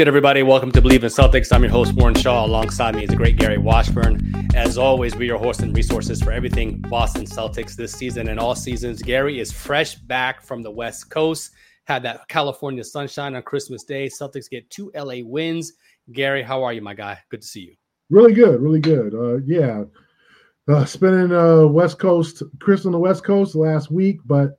Good, 0.00 0.08
everybody? 0.08 0.42
Welcome 0.42 0.72
to 0.72 0.80
Believe 0.80 1.04
in 1.04 1.10
Celtics. 1.10 1.52
I'm 1.52 1.62
your 1.62 1.70
host, 1.70 1.92
Warren 1.92 2.14
Shaw. 2.14 2.46
Alongside 2.46 2.96
me 2.96 3.04
is 3.04 3.10
the 3.10 3.16
great 3.16 3.36
Gary 3.36 3.58
Washburn. 3.58 4.34
As 4.54 4.78
always, 4.78 5.14
we 5.14 5.30
are 5.30 5.36
hosting 5.36 5.74
resources 5.74 6.22
for 6.22 6.32
everything 6.32 6.78
Boston 6.78 7.26
Celtics 7.26 7.76
this 7.76 7.92
season 7.92 8.30
and 8.30 8.40
all 8.40 8.54
seasons. 8.54 9.02
Gary 9.02 9.40
is 9.40 9.52
fresh 9.52 9.96
back 9.96 10.40
from 10.42 10.62
the 10.62 10.70
West 10.70 11.10
Coast. 11.10 11.50
Had 11.84 12.02
that 12.04 12.26
California 12.28 12.82
sunshine 12.82 13.36
on 13.36 13.42
Christmas 13.42 13.84
Day. 13.84 14.06
Celtics 14.06 14.48
get 14.48 14.70
two 14.70 14.90
LA 14.94 15.16
wins. 15.22 15.74
Gary, 16.12 16.42
how 16.42 16.62
are 16.62 16.72
you, 16.72 16.80
my 16.80 16.94
guy? 16.94 17.18
Good 17.28 17.42
to 17.42 17.46
see 17.46 17.60
you. 17.60 17.74
Really 18.08 18.32
good, 18.32 18.58
really 18.62 18.80
good. 18.80 19.12
Uh, 19.12 19.42
yeah, 19.44 19.84
uh, 20.66 20.86
spending 20.86 21.30
uh, 21.36 21.66
West 21.66 21.98
Coast, 21.98 22.42
Chris 22.58 22.86
on 22.86 22.92
the 22.92 22.98
West 22.98 23.22
Coast 23.22 23.54
last 23.54 23.90
week, 23.90 24.20
but 24.24 24.58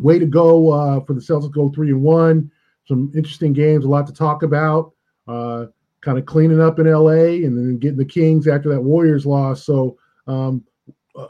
way 0.00 0.18
to 0.18 0.26
go 0.26 0.72
uh, 0.72 0.98
for 1.04 1.14
the 1.14 1.20
Celtics. 1.20 1.52
Go 1.52 1.68
three 1.68 1.90
and 1.90 2.02
one 2.02 2.50
some 2.88 3.12
interesting 3.14 3.52
games, 3.52 3.84
a 3.84 3.88
lot 3.88 4.06
to 4.06 4.12
talk 4.12 4.42
about. 4.42 4.92
Uh, 5.28 5.66
kind 6.00 6.18
of 6.18 6.26
cleaning 6.26 6.60
up 6.60 6.78
in 6.78 6.90
LA 6.90 7.44
and 7.44 7.56
then 7.58 7.76
getting 7.78 7.98
the 7.98 8.04
Kings 8.04 8.46
after 8.46 8.68
that 8.70 8.80
Warriors 8.80 9.26
loss. 9.26 9.64
So 9.64 9.98
um, 10.26 10.64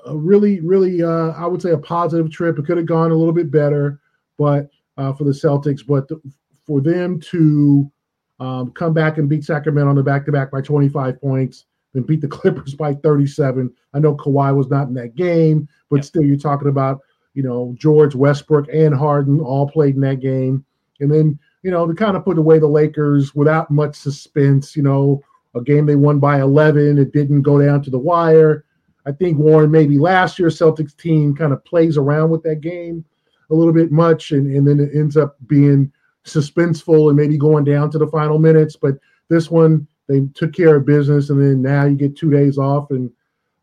a 0.06 0.16
really, 0.16 0.60
really, 0.60 1.02
uh, 1.02 1.30
I 1.30 1.46
would 1.46 1.62
say 1.62 1.70
a 1.70 1.78
positive 1.78 2.30
trip. 2.30 2.58
It 2.58 2.66
could 2.66 2.76
have 2.76 2.86
gone 2.86 3.10
a 3.10 3.14
little 3.14 3.32
bit 3.32 3.50
better, 3.50 4.00
but 4.36 4.68
uh, 4.96 5.12
for 5.14 5.24
the 5.24 5.30
Celtics, 5.30 5.84
but 5.86 6.08
the, 6.08 6.20
for 6.66 6.80
them 6.80 7.18
to 7.20 7.90
um, 8.40 8.72
come 8.72 8.92
back 8.92 9.18
and 9.18 9.28
beat 9.28 9.44
Sacramento 9.44 9.88
on 9.88 9.96
the 9.96 10.02
back-to-back 10.02 10.50
by 10.50 10.60
25 10.60 11.20
points, 11.20 11.64
then 11.94 12.02
beat 12.02 12.20
the 12.20 12.28
Clippers 12.28 12.74
by 12.74 12.94
37. 12.94 13.72
I 13.94 13.98
know 13.98 14.14
Kawhi 14.14 14.54
was 14.54 14.68
not 14.68 14.88
in 14.88 14.94
that 14.94 15.14
game, 15.14 15.68
but 15.90 15.96
yeah. 15.96 16.02
still, 16.02 16.22
you're 16.22 16.36
talking 16.36 16.68
about 16.68 17.00
you 17.34 17.42
know 17.42 17.74
George 17.78 18.14
Westbrook 18.14 18.66
and 18.72 18.94
Harden 18.94 19.40
all 19.40 19.68
played 19.68 19.94
in 19.94 20.00
that 20.02 20.20
game, 20.20 20.64
and 21.00 21.10
then 21.10 21.38
you 21.62 21.70
know, 21.70 21.86
to 21.86 21.94
kind 21.94 22.16
of 22.16 22.24
put 22.24 22.38
away 22.38 22.58
the 22.58 22.66
Lakers 22.66 23.34
without 23.34 23.70
much 23.70 23.96
suspense. 23.96 24.76
You 24.76 24.82
know, 24.82 25.22
a 25.54 25.60
game 25.60 25.86
they 25.86 25.96
won 25.96 26.18
by 26.18 26.40
11, 26.40 26.98
it 26.98 27.12
didn't 27.12 27.42
go 27.42 27.60
down 27.60 27.82
to 27.82 27.90
the 27.90 27.98
wire. 27.98 28.64
I 29.06 29.12
think 29.12 29.38
Warren 29.38 29.70
maybe 29.70 29.98
last 29.98 30.38
year 30.38 30.48
Celtics 30.48 30.96
team 30.96 31.34
kind 31.34 31.52
of 31.52 31.64
plays 31.64 31.96
around 31.96 32.30
with 32.30 32.42
that 32.42 32.60
game 32.60 33.04
a 33.50 33.54
little 33.54 33.72
bit 33.72 33.90
much, 33.90 34.32
and, 34.32 34.54
and 34.54 34.66
then 34.66 34.78
it 34.80 34.94
ends 34.94 35.16
up 35.16 35.36
being 35.46 35.90
suspenseful 36.24 37.08
and 37.08 37.16
maybe 37.16 37.38
going 37.38 37.64
down 37.64 37.90
to 37.90 37.98
the 37.98 38.06
final 38.08 38.38
minutes. 38.38 38.76
But 38.76 38.98
this 39.28 39.50
one, 39.50 39.88
they 40.08 40.26
took 40.34 40.52
care 40.52 40.76
of 40.76 40.84
business, 40.84 41.30
and 41.30 41.40
then 41.40 41.62
now 41.62 41.86
you 41.86 41.96
get 41.96 42.16
two 42.16 42.30
days 42.30 42.58
off, 42.58 42.90
and 42.90 43.10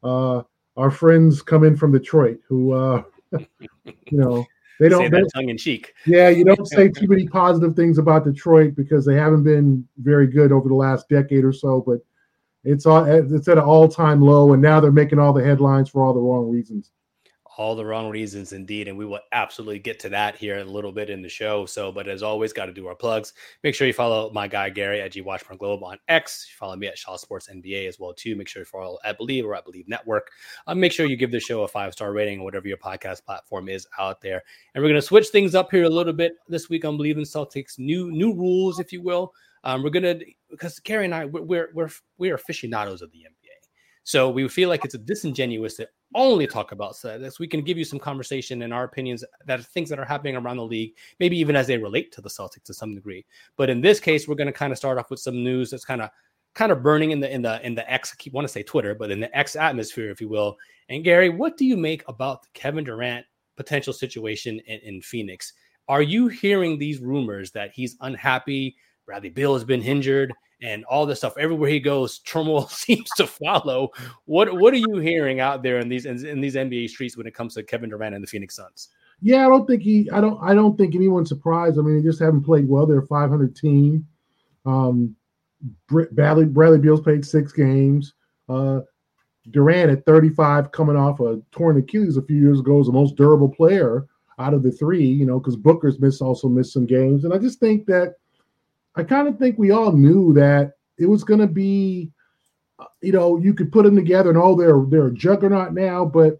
uh, 0.03 0.41
our 0.77 0.89
friends 0.89 1.41
come 1.41 1.63
in 1.63 1.75
from 1.75 1.91
Detroit, 1.91 2.39
who, 2.47 2.73
uh, 2.73 3.03
you 3.31 4.17
know, 4.17 4.45
they 4.79 4.89
don't 4.89 5.03
say 5.03 5.09
that 5.09 5.29
tongue 5.33 5.49
in 5.49 5.57
cheek. 5.57 5.93
Yeah, 6.05 6.29
you 6.29 6.43
don't 6.43 6.67
say 6.67 6.89
too 6.89 7.07
many 7.07 7.27
positive 7.27 7.75
things 7.75 7.97
about 7.97 8.25
Detroit 8.25 8.75
because 8.75 9.05
they 9.05 9.15
haven't 9.15 9.43
been 9.43 9.87
very 9.97 10.27
good 10.27 10.51
over 10.51 10.67
the 10.67 10.75
last 10.75 11.07
decade 11.09 11.43
or 11.45 11.53
so. 11.53 11.83
But 11.85 11.99
it's 12.63 12.85
all 12.85 13.05
it's 13.05 13.47
at 13.47 13.57
an 13.57 13.63
all 13.63 13.87
time 13.87 14.21
low, 14.21 14.53
and 14.53 14.61
now 14.61 14.79
they're 14.79 14.91
making 14.91 15.19
all 15.19 15.33
the 15.33 15.43
headlines 15.43 15.89
for 15.89 16.03
all 16.03 16.13
the 16.13 16.19
wrong 16.19 16.49
reasons 16.49 16.91
all 17.57 17.75
the 17.75 17.85
wrong 17.85 18.09
reasons 18.09 18.53
indeed 18.53 18.87
and 18.87 18.97
we 18.97 19.05
will 19.05 19.19
absolutely 19.31 19.79
get 19.79 19.99
to 19.99 20.09
that 20.09 20.35
here 20.35 20.57
a 20.59 20.63
little 20.63 20.91
bit 20.91 21.09
in 21.09 21.21
the 21.21 21.29
show. 21.29 21.65
So 21.65 21.91
but 21.91 22.07
as 22.07 22.23
always 22.23 22.53
got 22.53 22.65
to 22.65 22.73
do 22.73 22.87
our 22.87 22.95
plugs. 22.95 23.33
Make 23.63 23.75
sure 23.75 23.87
you 23.87 23.93
follow 23.93 24.31
my 24.31 24.47
guy 24.47 24.69
gary 24.69 25.01
at 25.01 25.11
g 25.11 25.21
washburn 25.21 25.57
globe 25.57 25.83
on 25.83 25.97
x. 26.07 26.47
Follow 26.57 26.75
me 26.75 26.87
at 26.87 26.97
shaw 26.97 27.17
sports 27.17 27.49
nba 27.51 27.87
as 27.87 27.99
well 27.99 28.13
too. 28.13 28.35
Make 28.35 28.47
sure 28.47 28.61
you 28.61 28.65
follow 28.65 28.97
at 29.03 29.17
believe 29.17 29.45
or 29.45 29.55
at 29.55 29.65
believe 29.65 29.87
network. 29.87 30.31
Uh, 30.67 30.75
make 30.75 30.91
sure 30.91 31.05
you 31.05 31.15
give 31.15 31.31
the 31.31 31.39
show 31.39 31.63
a 31.63 31.67
five 31.67 31.93
star 31.93 32.11
rating 32.11 32.43
whatever 32.43 32.67
your 32.67 32.77
podcast 32.77 33.23
platform 33.23 33.69
is 33.69 33.87
out 33.99 34.21
there. 34.21 34.43
And 34.73 34.83
we're 34.83 34.89
going 34.89 35.01
to 35.01 35.07
switch 35.07 35.27
things 35.27 35.55
up 35.55 35.71
here 35.71 35.83
a 35.83 35.89
little 35.89 36.13
bit 36.13 36.33
this 36.47 36.69
week. 36.69 36.85
On 36.85 36.97
believe 36.97 37.17
in 37.17 37.23
celtics 37.23 37.79
new 37.79 38.11
new 38.11 38.33
rules 38.33 38.79
if 38.79 38.91
you 38.91 39.01
will. 39.01 39.33
Um, 39.63 39.81
we're 39.81 39.89
gonna 39.89 40.19
because 40.49 40.79
Gary 40.79 41.05
and 41.05 41.15
I 41.15 41.25
we're 41.25 41.69
we're, 41.73 41.89
we're 42.17 42.35
aficionados 42.35 43.01
of 43.01 43.11
the 43.11 43.19
NBA. 43.19 43.44
So 44.05 44.29
we 44.29 44.47
feel 44.47 44.69
like 44.69 44.85
it's 44.85 44.95
disingenuous 44.99 45.73
to 45.77 45.89
only 46.13 46.45
talk 46.45 46.71
about 46.71 46.93
Celtics. 46.93 47.27
Uh, 47.27 47.35
we 47.39 47.47
can 47.47 47.61
give 47.61 47.75
you 47.75 47.83
some 47.83 47.97
conversation 47.97 48.61
and 48.61 48.71
our 48.71 48.83
opinions 48.83 49.23
that 49.47 49.65
things 49.65 49.89
that 49.89 49.97
are 49.97 50.05
happening 50.05 50.35
around 50.35 50.57
the 50.57 50.63
league, 50.63 50.93
maybe 51.19 51.37
even 51.39 51.55
as 51.55 51.65
they 51.65 51.77
relate 51.77 52.11
to 52.11 52.21
the 52.21 52.29
Celtics 52.29 52.63
to 52.65 52.73
some 52.73 52.93
degree. 52.93 53.25
But 53.57 53.71
in 53.71 53.81
this 53.81 53.99
case, 53.99 54.27
we're 54.27 54.35
going 54.35 54.45
to 54.45 54.53
kind 54.53 54.71
of 54.71 54.77
start 54.77 54.99
off 54.99 55.09
with 55.09 55.19
some 55.19 55.43
news 55.43 55.71
that's 55.71 55.83
kind 55.83 56.03
of 56.03 56.11
kind 56.53 56.71
of 56.71 56.83
burning 56.83 57.11
in 57.11 57.19
the 57.19 57.33
in 57.33 57.41
the 57.41 57.65
in 57.65 57.73
the 57.73 57.91
X. 57.91 58.13
I 58.13 58.15
keep 58.21 58.31
want 58.31 58.45
to 58.45 58.51
say 58.51 58.61
Twitter, 58.61 58.93
but 58.93 59.09
in 59.09 59.19
the 59.19 59.35
X 59.35 59.55
atmosphere, 59.55 60.11
if 60.11 60.21
you 60.21 60.29
will. 60.29 60.55
And 60.89 61.03
Gary, 61.03 61.29
what 61.29 61.57
do 61.57 61.65
you 61.65 61.75
make 61.75 62.07
about 62.07 62.43
the 62.43 62.49
Kevin 62.53 62.83
Durant 62.83 63.25
potential 63.57 63.91
situation 63.91 64.59
in, 64.67 64.79
in 64.81 65.01
Phoenix? 65.01 65.51
Are 65.87 66.03
you 66.03 66.27
hearing 66.27 66.77
these 66.77 66.99
rumors 66.99 67.51
that 67.53 67.71
he's 67.73 67.97
unhappy? 68.01 68.75
Bradley 69.07 69.29
Beal 69.29 69.55
has 69.55 69.63
been 69.63 69.81
injured 69.81 70.31
and 70.65 70.83
all 70.85 71.05
this 71.05 71.19
stuff. 71.19 71.37
Everywhere 71.37 71.69
he 71.69 71.79
goes, 71.79 72.19
turmoil 72.25 72.67
seems 72.69 73.09
to 73.11 73.27
follow. 73.27 73.91
What 74.25 74.53
what 74.59 74.73
are 74.73 74.77
you 74.77 74.97
hearing 74.97 75.39
out 75.39 75.63
there 75.63 75.79
in 75.79 75.87
these 75.87 76.05
in, 76.05 76.25
in, 76.25 76.41
these 76.41 76.55
NBA 76.55 76.89
streets 76.89 77.15
when 77.15 77.27
it 77.27 77.35
comes 77.35 77.53
to 77.53 77.63
Kevin 77.63 77.89
Durant 77.89 78.15
and 78.15 78.23
the 78.23 78.27
Phoenix 78.27 78.55
Suns? 78.55 78.89
Yeah, 79.21 79.45
I 79.45 79.49
don't 79.49 79.65
think 79.65 79.81
he. 79.81 80.09
I 80.11 80.19
don't. 80.19 80.41
I 80.41 80.53
don't 80.53 80.77
think 80.77 80.95
anyone's 80.95 81.29
surprised. 81.29 81.79
I 81.79 81.81
mean, 81.83 81.97
they 81.97 82.03
just 82.03 82.21
haven't 82.21 82.43
played 82.43 82.67
well. 82.67 82.85
They're 82.85 82.99
a 82.99 83.07
500 83.07 83.55
team. 83.55 84.05
Um, 84.65 85.15
Bradley 85.87 86.45
Bradley 86.45 86.79
Beal's 86.79 87.01
played 87.01 87.25
six 87.25 87.53
games. 87.53 88.13
Uh, 88.49 88.81
Durant 89.51 89.91
at 89.91 90.05
35, 90.05 90.71
coming 90.71 90.97
off 90.97 91.19
a 91.19 91.39
torn 91.51 91.77
Achilles 91.77 92.17
a 92.17 92.21
few 92.23 92.37
years 92.37 92.59
ago, 92.59 92.79
is 92.81 92.87
the 92.87 92.93
most 92.93 93.15
durable 93.15 93.49
player 93.49 94.07
out 94.39 94.53
of 94.53 94.63
the 94.63 94.71
three. 94.71 95.05
You 95.05 95.25
know, 95.25 95.39
because 95.39 95.55
Booker's 95.55 95.99
missed 95.99 96.21
also 96.21 96.49
missed 96.49 96.73
some 96.73 96.85
games, 96.85 97.23
and 97.23 97.33
I 97.33 97.37
just 97.37 97.59
think 97.59 97.85
that 97.85 98.15
I 98.95 99.03
kind 99.03 99.27
of 99.27 99.37
think 99.37 99.57
we 99.57 99.71
all 99.71 99.91
knew 99.91 100.33
that 100.33 100.73
it 100.97 101.05
was 101.05 101.23
going 101.23 101.41
to 101.41 101.47
be, 101.47 102.11
you 103.01 103.11
know, 103.11 103.37
you 103.37 103.53
could 103.53 103.71
put 103.71 103.83
them 103.83 103.95
together 103.95 104.29
and 104.29 104.39
oh, 104.39 104.55
they're 104.55 104.83
they're 104.87 105.07
a 105.07 105.13
juggernaut 105.13 105.73
now. 105.73 106.05
But 106.05 106.39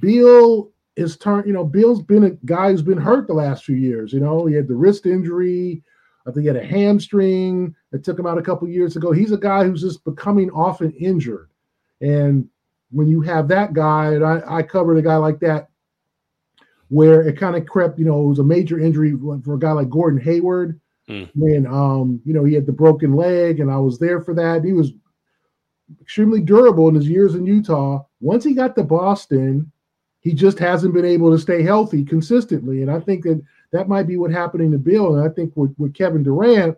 Beal 0.00 0.70
is 0.96 1.16
turned, 1.16 1.46
you 1.46 1.52
know, 1.52 1.64
Beal's 1.64 2.02
been 2.02 2.24
a 2.24 2.30
guy 2.46 2.70
who's 2.70 2.82
been 2.82 2.98
hurt 2.98 3.26
the 3.26 3.34
last 3.34 3.64
few 3.64 3.76
years. 3.76 4.12
You 4.12 4.20
know, 4.20 4.46
he 4.46 4.54
had 4.54 4.68
the 4.68 4.76
wrist 4.76 5.06
injury. 5.06 5.82
I 6.26 6.30
think 6.30 6.42
he 6.42 6.46
had 6.46 6.56
a 6.56 6.64
hamstring 6.64 7.74
that 7.90 8.04
took 8.04 8.18
him 8.18 8.26
out 8.26 8.38
a 8.38 8.42
couple 8.42 8.68
years 8.68 8.96
ago. 8.96 9.12
He's 9.12 9.32
a 9.32 9.38
guy 9.38 9.64
who's 9.64 9.82
just 9.82 10.04
becoming 10.04 10.50
often 10.50 10.90
injured. 10.92 11.50
And 12.00 12.48
when 12.90 13.08
you 13.08 13.20
have 13.22 13.48
that 13.48 13.74
guy, 13.74 14.14
and 14.14 14.24
I, 14.24 14.42
I 14.46 14.62
covered 14.62 14.96
a 14.96 15.02
guy 15.02 15.16
like 15.16 15.40
that, 15.40 15.68
where 16.88 17.22
it 17.22 17.38
kind 17.38 17.56
of 17.56 17.66
crept, 17.66 17.98
you 17.98 18.04
know, 18.04 18.22
it 18.22 18.28
was 18.28 18.38
a 18.38 18.44
major 18.44 18.78
injury 18.78 19.16
for 19.44 19.54
a 19.54 19.58
guy 19.58 19.72
like 19.72 19.90
Gordon 19.90 20.20
Hayward 20.20 20.80
mm. 21.08 21.30
when 21.34 21.66
um 21.66 22.20
you 22.24 22.32
know 22.32 22.44
he 22.44 22.54
had 22.54 22.66
the 22.66 22.72
broken 22.72 23.14
leg 23.14 23.60
and 23.60 23.70
I 23.70 23.78
was 23.78 23.98
there 23.98 24.20
for 24.20 24.34
that. 24.34 24.64
He 24.64 24.72
was 24.72 24.92
extremely 26.00 26.40
durable 26.40 26.88
in 26.88 26.94
his 26.94 27.08
years 27.08 27.34
in 27.34 27.46
Utah. 27.46 28.04
Once 28.20 28.44
he 28.44 28.54
got 28.54 28.74
to 28.76 28.82
Boston, 28.82 29.70
he 30.20 30.32
just 30.32 30.58
hasn't 30.58 30.94
been 30.94 31.04
able 31.04 31.30
to 31.30 31.38
stay 31.38 31.62
healthy 31.62 32.04
consistently. 32.04 32.82
And 32.82 32.90
I 32.90 32.98
think 32.98 33.24
that 33.24 33.42
that 33.72 33.88
might 33.88 34.06
be 34.06 34.16
what 34.16 34.30
happening 34.30 34.72
to 34.72 34.78
Beal. 34.78 35.16
And 35.16 35.28
I 35.28 35.32
think 35.32 35.52
with, 35.54 35.74
with 35.78 35.94
Kevin 35.94 36.22
Durant, 36.22 36.76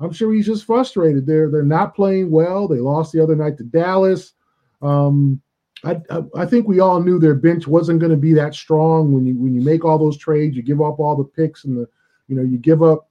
I'm 0.00 0.12
sure 0.12 0.32
he's 0.32 0.46
just 0.46 0.64
frustrated. 0.64 1.26
They're 1.26 1.50
they're 1.50 1.62
not 1.62 1.94
playing 1.94 2.30
well. 2.30 2.66
They 2.66 2.78
lost 2.78 3.12
the 3.12 3.22
other 3.22 3.36
night 3.36 3.58
to 3.58 3.64
Dallas. 3.64 4.32
Um, 4.80 5.42
I, 5.84 6.00
I, 6.10 6.22
I 6.36 6.46
think 6.46 6.66
we 6.66 6.80
all 6.80 7.02
knew 7.02 7.18
their 7.18 7.34
bench 7.34 7.66
wasn't 7.66 8.00
going 8.00 8.10
to 8.10 8.16
be 8.16 8.32
that 8.34 8.54
strong 8.54 9.12
when 9.12 9.26
you 9.26 9.34
when 9.34 9.54
you 9.54 9.60
make 9.60 9.84
all 9.84 9.98
those 9.98 10.16
trades. 10.16 10.56
You 10.56 10.62
give 10.62 10.80
up 10.80 10.98
all 10.98 11.16
the 11.16 11.24
picks 11.24 11.64
and 11.64 11.76
the 11.76 11.86
you 12.28 12.36
know 12.36 12.42
you 12.42 12.56
give 12.56 12.82
up 12.82 13.09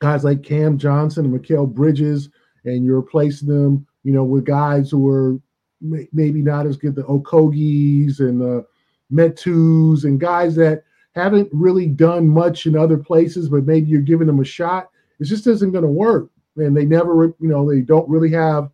guys 0.00 0.24
like 0.24 0.42
Cam 0.42 0.78
Johnson 0.78 1.24
and 1.24 1.34
Mikal 1.38 1.72
Bridges, 1.72 2.28
and 2.64 2.84
you're 2.84 3.00
replacing 3.00 3.48
them, 3.48 3.86
you 4.04 4.12
know, 4.12 4.24
with 4.24 4.44
guys 4.44 4.90
who 4.90 5.08
are 5.08 5.38
may, 5.80 6.08
maybe 6.12 6.42
not 6.42 6.66
as 6.66 6.76
good, 6.76 6.94
the 6.94 7.02
Okogies 7.02 8.20
and 8.20 8.40
the 8.40 8.66
Metus 9.10 10.04
and 10.04 10.20
guys 10.20 10.54
that 10.56 10.84
haven't 11.14 11.48
really 11.52 11.86
done 11.86 12.28
much 12.28 12.66
in 12.66 12.76
other 12.76 12.96
places, 12.96 13.48
but 13.48 13.64
maybe 13.64 13.88
you're 13.88 14.00
giving 14.00 14.26
them 14.26 14.40
a 14.40 14.44
shot. 14.44 14.90
It 15.18 15.24
just 15.24 15.46
isn't 15.46 15.72
going 15.72 15.84
to 15.84 15.90
work. 15.90 16.30
And 16.56 16.76
they 16.76 16.84
never, 16.84 17.26
you 17.40 17.48
know, 17.48 17.68
they 17.68 17.80
don't 17.80 18.08
really 18.08 18.30
have 18.32 18.70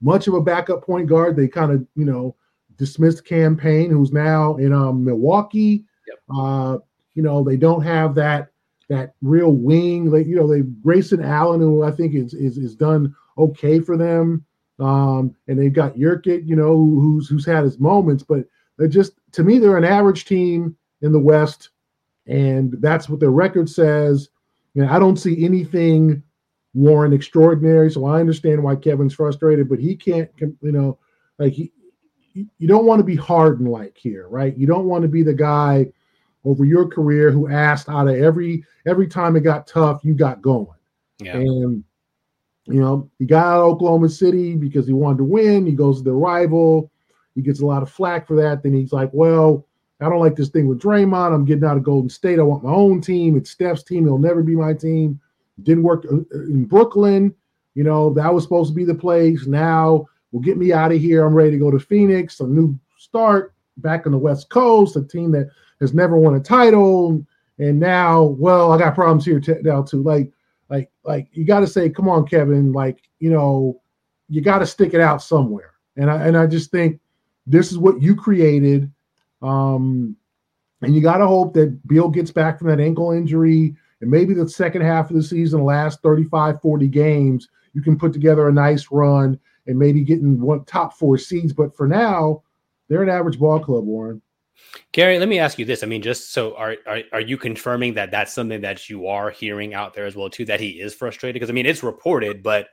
much 0.00 0.26
of 0.26 0.34
a 0.34 0.40
backup 0.40 0.84
point 0.84 1.08
guard. 1.08 1.36
They 1.36 1.48
kind 1.48 1.72
of, 1.72 1.86
you 1.94 2.04
know, 2.04 2.36
dismissed 2.76 3.24
Cam 3.24 3.56
Payne 3.56 3.90
who's 3.90 4.12
now 4.12 4.56
in 4.56 4.72
um, 4.72 5.04
Milwaukee. 5.04 5.84
Yep. 6.06 6.18
Uh, 6.36 6.78
you 7.14 7.22
know, 7.22 7.44
they 7.44 7.56
don't 7.56 7.82
have 7.82 8.14
that 8.16 8.50
that 8.88 9.14
real 9.22 9.52
wing. 9.52 10.10
Like 10.10 10.26
you 10.26 10.36
know, 10.36 10.46
they 10.46 10.60
Grayson 10.60 11.22
Allen, 11.22 11.60
who 11.60 11.82
I 11.82 11.90
think 11.90 12.14
is 12.14 12.34
is 12.34 12.58
is 12.58 12.74
done 12.74 13.14
okay 13.38 13.80
for 13.80 13.96
them. 13.96 14.44
Um, 14.78 15.34
and 15.46 15.58
they've 15.58 15.72
got 15.72 15.96
Nurkic, 15.96 16.46
you 16.48 16.56
know, 16.56 16.74
who's 16.74 17.28
who's 17.28 17.46
had 17.46 17.64
his 17.64 17.78
moments, 17.78 18.22
but 18.22 18.44
they're 18.76 18.88
just 18.88 19.12
to 19.32 19.44
me 19.44 19.58
they're 19.58 19.76
an 19.76 19.84
average 19.84 20.24
team 20.24 20.76
in 21.02 21.12
the 21.12 21.18
West. 21.18 21.70
and 22.26 22.74
that's 22.80 23.08
what 23.08 23.20
their 23.20 23.30
record 23.30 23.68
says. 23.68 24.30
And 24.74 24.88
I 24.88 24.98
don't 24.98 25.18
see 25.18 25.44
anything 25.44 26.22
Warren 26.74 27.12
extraordinary, 27.12 27.90
so 27.90 28.04
I 28.04 28.18
understand 28.18 28.62
why 28.62 28.76
Kevin's 28.76 29.14
frustrated, 29.14 29.68
but 29.68 29.78
he 29.78 29.94
can't, 29.94 30.28
you 30.40 30.72
know, 30.72 30.98
like 31.38 31.52
he, 31.52 31.72
you 32.32 32.66
don't 32.66 32.86
want 32.86 32.98
to 32.98 33.04
be 33.04 33.14
Harden 33.14 33.66
like 33.66 33.96
here, 33.96 34.26
right? 34.28 34.56
You 34.56 34.66
don't 34.66 34.86
want 34.86 35.02
to 35.02 35.08
be 35.08 35.22
the 35.22 35.34
guy 35.34 35.92
over 36.44 36.64
your 36.64 36.86
career 36.86 37.30
who 37.30 37.48
asked 37.48 37.88
out 37.88 38.08
of 38.08 38.16
every 38.16 38.64
every 38.86 39.06
time 39.06 39.36
it 39.36 39.40
got 39.40 39.66
tough, 39.66 40.04
you 40.04 40.14
got 40.14 40.42
going. 40.42 40.68
Yeah. 41.18 41.36
And 41.36 41.84
you 42.66 42.80
know, 42.80 43.10
he 43.18 43.26
got 43.26 43.46
out 43.46 43.60
of 43.60 43.74
Oklahoma 43.74 44.08
City 44.08 44.56
because 44.56 44.86
he 44.86 44.92
wanted 44.92 45.18
to 45.18 45.24
win. 45.24 45.66
He 45.66 45.72
goes 45.72 45.98
to 45.98 46.04
the 46.04 46.12
rival. 46.12 46.90
He 47.34 47.42
gets 47.42 47.60
a 47.60 47.66
lot 47.66 47.82
of 47.82 47.90
flack 47.90 48.26
for 48.26 48.36
that. 48.36 48.62
Then 48.62 48.72
he's 48.72 48.92
like, 48.92 49.10
well, 49.12 49.66
I 50.00 50.08
don't 50.08 50.20
like 50.20 50.36
this 50.36 50.48
thing 50.48 50.66
with 50.66 50.80
Draymond. 50.80 51.34
I'm 51.34 51.44
getting 51.44 51.64
out 51.64 51.76
of 51.76 51.82
Golden 51.82 52.08
State. 52.08 52.38
I 52.38 52.42
want 52.42 52.64
my 52.64 52.70
own 52.70 53.00
team. 53.00 53.36
It's 53.36 53.50
Steph's 53.50 53.82
team. 53.82 54.06
It'll 54.06 54.18
never 54.18 54.42
be 54.42 54.56
my 54.56 54.72
team. 54.72 55.20
Didn't 55.62 55.82
work 55.82 56.04
uh, 56.10 56.16
uh, 56.16 56.42
in 56.44 56.64
Brooklyn. 56.64 57.34
You 57.74 57.84
know, 57.84 58.12
that 58.14 58.32
was 58.32 58.44
supposed 58.44 58.70
to 58.70 58.74
be 58.74 58.84
the 58.84 58.94
place. 58.94 59.46
Now 59.46 60.06
will 60.32 60.40
get 60.40 60.56
me 60.56 60.72
out 60.72 60.92
of 60.92 61.00
here. 61.00 61.24
I'm 61.24 61.34
ready 61.34 61.52
to 61.52 61.58
go 61.58 61.70
to 61.70 61.78
Phoenix, 61.78 62.40
a 62.40 62.46
new 62.46 62.78
start 62.96 63.53
back 63.78 64.06
on 64.06 64.12
the 64.12 64.18
West 64.18 64.50
Coast, 64.50 64.96
a 64.96 65.02
team 65.02 65.30
that 65.32 65.48
has 65.80 65.94
never 65.94 66.16
won 66.16 66.34
a 66.34 66.40
title. 66.40 67.24
And 67.58 67.78
now, 67.78 68.22
well, 68.22 68.72
I 68.72 68.78
got 68.78 68.94
problems 68.94 69.24
here 69.24 69.40
t- 69.40 69.54
now 69.62 69.82
too. 69.82 70.02
Like, 70.02 70.32
like, 70.68 70.90
like 71.04 71.28
you 71.32 71.44
got 71.44 71.60
to 71.60 71.66
say, 71.66 71.90
come 71.90 72.08
on, 72.08 72.26
Kevin. 72.26 72.72
Like, 72.72 73.00
you 73.20 73.30
know, 73.30 73.80
you 74.28 74.40
got 74.40 74.58
to 74.58 74.66
stick 74.66 74.94
it 74.94 75.00
out 75.00 75.22
somewhere. 75.22 75.72
And 75.96 76.10
I 76.10 76.26
and 76.26 76.36
I 76.36 76.46
just 76.46 76.70
think 76.70 77.00
this 77.46 77.70
is 77.70 77.78
what 77.78 78.02
you 78.02 78.16
created. 78.16 78.90
Um, 79.42 80.16
and 80.82 80.94
you 80.94 81.00
got 81.00 81.18
to 81.18 81.26
hope 81.26 81.54
that 81.54 81.86
Beal 81.86 82.08
gets 82.08 82.30
back 82.30 82.58
from 82.58 82.68
that 82.68 82.80
ankle 82.80 83.12
injury 83.12 83.76
and 84.04 84.10
maybe 84.10 84.34
the 84.34 84.46
second 84.46 84.82
half 84.82 85.08
of 85.08 85.16
the 85.16 85.22
season, 85.22 85.60
the 85.60 85.64
last 85.64 86.02
35, 86.02 86.60
40 86.60 86.88
games, 86.88 87.48
you 87.72 87.80
can 87.80 87.98
put 87.98 88.12
together 88.12 88.48
a 88.48 88.52
nice 88.52 88.88
run 88.90 89.40
and 89.66 89.78
maybe 89.78 90.02
getting 90.02 90.38
one 90.38 90.62
top 90.66 90.92
four 90.92 91.16
seeds. 91.16 91.54
But 91.54 91.74
for 91.74 91.88
now, 91.88 92.42
they're 92.88 93.02
an 93.02 93.08
average 93.08 93.38
ball 93.38 93.60
club, 93.60 93.84
Warren. 93.84 94.20
Gary, 94.92 95.18
let 95.18 95.28
me 95.28 95.38
ask 95.38 95.58
you 95.58 95.64
this. 95.64 95.82
I 95.82 95.86
mean, 95.86 96.02
just 96.02 96.32
so 96.32 96.54
are, 96.56 96.76
are 96.86 97.00
are 97.12 97.20
you 97.20 97.36
confirming 97.36 97.94
that 97.94 98.10
that's 98.10 98.32
something 98.32 98.60
that 98.60 98.88
you 98.88 99.06
are 99.08 99.30
hearing 99.30 99.74
out 99.74 99.94
there 99.94 100.06
as 100.06 100.14
well 100.14 100.30
too? 100.30 100.44
That 100.44 100.60
he 100.60 100.80
is 100.80 100.94
frustrated 100.94 101.34
because 101.34 101.50
I 101.50 101.52
mean 101.52 101.66
it's 101.66 101.82
reported, 101.82 102.42
but 102.42 102.68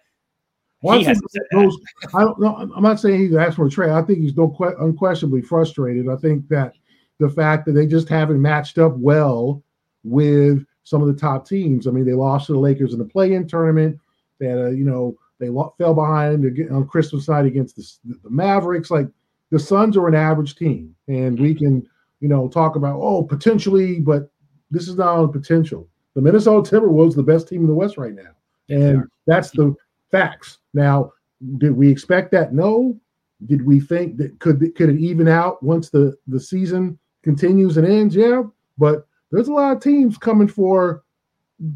well, 0.84 1.00
I, 1.08 1.14
those, 1.52 1.78
I 2.14 2.22
don't 2.22 2.40
know. 2.40 2.56
I'm 2.56 2.84
not 2.84 3.00
saying 3.00 3.20
he's 3.20 3.36
asking 3.36 3.56
for 3.56 3.68
a 3.68 3.70
trade. 3.70 3.92
I 3.92 4.02
think 4.02 4.20
he's 4.20 4.36
no 4.36 4.56
unquestionably 4.80 5.42
frustrated. 5.42 6.10
I 6.10 6.16
think 6.16 6.48
that 6.50 6.74
the 7.20 7.30
fact 7.30 7.66
that 7.66 7.74
they 7.74 7.86
just 7.86 8.10
haven't 8.10 8.42
matched 8.42 8.80
up 8.80 8.94
well 8.98 9.64
with 10.04 10.66
some 10.84 11.02
of 11.02 11.08
the 11.08 11.20
top 11.20 11.48
teams. 11.48 11.86
I 11.86 11.92
mean, 11.92 12.06
they 12.06 12.14
lost 12.14 12.48
to 12.48 12.54
the 12.54 12.60
Lakers 12.60 12.94
in 12.94 13.00
the 13.00 13.06
play-in 13.06 13.48
tournament. 13.48 14.00
They 14.40 14.48
had 14.48 14.58
a, 14.58 14.72
you 14.72 14.84
know, 14.84 15.16
they 15.40 15.48
fell 15.78 15.94
behind 15.94 16.46
on 16.72 16.88
Christmas 16.88 17.30
night 17.30 17.46
against 17.46 17.76
the, 17.76 18.18
the 18.24 18.30
Mavericks. 18.30 18.90
Like 18.90 19.08
the 19.52 19.60
Suns 19.60 19.98
are 19.98 20.08
an 20.08 20.16
average 20.16 20.56
team, 20.56 20.96
and 21.08 21.40
we 21.40 21.54
can, 21.54 21.86
you 22.20 22.28
know, 22.28 22.48
talk 22.48 22.76
about 22.76 23.00
oh 23.00 23.24
potentially, 23.24 24.00
but 24.00 24.32
this 24.72 24.88
is 24.88 24.96
not 24.96 25.18
on 25.18 25.32
potential. 25.32 25.88
The 26.16 26.22
Minnesota 26.22 26.70
Timberwolves 26.70 27.16
the 27.16 27.24
best 27.24 27.48
team 27.48 27.62
in 27.62 27.68
the 27.68 27.74
West 27.74 27.98
right 27.98 28.14
now, 28.14 28.32
and 28.70 29.04
that's 29.28 29.52
the 29.52 29.76
facts. 30.10 30.60
Now, 30.74 31.12
did 31.58 31.72
we 31.72 31.90
expect 31.90 32.32
that? 32.32 32.54
No. 32.54 33.00
Did 33.48 33.66
we 33.66 33.80
think 33.80 34.18
that 34.18 34.40
could 34.40 34.60
could 34.76 34.90
it 34.90 35.00
even 35.00 35.28
out 35.28 35.64
once 35.64 35.90
the 35.90 36.16
the 36.28 36.40
season 36.40 37.00
continues 37.24 37.78
and 37.78 37.88
ends? 37.88 38.16
Yeah, 38.16 38.44
but 38.78 39.08
there's 39.32 39.48
a 39.48 39.54
lot 39.54 39.76
of 39.76 39.82
teams 39.82 40.18
coming 40.18 40.48
for 40.48 41.04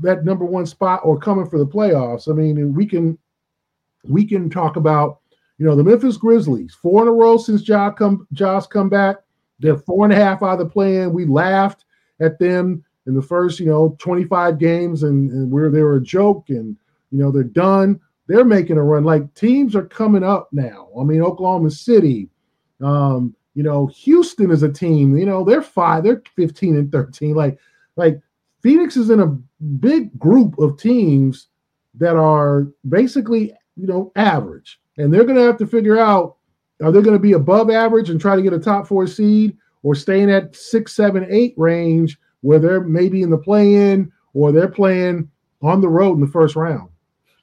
that 0.01 0.25
number 0.25 0.45
one 0.45 0.65
spot 0.65 1.01
or 1.03 1.17
coming 1.17 1.49
for 1.49 1.57
the 1.57 1.65
playoffs. 1.65 2.29
I 2.29 2.33
mean, 2.33 2.73
we 2.75 2.85
can 2.85 3.17
we 4.03 4.25
can 4.25 4.49
talk 4.49 4.75
about 4.75 5.19
you 5.57 5.65
know 5.65 5.75
the 5.75 5.83
Memphis 5.83 6.17
Grizzlies 6.17 6.75
four 6.81 7.01
in 7.01 7.07
a 7.07 7.11
row 7.11 7.37
since 7.37 7.61
Ja's 7.61 7.93
come 7.97 8.27
Ja's 8.33 8.67
come 8.67 8.89
back. 8.89 9.17
They're 9.59 9.77
four 9.77 10.05
and 10.05 10.13
a 10.13 10.17
half 10.17 10.43
out 10.43 10.53
of 10.53 10.59
the 10.59 10.65
play-in. 10.65 11.13
We 11.13 11.25
laughed 11.25 11.85
at 12.19 12.39
them 12.39 12.83
in 13.07 13.15
the 13.15 13.21
first 13.21 13.59
you 13.59 13.67
know 13.67 13.95
25 13.99 14.59
games 14.59 15.03
and, 15.03 15.31
and 15.31 15.51
where 15.51 15.69
they 15.69 15.81
were 15.81 15.97
a 15.97 16.01
joke 16.01 16.49
and 16.49 16.75
you 17.11 17.19
know 17.19 17.31
they're 17.31 17.43
done. 17.43 17.99
They're 18.27 18.45
making 18.45 18.77
a 18.77 18.83
run. 18.83 19.03
Like 19.03 19.33
teams 19.35 19.75
are 19.75 19.85
coming 19.85 20.23
up 20.23 20.49
now. 20.51 20.89
I 20.99 21.03
mean, 21.03 21.21
Oklahoma 21.21 21.69
City, 21.69 22.29
um, 22.81 23.35
you 23.53 23.63
know, 23.63 23.87
Houston 23.87 24.51
is 24.51 24.63
a 24.63 24.71
team, 24.71 25.17
you 25.17 25.25
know, 25.25 25.43
they're 25.43 25.61
five, 25.61 26.03
they're 26.03 26.21
15 26.35 26.75
and 26.75 26.91
13. 26.91 27.33
Like, 27.33 27.57
like 27.95 28.19
Phoenix 28.61 28.97
is 28.97 29.09
in 29.09 29.21
a 29.21 29.37
big 29.79 30.17
group 30.19 30.59
of 30.59 30.77
teams 30.77 31.47
that 31.95 32.17
are 32.17 32.67
basically, 32.87 33.53
you 33.77 33.87
know, 33.87 34.11
average. 34.15 34.79
And 34.97 35.13
they're 35.13 35.25
gonna 35.25 35.43
have 35.43 35.57
to 35.57 35.67
figure 35.67 35.97
out 35.97 36.37
are 36.81 36.91
they 36.91 37.01
gonna 37.01 37.19
be 37.19 37.33
above 37.33 37.69
average 37.69 38.09
and 38.09 38.19
try 38.19 38.35
to 38.35 38.41
get 38.41 38.53
a 38.53 38.59
top 38.59 38.87
four 38.87 39.07
seed 39.07 39.57
or 39.83 39.95
staying 39.95 40.31
at 40.31 40.55
six, 40.55 40.95
seven, 40.95 41.25
eight 41.29 41.53
range 41.57 42.17
where 42.41 42.59
they're 42.59 42.81
maybe 42.81 43.21
in 43.21 43.29
the 43.29 43.37
play-in 43.37 44.11
or 44.33 44.51
they're 44.51 44.67
playing 44.67 45.29
on 45.61 45.81
the 45.81 45.89
road 45.89 46.13
in 46.13 46.21
the 46.21 46.27
first 46.27 46.55
round. 46.55 46.89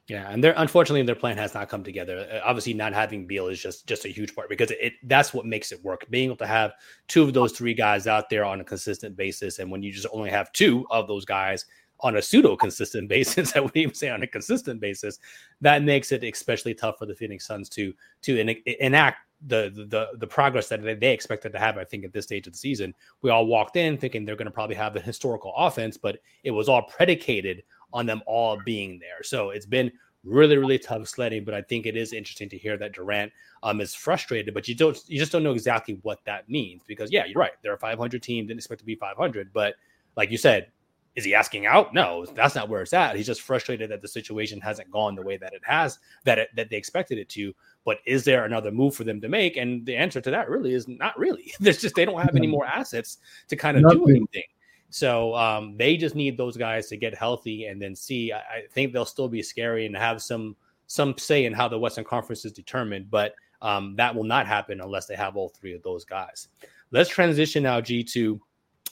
Yeah, 0.07 0.29
and 0.29 0.43
they're 0.43 0.53
unfortunately 0.57 1.01
their 1.03 1.15
plan 1.15 1.37
has 1.37 1.53
not 1.53 1.69
come 1.69 1.83
together. 1.83 2.27
Uh, 2.29 2.41
obviously, 2.43 2.73
not 2.73 2.93
having 2.93 3.25
Beal 3.25 3.47
is 3.47 3.61
just 3.61 3.87
just 3.87 4.03
a 4.03 4.09
huge 4.09 4.35
part 4.35 4.49
because 4.49 4.69
it 4.71 4.93
that's 5.03 5.33
what 5.33 5.45
makes 5.45 5.71
it 5.71 5.81
work. 5.81 6.05
Being 6.09 6.25
able 6.25 6.35
to 6.37 6.47
have 6.47 6.73
two 7.07 7.23
of 7.23 7.33
those 7.33 7.53
three 7.53 7.73
guys 7.73 8.05
out 8.05 8.29
there 8.29 8.43
on 8.43 8.59
a 8.59 8.65
consistent 8.65 9.15
basis, 9.15 9.59
and 9.59 9.71
when 9.71 9.81
you 9.81 9.93
just 9.93 10.07
only 10.11 10.29
have 10.29 10.51
two 10.51 10.85
of 10.91 11.07
those 11.07 11.23
guys 11.23 11.65
on 12.03 12.17
a 12.17 12.21
pseudo 12.21 12.55
consistent 12.55 13.07
basis, 13.09 13.55
I 13.55 13.59
wouldn't 13.59 13.77
even 13.77 13.95
say 13.95 14.09
on 14.09 14.23
a 14.23 14.27
consistent 14.27 14.79
basis, 14.79 15.19
that 15.61 15.83
makes 15.83 16.11
it 16.11 16.23
especially 16.23 16.73
tough 16.73 16.99
for 16.99 17.05
the 17.05 17.15
Phoenix 17.15 17.45
Suns 17.45 17.69
to 17.69 17.93
to 18.23 18.39
enact 18.83 19.17
the 19.47 19.71
the 19.89 20.17
the 20.17 20.27
progress 20.27 20.67
that 20.69 20.81
they 20.99 21.11
expected 21.11 21.51
to 21.53 21.59
have. 21.59 21.77
I 21.77 21.83
think 21.83 22.05
at 22.05 22.13
this 22.13 22.25
stage 22.25 22.47
of 22.47 22.53
the 22.53 22.59
season, 22.59 22.93
we 23.21 23.29
all 23.29 23.45
walked 23.45 23.75
in 23.75 23.97
thinking 23.97 24.25
they're 24.25 24.35
going 24.35 24.45
to 24.45 24.51
probably 24.51 24.75
have 24.75 24.93
the 24.93 25.01
historical 25.01 25.53
offense, 25.55 25.97
but 25.97 26.19
it 26.43 26.51
was 26.51 26.69
all 26.69 26.83
predicated 26.83 27.63
on 27.93 28.05
them 28.05 28.21
all 28.25 28.59
being 28.65 28.99
there. 28.99 29.23
So 29.23 29.51
it's 29.51 29.65
been 29.65 29.91
really, 30.23 30.57
really 30.57 30.79
tough 30.79 31.07
sledding. 31.07 31.43
But 31.43 31.53
I 31.53 31.61
think 31.61 31.85
it 31.85 31.95
is 31.95 32.13
interesting 32.13 32.49
to 32.49 32.57
hear 32.57 32.77
that 32.77 32.93
Durant 32.93 33.31
um, 33.61 33.81
is 33.81 33.93
frustrated, 33.93 34.53
but 34.53 34.67
you 34.67 34.75
don't, 34.75 34.97
you 35.07 35.19
just 35.19 35.31
don't 35.31 35.43
know 35.43 35.51
exactly 35.51 35.99
what 36.01 36.19
that 36.25 36.49
means 36.49 36.81
because 36.87 37.11
yeah, 37.11 37.25
you're 37.25 37.39
right. 37.39 37.51
They're 37.61 37.73
a 37.73 37.77
500 37.77 38.21
team, 38.21 38.47
didn't 38.47 38.59
expect 38.59 38.79
to 38.79 38.85
be 38.85 38.95
500, 38.95 39.51
but 39.53 39.75
like 40.15 40.31
you 40.31 40.37
said, 40.37 40.67
is 41.15 41.23
he 41.23 41.35
asking 41.35 41.65
out? 41.65 41.93
No, 41.93 42.25
that's 42.25 42.55
not 42.55 42.69
where 42.69 42.81
it's 42.81 42.93
at. 42.93 43.15
He's 43.15 43.27
just 43.27 43.41
frustrated 43.41 43.91
that 43.91 44.01
the 44.01 44.07
situation 44.07 44.59
hasn't 44.59 44.89
gone 44.89 45.15
the 45.15 45.21
way 45.21 45.37
that 45.37 45.53
it 45.53 45.61
has, 45.63 45.99
that 46.23 46.39
it, 46.39 46.49
that 46.55 46.69
they 46.69 46.75
expected 46.75 47.19
it 47.19 47.29
to. 47.29 47.53
But 47.85 47.99
is 48.05 48.23
there 48.23 48.45
another 48.45 48.71
move 48.71 48.95
for 48.95 49.03
them 49.03 49.21
to 49.21 49.29
make? 49.29 49.57
And 49.57 49.85
the 49.85 49.95
answer 49.95 50.21
to 50.21 50.31
that 50.31 50.49
really 50.49 50.73
is 50.73 50.87
not 50.87 51.17
really. 51.17 51.53
There's 51.59 51.81
just 51.81 51.95
they 51.95 52.05
don't 52.05 52.21
have 52.21 52.35
any 52.35 52.47
more 52.47 52.65
assets 52.65 53.19
to 53.49 53.55
kind 53.55 53.77
of 53.77 53.83
Nothing. 53.83 54.05
do 54.05 54.09
anything. 54.09 54.43
So 54.89 55.35
um, 55.35 55.75
they 55.77 55.97
just 55.97 56.15
need 56.15 56.37
those 56.37 56.55
guys 56.55 56.87
to 56.89 56.97
get 56.97 57.15
healthy 57.15 57.65
and 57.65 57.81
then 57.81 57.95
see. 57.95 58.31
I, 58.31 58.37
I, 58.37 58.63
think 58.71 58.93
they'll 58.93 59.05
still 59.05 59.27
be 59.27 59.41
scary 59.41 59.87
and 59.87 59.97
have 59.97 60.21
some 60.21 60.55
some 60.85 61.17
say 61.17 61.45
in 61.45 61.53
how 61.53 61.67
the 61.67 61.79
Western 61.79 62.03
Conference 62.03 62.45
is 62.45 62.51
determined, 62.51 63.09
but 63.09 63.33
um, 63.63 63.95
that 63.95 64.13
will 64.13 64.23
not 64.23 64.45
happen 64.45 64.81
unless 64.81 65.07
they 65.07 65.15
have 65.15 65.35
all 65.35 65.49
three 65.49 65.73
of 65.73 65.81
those 65.81 66.05
guys. 66.05 66.49
Let's 66.91 67.09
transition 67.09 67.63
now, 67.63 67.81
G, 67.81 68.03
to 68.03 68.39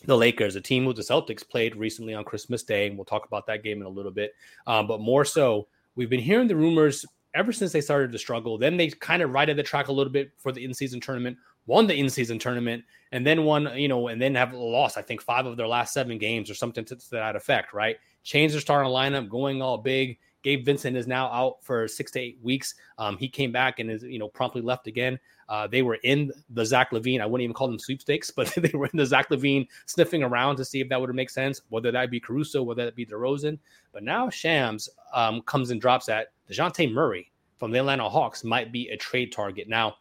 the 0.06 0.18
Lakers, 0.18 0.56
a 0.56 0.62
team 0.62 0.86
who 0.86 0.94
the 0.94 1.02
Celtics 1.02 1.48
played 1.48 1.76
recently 1.76 2.14
on 2.14 2.24
Christmas 2.24 2.64
Day, 2.64 2.88
and 2.88 2.98
we'll 2.98 3.06
talk 3.06 3.26
about 3.26 3.46
that 3.48 3.64
game 3.64 3.82
in 3.82 3.88
a 3.88 3.90
little 3.90 4.12
bit. 4.12 4.34
Um, 4.68 4.88
but 4.88 5.00
more 5.00 5.26
so, 5.26 5.68
we've 5.96 6.10
been 6.10 6.20
hearing 6.20 6.48
the 6.48 6.56
rumors 6.56 7.06
ever 7.34 7.52
since 7.52 7.72
they 7.72 7.82
started 7.82 8.12
to 8.12 8.18
struggle. 8.18 8.58
Then 8.58 8.78
they 8.78 8.90
kind 8.90 9.22
of 9.22 9.32
righted 9.32 9.58
the 9.58 9.64
track 9.64 9.88
a 9.88 9.92
little 9.92 10.12
bit 10.12 10.32
for 10.38 10.52
the 10.52 10.64
in-season 10.64 11.00
tournament 11.00 11.38
won 11.66 11.88
the 11.88 11.96
in-season 11.96 12.40
tournament 12.40 12.84
and 13.12 13.26
then 13.26 13.44
won, 13.44 13.78
you 13.78 13.88
know, 13.88 14.08
and 14.08 14.22
then 14.22 14.36
have 14.36 14.54
lost, 14.54 14.98
I 14.98 15.02
think, 15.02 15.22
five 15.22 15.46
of 15.46 15.58
their 15.58 15.68
last 15.68 15.94
seven 15.94 16.18
games 16.18 16.50
or 16.50 16.54
something 16.54 16.86
to, 16.86 16.96
to 16.96 17.12
that 17.12 17.36
effect, 17.36 17.74
right? 17.74 17.98
Changed 18.24 18.54
their 18.54 18.62
starting 18.62 18.92
lineup, 18.92 19.30
going 19.30 19.62
all 19.62 19.78
big. 19.78 20.18
Gabe 20.44 20.66
Vincent 20.66 20.98
is 20.98 21.06
now 21.06 21.28
out 21.28 21.64
for 21.64 21.88
six 21.88 22.12
to 22.12 22.20
eight 22.20 22.40
weeks. 22.42 22.74
Um, 22.98 23.16
he 23.18 23.28
came 23.28 23.52
back 23.52 23.80
and 23.80 23.92
is, 23.92 24.04
you 24.04 24.18
know, 24.18 24.28
promptly 24.28 24.62
left 24.62 24.88
again. 24.88 25.20
Uh, 25.52 25.68
they 25.68 25.82
were 25.82 26.00
in 26.04 26.32
the 26.52 26.66
Zach 26.66 26.92
LaVine. 26.92 27.20
I 27.20 27.26
wouldn't 27.26 27.44
even 27.44 27.54
call 27.54 27.68
them 27.68 27.78
sweepstakes, 27.78 28.32
but 28.32 28.48
they 28.58 28.72
were 28.74 28.86
in 28.86 28.98
the 28.98 29.06
Zach 29.06 29.30
LaVine 29.30 29.68
sniffing 29.86 30.24
around 30.24 30.56
to 30.56 30.66
see 30.66 30.80
if 30.80 30.88
that 30.88 31.00
would 31.00 31.14
make 31.14 31.30
sense, 31.30 31.60
whether 31.68 31.92
that 31.92 32.10
be 32.10 32.22
Caruso, 32.22 32.64
whether 32.64 32.86
that 32.86 32.96
be 32.96 33.06
DeRozan. 33.06 33.60
But 33.92 34.04
now 34.04 34.30
Shams 34.30 34.88
um, 35.14 35.42
comes 35.42 35.70
and 35.70 35.82
drops 35.82 36.08
at 36.08 36.28
Dejounte 36.50 36.94
Murray 36.94 37.34
from 37.60 37.72
the 37.72 37.80
Atlanta 37.80 38.08
Hawks 38.08 38.46
might 38.46 38.72
be 38.72 38.88
a 38.92 38.98
trade 38.98 39.34
target. 39.34 39.68
Now, 39.68 39.96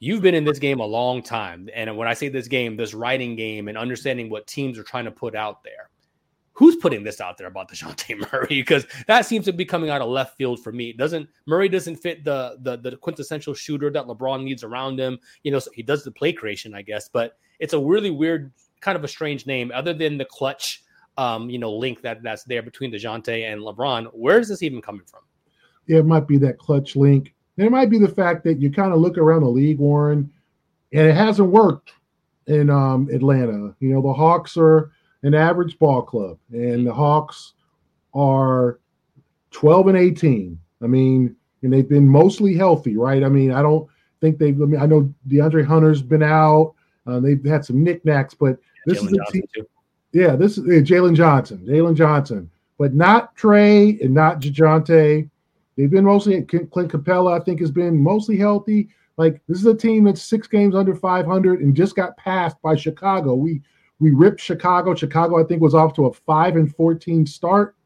you've 0.00 0.22
been 0.22 0.34
in 0.34 0.44
this 0.44 0.58
game 0.58 0.80
a 0.80 0.84
long 0.84 1.22
time. 1.22 1.68
And 1.72 1.96
when 1.96 2.08
I 2.08 2.14
say 2.14 2.28
this 2.28 2.48
game, 2.48 2.76
this 2.76 2.94
writing 2.94 3.36
game 3.36 3.68
and 3.68 3.78
understanding 3.78 4.28
what 4.28 4.48
teams 4.48 4.76
are 4.76 4.82
trying 4.82 5.04
to 5.04 5.12
put 5.12 5.36
out 5.36 5.62
there, 5.62 5.88
who's 6.54 6.76
putting 6.76 7.04
this 7.04 7.20
out 7.20 7.36
there 7.36 7.46
about 7.46 7.70
Dejounte 7.70 8.18
Murray? 8.32 8.46
Because 8.48 8.86
that 9.06 9.26
seems 9.26 9.44
to 9.44 9.52
be 9.52 9.64
coming 9.64 9.90
out 9.90 10.00
of 10.00 10.08
left 10.08 10.36
field 10.36 10.62
for 10.62 10.72
me. 10.72 10.90
It 10.90 10.96
doesn't 10.96 11.28
Murray 11.46 11.68
doesn't 11.68 11.96
fit 11.96 12.24
the, 12.24 12.56
the 12.62 12.78
the 12.78 12.96
quintessential 12.96 13.54
shooter 13.54 13.90
that 13.90 14.06
LeBron 14.06 14.42
needs 14.42 14.64
around 14.64 14.98
him. 14.98 15.18
You 15.42 15.52
know, 15.52 15.58
so 15.58 15.70
he 15.74 15.82
does 15.82 16.04
the 16.04 16.10
play 16.10 16.32
creation, 16.32 16.74
I 16.74 16.82
guess, 16.82 17.08
but 17.08 17.36
it's 17.58 17.74
a 17.74 17.78
really 17.78 18.10
weird 18.10 18.52
kind 18.80 18.96
of 18.96 19.02
a 19.02 19.08
strange 19.08 19.46
name, 19.46 19.72
other 19.74 19.94
than 19.94 20.18
the 20.18 20.26
Klutch, 20.26 20.84
um, 21.16 21.48
you 21.48 21.58
know, 21.58 21.72
link 21.72 22.02
that 22.02 22.22
that's 22.22 22.44
there 22.44 22.62
between 22.62 22.92
Dejounte 22.92 23.50
and 23.50 23.60
LeBron. 23.60 24.10
Where 24.12 24.38
is 24.38 24.48
this 24.48 24.62
even 24.62 24.82
coming 24.82 25.06
from? 25.06 25.20
Yeah, 25.86 25.98
it 25.98 26.06
might 26.06 26.28
be 26.28 26.38
that 26.38 26.58
Klutch 26.58 26.94
link. 26.94 27.34
And 27.56 27.66
it 27.66 27.70
might 27.70 27.88
be 27.88 27.98
the 27.98 28.08
fact 28.08 28.44
that 28.44 28.60
you 28.60 28.70
kind 28.70 28.92
of 28.92 29.00
look 29.00 29.16
around 29.16 29.42
the 29.42 29.48
league, 29.48 29.78
Warren, 29.78 30.30
and 30.92 31.08
it 31.08 31.14
hasn't 31.14 31.50
worked 31.50 31.92
in 32.46 32.68
um, 32.68 33.08
Atlanta. 33.12 33.74
You 33.80 33.90
know, 33.90 34.02
the 34.02 34.12
Hawks 34.12 34.56
are 34.56 34.92
an 35.24 35.34
average 35.34 35.78
ball 35.78 36.02
club, 36.02 36.38
and 36.52 36.86
the 36.86 36.92
Hawks 36.92 37.54
are 38.14 38.78
12 39.50 39.88
and 39.88 39.98
18. 39.98 40.58
I 40.82 40.86
mean, 40.86 41.34
and 41.62 41.72
they've 41.72 41.88
been 41.88 42.06
mostly 42.06 42.54
healthy, 42.54 42.96
right? 42.96 43.24
I 43.24 43.28
mean, 43.28 43.50
I 43.50 43.62
don't 43.62 43.88
think 44.20 44.38
they've. 44.38 44.60
I 44.60 44.66
mean, 44.66 44.80
I 44.80 44.86
know 44.86 45.12
DeAndre 45.28 45.64
Hunter's 45.64 46.02
been 46.02 46.22
out. 46.22 46.74
Uh, 47.06 47.20
they've 47.20 47.42
had 47.44 47.64
some 47.64 47.82
knickknacks, 47.82 48.34
but 48.34 48.58
this 48.86 49.02
is 49.02 49.12
a 49.12 49.32
team. 49.32 49.42
Yeah, 50.12 50.36
this 50.36 50.58
is 50.58 50.64
uh, 50.64 50.84
Jalen 50.84 51.16
Johnson, 51.16 51.66
Jalen 51.66 51.96
Johnson, 51.96 52.50
but 52.78 52.94
not 52.94 53.34
Trae 53.36 54.00
and 54.04 54.14
not 54.14 54.40
Dejounte. 54.40 55.28
They've 55.76 55.90
been 55.90 56.04
mostly 56.04 56.42
Clint 56.42 56.92
Capela. 56.92 57.40
I 57.40 57.42
think 57.42 57.60
has 57.60 57.70
been 57.70 57.98
mostly 57.98 58.36
healthy. 58.36 58.88
Like 59.16 59.40
this 59.48 59.58
is 59.58 59.66
a 59.66 59.74
team 59.74 60.04
that's 60.04 60.22
six 60.22 60.46
games 60.46 60.74
under 60.74 60.94
500 60.94 61.60
and 61.60 61.74
just 61.74 61.96
got 61.96 62.16
passed 62.16 62.60
by 62.62 62.76
Chicago. 62.76 63.34
We 63.34 63.62
we 64.00 64.10
ripped 64.10 64.40
Chicago. 64.40 64.94
Chicago, 64.94 65.40
I 65.40 65.44
think, 65.44 65.62
was 65.62 65.74
off 65.74 65.94
to 65.94 66.06
a 66.06 66.12
five 66.12 66.56
and 66.56 66.74
14 66.74 67.26
start. 67.26 67.76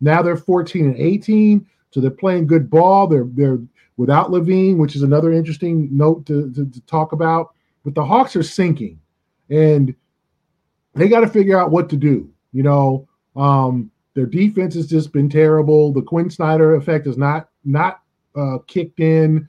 Now 0.00 0.22
they're 0.22 0.36
14 0.36 0.86
and 0.86 0.96
18, 0.96 1.66
so 1.90 2.00
they're 2.00 2.10
playing 2.10 2.46
good 2.46 2.68
ball. 2.68 3.06
They're 3.06 3.28
they're 3.28 3.58
without 3.96 4.30
LaVine, 4.30 4.78
which 4.78 4.96
is 4.96 5.02
another 5.02 5.32
interesting 5.32 5.88
note 5.96 6.26
to, 6.26 6.52
to, 6.52 6.66
to 6.66 6.80
talk 6.82 7.12
about. 7.12 7.54
But 7.84 7.94
the 7.94 8.04
Hawks 8.04 8.34
are 8.36 8.42
sinking, 8.42 8.98
and 9.50 9.94
they 10.94 11.08
got 11.08 11.20
to 11.20 11.28
figure 11.28 11.58
out 11.58 11.70
what 11.70 11.88
to 11.90 11.96
do. 11.96 12.28
You 12.52 12.62
know, 12.62 13.08
um, 13.36 13.90
their 14.14 14.26
defense 14.26 14.74
has 14.74 14.86
just 14.86 15.12
been 15.12 15.28
terrible. 15.28 15.92
The 15.92 16.02
Quin 16.02 16.30
Snyder 16.30 16.74
effect 16.74 17.06
is 17.06 17.16
not 17.16 17.48
not 17.64 18.02
uh, 18.36 18.58
kicked 18.66 19.00
in. 19.00 19.48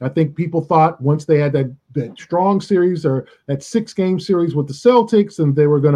I 0.00 0.08
think 0.08 0.34
people 0.34 0.62
thought 0.62 1.00
once 1.00 1.24
they 1.24 1.38
had 1.38 1.52
that 1.52 1.74
that 1.94 2.18
strong 2.18 2.60
series 2.60 3.04
or 3.04 3.26
that 3.46 3.62
six 3.62 3.92
game 3.92 4.18
series 4.18 4.54
with 4.54 4.66
the 4.66 4.74
Celtics, 4.74 5.38
and 5.38 5.54
they 5.54 5.66
were 5.66 5.80
going 5.80 5.94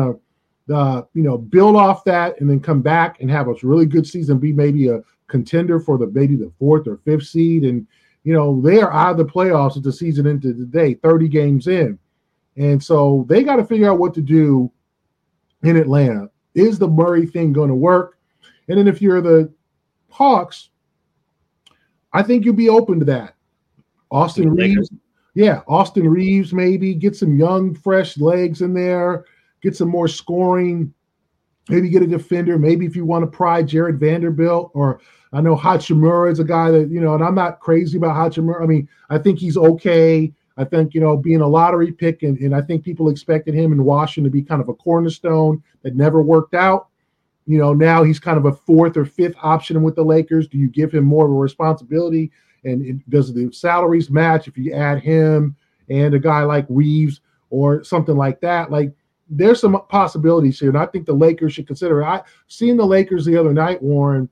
to, 0.68 0.74
uh, 0.74 1.02
you 1.14 1.22
know, 1.22 1.38
build 1.38 1.76
off 1.76 2.04
that 2.04 2.40
and 2.40 2.48
then 2.48 2.60
come 2.60 2.82
back 2.82 3.20
and 3.20 3.30
have 3.30 3.48
a 3.48 3.54
really 3.62 3.86
good 3.86 4.06
season, 4.06 4.38
be 4.38 4.52
maybe 4.52 4.88
a 4.88 5.02
contender 5.28 5.80
for 5.80 5.98
the 5.98 6.06
maybe 6.08 6.36
the 6.36 6.52
fourth 6.58 6.86
or 6.86 6.98
fifth 6.98 7.26
seed, 7.26 7.64
and 7.64 7.86
you 8.24 8.32
know 8.32 8.60
they 8.60 8.80
are 8.80 8.92
out 8.92 9.12
of 9.12 9.18
the 9.18 9.24
playoffs 9.24 9.76
at 9.76 9.82
the 9.82 9.92
season 9.92 10.26
into 10.26 10.52
today, 10.52 10.94
thirty 10.94 11.28
games 11.28 11.66
in, 11.66 11.98
and 12.56 12.82
so 12.82 13.24
they 13.28 13.42
got 13.42 13.56
to 13.56 13.64
figure 13.64 13.90
out 13.90 13.98
what 13.98 14.14
to 14.14 14.22
do 14.22 14.70
in 15.62 15.76
Atlanta. 15.76 16.30
Is 16.54 16.78
the 16.78 16.88
Murray 16.88 17.26
thing 17.26 17.52
going 17.52 17.68
to 17.68 17.74
work? 17.74 18.18
And 18.68 18.78
then 18.78 18.88
if 18.88 19.02
you're 19.02 19.20
the 19.20 19.52
Hawks, 20.10 20.70
I 22.12 22.22
think 22.22 22.44
you'll 22.44 22.54
be 22.54 22.70
open 22.70 22.98
to 22.98 23.04
that. 23.06 23.34
Austin 24.10 24.50
Reaves, 24.54 24.90
yeah, 25.36 25.60
Austin 25.68 26.08
Reaves 26.08 26.54
maybe 26.54 26.94
get 26.94 27.14
some 27.14 27.36
young, 27.36 27.74
fresh 27.74 28.16
legs 28.16 28.62
in 28.62 28.72
there, 28.72 29.26
get 29.60 29.76
some 29.76 29.90
more 29.90 30.08
scoring. 30.08 30.94
Maybe 31.68 31.90
get 31.90 32.02
a 32.02 32.06
defender. 32.06 32.58
Maybe 32.58 32.86
if 32.86 32.96
you 32.96 33.04
want 33.04 33.22
to 33.22 33.36
pry 33.36 33.62
Jared 33.62 34.00
Vanderbilt, 34.00 34.70
or 34.72 35.00
I 35.34 35.42
know 35.42 35.54
Hachimura 35.54 36.32
is 36.32 36.38
a 36.38 36.44
guy 36.44 36.70
that 36.70 36.88
you 36.88 37.00
know, 37.00 37.14
and 37.14 37.22
I'm 37.22 37.34
not 37.34 37.60
crazy 37.60 37.98
about 37.98 38.16
Hachimura. 38.16 38.62
I 38.62 38.66
mean, 38.66 38.88
I 39.10 39.18
think 39.18 39.38
he's 39.38 39.58
okay. 39.58 40.32
I 40.56 40.64
think, 40.64 40.94
you 40.94 41.02
know, 41.02 41.18
being 41.18 41.42
a 41.42 41.46
lottery 41.46 41.92
pick, 41.92 42.22
and, 42.22 42.38
and 42.38 42.54
I 42.54 42.62
think 42.62 42.82
people 42.82 43.10
expected 43.10 43.52
him 43.52 43.72
in 43.72 43.84
Washington 43.84 44.32
to 44.32 44.34
be 44.34 44.42
kind 44.42 44.62
of 44.62 44.70
a 44.70 44.74
cornerstone 44.74 45.62
that 45.82 45.96
never 45.96 46.22
worked 46.22 46.54
out. 46.54 46.88
You 47.46 47.58
know, 47.58 47.74
now 47.74 48.04
he's 48.04 48.18
kind 48.18 48.38
of 48.38 48.46
a 48.46 48.52
fourth 48.52 48.96
or 48.96 49.04
fifth 49.04 49.36
option 49.42 49.82
with 49.82 49.96
the 49.96 50.02
Lakers. 50.02 50.48
Do 50.48 50.56
you 50.56 50.68
give 50.68 50.94
him 50.94 51.04
more 51.04 51.26
of 51.26 51.30
a 51.30 51.34
responsibility? 51.34 52.32
And 52.64 52.84
it, 52.84 53.10
does 53.10 53.32
the 53.32 53.52
salaries 53.52 54.10
match 54.10 54.48
if 54.48 54.56
you 54.56 54.72
add 54.72 55.02
him 55.02 55.56
and 55.88 56.14
a 56.14 56.18
guy 56.18 56.42
like 56.42 56.66
Reaves 56.68 57.20
or 57.50 57.84
something 57.84 58.16
like 58.16 58.40
that? 58.40 58.70
Like, 58.70 58.92
there's 59.28 59.60
some 59.60 59.80
possibilities 59.88 60.60
here, 60.60 60.68
and 60.68 60.78
I 60.78 60.86
think 60.86 61.04
the 61.04 61.12
Lakers 61.12 61.52
should 61.52 61.66
consider. 61.66 62.00
It. 62.00 62.06
I 62.06 62.22
seen 62.46 62.76
the 62.76 62.86
Lakers 62.86 63.24
the 63.24 63.36
other 63.36 63.52
night, 63.52 63.82
Warren. 63.82 64.28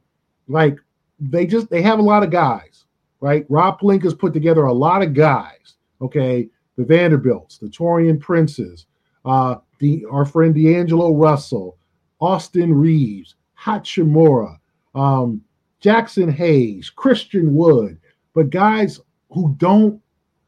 Like, 0.46 0.78
they 1.18 1.46
just 1.46 1.68
they 1.68 1.82
have 1.82 1.98
a 1.98 2.02
lot 2.02 2.22
of 2.22 2.30
guys, 2.30 2.84
right? 3.20 3.44
Rob 3.48 3.80
Pelinka's 3.80 4.14
put 4.14 4.32
together 4.32 4.64
a 4.64 4.72
lot 4.72 5.02
of 5.02 5.12
guys 5.12 5.64
okay, 6.04 6.48
the 6.76 6.84
Vanderbilts, 6.84 7.58
the 7.58 7.68
Taurean 7.68 8.20
Princes, 8.20 8.86
uh, 9.24 9.56
the 9.78 10.04
our 10.10 10.24
friend 10.24 10.54
D'Angelo 10.54 11.14
Russell, 11.14 11.76
Austin 12.20 12.72
Reaves, 12.72 13.34
Hachimura, 13.58 14.58
um, 14.94 15.42
Jaxson 15.82 16.32
Hayes, 16.32 16.90
Christian 16.90 17.54
Wood, 17.54 17.98
but 18.34 18.50
guys 18.50 19.00
who 19.30 19.54
don't 19.58 20.00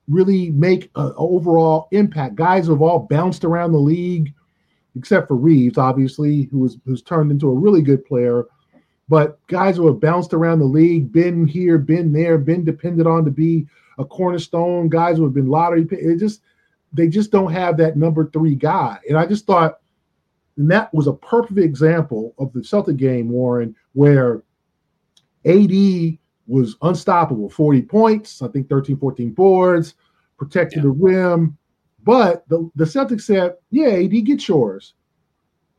really 0.09 0.51
make 0.51 0.91
an 0.97 1.13
overall 1.17 1.89
impact. 1.91 2.37
Guys 2.37 2.67
who 2.67 2.73
have 2.73 2.83
all 2.83 3.01
bounced 3.01 3.45
around 3.45 3.73
the 3.73 3.79
league, 3.79 4.33
except 4.97 5.29
for 5.29 5.37
Reaves, 5.37 5.79
obviously, 5.79 6.45
who 6.45 6.61
was 6.61 6.79
who's 6.85 7.03
turned 7.03 7.31
into 7.31 7.49
a 7.49 7.55
really 7.55 7.83
good 7.83 8.05
player. 8.05 8.45
But 9.09 9.45
guys 9.47 9.77
who 9.77 9.87
have 9.87 10.01
bounced 10.01 10.35
around 10.35 10.59
the 10.59 10.65
league, 10.65 11.13
been 11.13 11.47
here, 11.47 11.79
been 11.79 12.13
there, 12.13 12.39
been 12.39 12.65
depended 12.65 13.07
on 13.07 13.25
to 13.25 13.31
be 13.31 13.67
a 13.99 14.05
cornerstone, 14.05 14.89
guys 14.89 15.17
who 15.17 15.25
have 15.25 15.35
been 15.35 15.49
lottery. 15.49 15.87
It 15.91 16.19
just 16.19 16.43
they 16.93 17.09
just 17.09 17.31
don't 17.31 17.53
have 17.53 17.77
that 17.77 17.97
number 17.97 18.31
three 18.31 18.55
guy. 18.55 18.99
And 19.09 19.19
I 19.19 19.27
just 19.27 19.47
thought, 19.47 19.81
and 20.57 20.71
that 20.71 20.93
was 20.95 21.07
a 21.07 21.13
perfect 21.13 21.59
example 21.59 22.35
of 22.39 22.53
the 22.53 22.65
Celtic 22.65 22.97
game, 22.97 23.29
Warren, 23.29 23.77
where 23.93 24.43
AD 25.45 25.71
was 26.47 26.77
unstoppable 26.83 27.49
40 27.49 27.83
points, 27.83 28.43
I 28.43 28.49
think 28.49 28.69
13, 28.69 28.97
14 28.97 29.31
boards, 29.33 29.95
protected 30.39 30.79
yeah. 30.79 30.83
the 30.83 30.91
rim. 30.91 31.59
But 32.03 32.49
the, 32.49 32.71
the 32.77 32.85
Celtics 32.85 33.23
said, 33.23 33.55
yeah, 33.71 33.89
AD, 33.89 34.25
get 34.25 34.47
yours. 34.47 34.95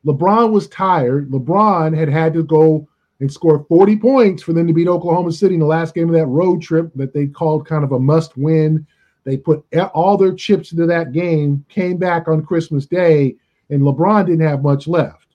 LeBron 0.05 0.51
was 0.51 0.67
tired. 0.67 1.29
LeBron 1.31 1.97
had 1.97 2.09
had 2.09 2.33
to 2.33 2.43
go 2.43 2.87
and 3.19 3.31
score 3.31 3.65
40 3.67 3.97
points 3.97 4.43
for 4.43 4.53
them 4.53 4.67
to 4.67 4.73
beat 4.73 4.87
Oklahoma 4.87 5.31
City 5.31 5.55
in 5.55 5.59
the 5.59 5.65
last 5.65 5.95
game 5.95 6.07
of 6.07 6.15
that 6.15 6.27
road 6.27 6.61
trip 6.61 6.91
that 6.95 7.13
they 7.13 7.27
called 7.27 7.65
kind 7.65 7.83
of 7.83 7.91
a 7.91 7.99
must 7.99 8.37
win. 8.37 8.85
They 9.23 9.37
put 9.37 9.65
all 9.93 10.17
their 10.17 10.33
chips 10.33 10.71
into 10.71 10.85
that 10.85 11.11
game, 11.11 11.65
came 11.67 11.97
back 11.97 12.27
on 12.27 12.45
Christmas 12.45 12.85
Day, 12.85 13.35
and 13.69 13.81
LeBron 13.81 14.27
didn't 14.27 14.47
have 14.47 14.63
much 14.63 14.87
left. 14.87 15.27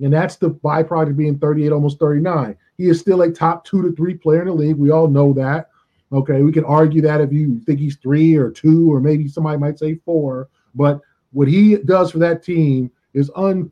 And 0.00 0.12
that's 0.12 0.36
the 0.36 0.50
byproduct 0.50 1.10
of 1.10 1.16
being 1.16 1.38
38, 1.38 1.72
almost 1.72 1.98
39. 1.98 2.56
He 2.78 2.88
is 2.88 3.00
still 3.00 3.22
a 3.22 3.30
top 3.30 3.64
two 3.64 3.82
to 3.82 3.94
three 3.94 4.14
player 4.14 4.42
in 4.42 4.46
the 4.48 4.54
league. 4.54 4.76
We 4.76 4.90
all 4.90 5.08
know 5.08 5.32
that. 5.34 5.68
Okay. 6.12 6.42
We 6.42 6.52
can 6.52 6.64
argue 6.64 7.02
that 7.02 7.20
if 7.20 7.32
you 7.32 7.60
think 7.66 7.78
he's 7.80 7.96
three 7.96 8.36
or 8.36 8.50
two, 8.50 8.90
or 8.90 9.00
maybe 9.00 9.28
somebody 9.28 9.58
might 9.58 9.78
say 9.78 9.96
four. 10.04 10.48
But 10.74 11.00
what 11.32 11.48
he 11.48 11.76
does 11.76 12.12
for 12.12 12.18
that 12.18 12.42
team 12.42 12.90
is 13.12 13.30
un 13.36 13.70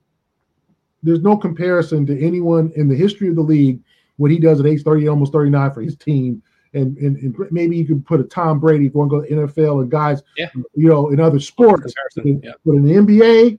there's 1.03 1.23
no 1.23 1.37
comparison 1.37 2.05
to 2.07 2.21
anyone 2.21 2.73
in 2.75 2.89
the 2.89 2.97
history 2.97 3.29
of 3.29 3.37
the 3.37 3.43
league 3.43 3.81
what 4.17 4.31
he 4.31 4.39
does 4.39 4.61
at 4.61 4.67
age 4.67 4.83
30, 4.83 5.09
almost 5.09 5.33
39 5.33 5.73
for 5.73 5.83
his 5.83 5.97
team. 5.97 6.43
And, 6.75 6.97
and, 6.99 7.17
and 7.17 7.35
maybe 7.51 7.77
you 7.77 7.87
could 7.87 8.05
put 8.05 8.21
a 8.21 8.25
Tom 8.25 8.61
Brady 8.61 8.87
if 8.87 8.95
you 8.95 8.99
want 8.99 9.11
to 9.11 9.21
go 9.21 9.25
to 9.25 9.47
NFL 9.47 9.83
and 9.83 9.91
guys, 9.91 10.23
yeah. 10.37 10.49
you 10.75 10.89
know, 10.89 11.11
in 11.11 11.21
other 11.21 11.41
sports. 11.41 11.95
Yeah. 12.17 12.53
But 12.65 12.73
in 12.73 12.85
the 12.85 12.95
NBA, 12.95 13.59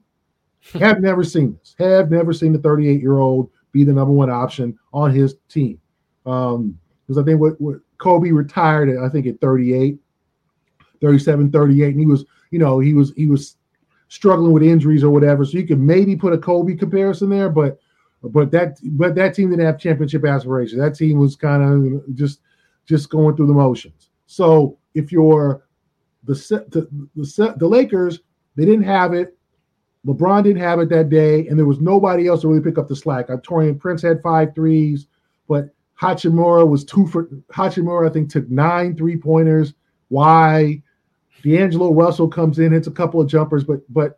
have 0.80 1.00
never 1.00 1.24
seen 1.24 1.58
this. 1.58 1.76
Have 1.80 2.12
never 2.12 2.34
seen 2.34 2.54
the 2.54 2.60
38 2.60 3.02
year 3.02 3.18
old 3.18 3.50
be 3.78 3.84
the 3.84 3.94
number 3.94 4.14
one 4.14 4.30
option 4.30 4.78
on 4.94 5.14
his 5.14 5.36
team. 5.50 5.80
Um, 6.26 6.78
because 7.06 7.18
I 7.18 7.24
think 7.24 7.40
what, 7.40 7.60
what 7.62 7.78
Kobe 8.00 8.32
retired 8.32 8.90
at, 8.90 8.98
I 8.98 9.08
think 9.08 9.28
at 9.28 9.40
38, 9.40 9.98
37, 11.00 11.52
38, 11.52 11.92
and 11.92 12.00
he 12.00 12.06
was, 12.06 12.26
you 12.52 12.60
know, 12.60 12.80
he 12.80 12.94
was 12.94 13.14
he 13.16 13.28
was 13.28 13.56
struggling 14.10 14.52
with 14.52 14.64
injuries 14.64 15.04
or 15.04 15.10
whatever. 15.10 15.46
So 15.46 15.58
you 15.58 15.66
could 15.68 15.80
maybe 15.80 16.16
put 16.16 16.34
a 16.34 16.38
Kobe 16.38 16.76
comparison 16.76 17.30
there, 17.30 17.50
but 17.50 17.80
but 18.24 18.52
that 18.52 18.78
but 18.84 19.16
that 19.16 19.36
team 19.36 19.52
didn't 19.52 19.66
have 19.66 19.80
championship 19.80 20.26
aspirations. 20.26 20.82
That 20.82 20.96
team 20.96 21.18
was 21.20 21.36
kind 21.36 21.64
of 21.64 22.16
just 22.16 22.42
just 22.86 23.10
going 23.10 23.36
through 23.36 23.48
the 23.48 23.54
motions. 23.54 24.10
So 24.26 24.78
if 24.96 25.12
you're 25.12 25.66
the 26.24 26.36
set 26.36 26.70
the 26.72 26.90
the, 27.16 27.26
set 27.26 27.60
the 27.60 27.68
Lakers, 27.68 28.20
they 28.56 28.66
didn't 28.66 28.84
have 28.84 29.14
it. 29.14 29.37
LeBron 30.08 30.44
didn't 30.44 30.62
have 30.62 30.80
it 30.80 30.90
that 30.90 31.10
day, 31.10 31.48
and 31.48 31.60
there 31.60 31.66
was 31.66 31.82
nobody 31.82 32.28
else 32.28 32.42
to 32.42 32.48
really 32.48 32.62
pick 32.62 32.78
up 32.78 32.88
the 32.88 32.96
slack. 32.96 33.28
Taurean 33.28 33.78
Prince 33.78 34.02
had 34.02 34.24
five 34.24 34.56
threes, 34.56 35.08
but 35.50 35.70
Hachimura 36.02 36.68
was 36.68 36.86
two 36.86 37.06
for 37.08 37.26
Hachimura. 37.52 38.10
I 38.10 38.14
think 38.14 38.30
took 38.30 38.50
nine 38.50 38.96
three 38.96 39.18
pointers. 39.18 39.74
Why? 40.08 40.82
D'Angelo 41.44 41.94
Russell 41.94 42.28
comes 42.28 42.58
in, 42.58 42.72
hits 42.72 42.88
a 42.88 42.92
couple 42.92 43.20
of 43.20 43.28
jumpers, 43.28 43.64
but 43.64 43.82
but 43.94 44.18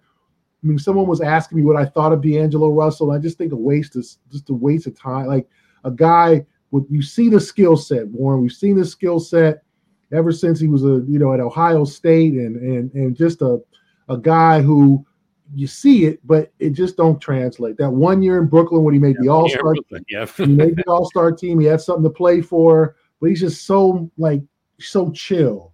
I 0.63 0.67
mean, 0.67 0.77
someone 0.77 1.07
was 1.07 1.21
asking 1.21 1.57
me 1.57 1.63
what 1.63 1.75
I 1.75 1.85
thought 1.85 2.13
of 2.13 2.21
D'Angelo 2.21 2.69
Russell. 2.69 3.11
I 3.11 3.17
just 3.17 3.37
think 3.37 3.51
a 3.51 3.57
waste 3.57 3.95
is 3.95 4.19
just 4.31 4.49
a 4.49 4.53
waste 4.53 4.87
of 4.87 4.97
time. 4.97 5.25
Like 5.25 5.47
a 5.85 5.91
guy 5.91 6.45
with 6.71 6.85
you 6.89 7.01
see 7.01 7.29
the 7.29 7.39
skill 7.39 7.77
set, 7.77 8.07
Warren. 8.07 8.41
We've 8.41 8.51
seen 8.51 8.77
the 8.77 8.85
skill 8.85 9.19
set 9.19 9.63
ever 10.11 10.31
since 10.31 10.59
he 10.59 10.67
was 10.67 10.83
a 10.83 11.03
you 11.07 11.17
know 11.17 11.33
at 11.33 11.39
Ohio 11.39 11.83
State, 11.85 12.33
and 12.33 12.57
and 12.57 12.93
and 12.93 13.15
just 13.15 13.41
a 13.41 13.59
a 14.07 14.17
guy 14.17 14.61
who 14.61 15.05
you 15.53 15.67
see 15.67 16.05
it, 16.05 16.19
but 16.25 16.51
it 16.59 16.71
just 16.71 16.97
don't 16.97 17.19
translate. 17.19 17.77
That 17.77 17.91
one 17.91 18.21
year 18.21 18.39
in 18.39 18.47
Brooklyn 18.47 18.83
when 18.83 18.93
he 18.93 18.99
made 18.99 19.15
yeah, 19.19 19.23
the 19.23 19.29
All 19.29 19.49
Star, 19.49 19.73
yeah, 20.07 20.25
he 20.37 20.45
made 20.45 20.75
the 20.75 20.83
All 20.87 21.05
Star 21.09 21.31
team. 21.31 21.59
He 21.59 21.65
had 21.65 21.81
something 21.81 22.03
to 22.03 22.09
play 22.09 22.41
for, 22.41 22.95
but 23.19 23.29
he's 23.29 23.41
just 23.41 23.65
so 23.65 24.09
like 24.17 24.41
so 24.79 25.11
chill, 25.11 25.73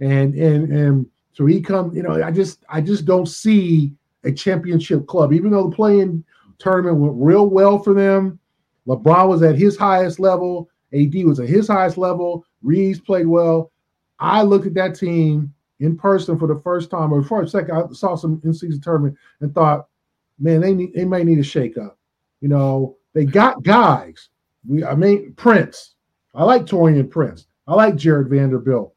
and 0.00 0.34
and 0.34 0.72
and 0.72 1.06
so 1.32 1.46
he 1.46 1.60
come. 1.60 1.94
You 1.94 2.02
know, 2.02 2.22
I 2.22 2.30
just 2.30 2.64
I 2.68 2.80
just 2.80 3.04
don't 3.04 3.26
see 3.26 3.92
a 4.24 4.32
championship 4.32 5.06
club, 5.06 5.32
even 5.32 5.50
though 5.50 5.68
the 5.68 5.76
playing 5.76 6.24
tournament 6.58 6.98
went 6.98 7.14
real 7.16 7.48
well 7.48 7.78
for 7.78 7.94
them. 7.94 8.38
LeBron 8.86 9.28
was 9.28 9.42
at 9.42 9.56
his 9.56 9.76
highest 9.76 10.20
level. 10.20 10.68
AD 10.92 11.14
was 11.24 11.40
at 11.40 11.48
his 11.48 11.68
highest 11.68 11.98
level. 11.98 12.44
Reaves 12.62 13.00
played 13.00 13.26
well. 13.26 13.72
I 14.18 14.42
looked 14.42 14.66
at 14.66 14.74
that 14.74 14.94
team 14.94 15.52
in 15.80 15.96
person 15.96 16.38
for 16.38 16.46
the 16.46 16.60
first 16.60 16.90
time, 16.90 17.12
or 17.12 17.22
for 17.22 17.42
a 17.42 17.48
second, 17.48 17.76
I 17.76 17.92
saw 17.92 18.14
some 18.14 18.40
in-season 18.44 18.80
tournament 18.80 19.16
and 19.40 19.54
thought, 19.54 19.88
man, 20.38 20.60
they 20.60 20.74
need 20.74 20.94
they 20.94 21.04
may 21.04 21.24
need 21.24 21.38
a 21.38 21.42
shake 21.42 21.78
up. 21.78 21.98
You 22.40 22.48
know, 22.48 22.96
they 23.14 23.24
got 23.24 23.62
guys. 23.62 24.28
We 24.66 24.84
I 24.84 24.94
mean 24.94 25.34
Prince. 25.34 25.94
I 26.34 26.44
like 26.44 26.66
Taurean 26.66 27.10
Prince. 27.10 27.46
I 27.66 27.74
like 27.74 27.96
Jared 27.96 28.28
Vanderbilt. 28.28 28.94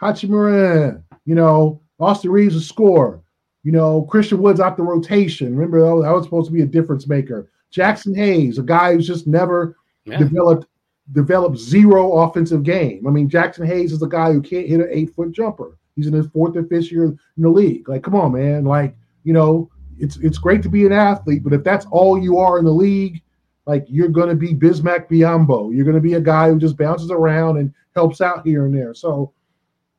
Hachimura, 0.00 1.02
you 1.24 1.34
know, 1.34 1.80
Austin 1.98 2.30
Reaves 2.30 2.56
a 2.56 2.60
score. 2.60 3.22
You 3.62 3.72
know, 3.72 4.02
Christian 4.02 4.42
Woods 4.42 4.60
out 4.60 4.76
the 4.76 4.82
rotation. 4.82 5.56
Remember, 5.56 5.80
that 6.02 6.12
was 6.12 6.24
supposed 6.24 6.48
to 6.48 6.52
be 6.52 6.60
a 6.60 6.66
difference 6.66 7.08
maker. 7.08 7.50
Jaxson 7.72 8.14
Hayes, 8.14 8.58
a 8.58 8.62
guy 8.62 8.92
who's 8.92 9.06
just 9.06 9.26
never 9.26 9.76
yeah. 10.04 10.18
developed 10.18 10.66
developed 11.12 11.58
zero 11.58 12.12
offensive 12.18 12.62
game. 12.62 13.06
I 13.06 13.10
mean, 13.10 13.28
Jaxson 13.28 13.66
Hayes 13.66 13.92
is 13.92 14.02
a 14.02 14.08
guy 14.08 14.32
who 14.32 14.42
can't 14.42 14.68
hit 14.68 14.80
an 14.80 14.88
eight 14.90 15.14
foot 15.14 15.32
jumper. 15.32 15.78
He's 15.96 16.06
in 16.06 16.12
his 16.12 16.26
fourth 16.26 16.56
or 16.56 16.64
fifth 16.64 16.90
year 16.90 17.04
in 17.04 17.18
the 17.36 17.48
league. 17.48 17.88
Like, 17.88 18.02
come 18.02 18.14
on, 18.14 18.32
man. 18.32 18.64
Like, 18.64 18.96
you 19.22 19.32
know, 19.32 19.70
it's 19.98 20.16
it's 20.16 20.38
great 20.38 20.62
to 20.62 20.68
be 20.68 20.86
an 20.86 20.92
athlete, 20.92 21.44
but 21.44 21.52
if 21.52 21.62
that's 21.62 21.86
all 21.90 22.20
you 22.20 22.38
are 22.38 22.58
in 22.58 22.64
the 22.64 22.72
league, 22.72 23.22
like 23.66 23.84
you're 23.88 24.08
going 24.08 24.28
to 24.28 24.34
be 24.34 24.54
Bismack 24.54 25.08
Biyombo. 25.08 25.74
You're 25.74 25.84
going 25.84 25.94
to 25.94 26.00
be 26.00 26.14
a 26.14 26.20
guy 26.20 26.48
who 26.48 26.58
just 26.58 26.76
bounces 26.76 27.10
around 27.10 27.58
and 27.58 27.72
helps 27.94 28.20
out 28.20 28.46
here 28.46 28.66
and 28.66 28.74
there. 28.74 28.94
So, 28.94 29.32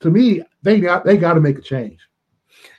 to 0.01 0.09
me, 0.09 0.41
they 0.63 0.79
got 0.79 1.05
they 1.05 1.17
got 1.17 1.33
to 1.33 1.41
make 1.41 1.57
a 1.57 1.61
change. 1.61 1.99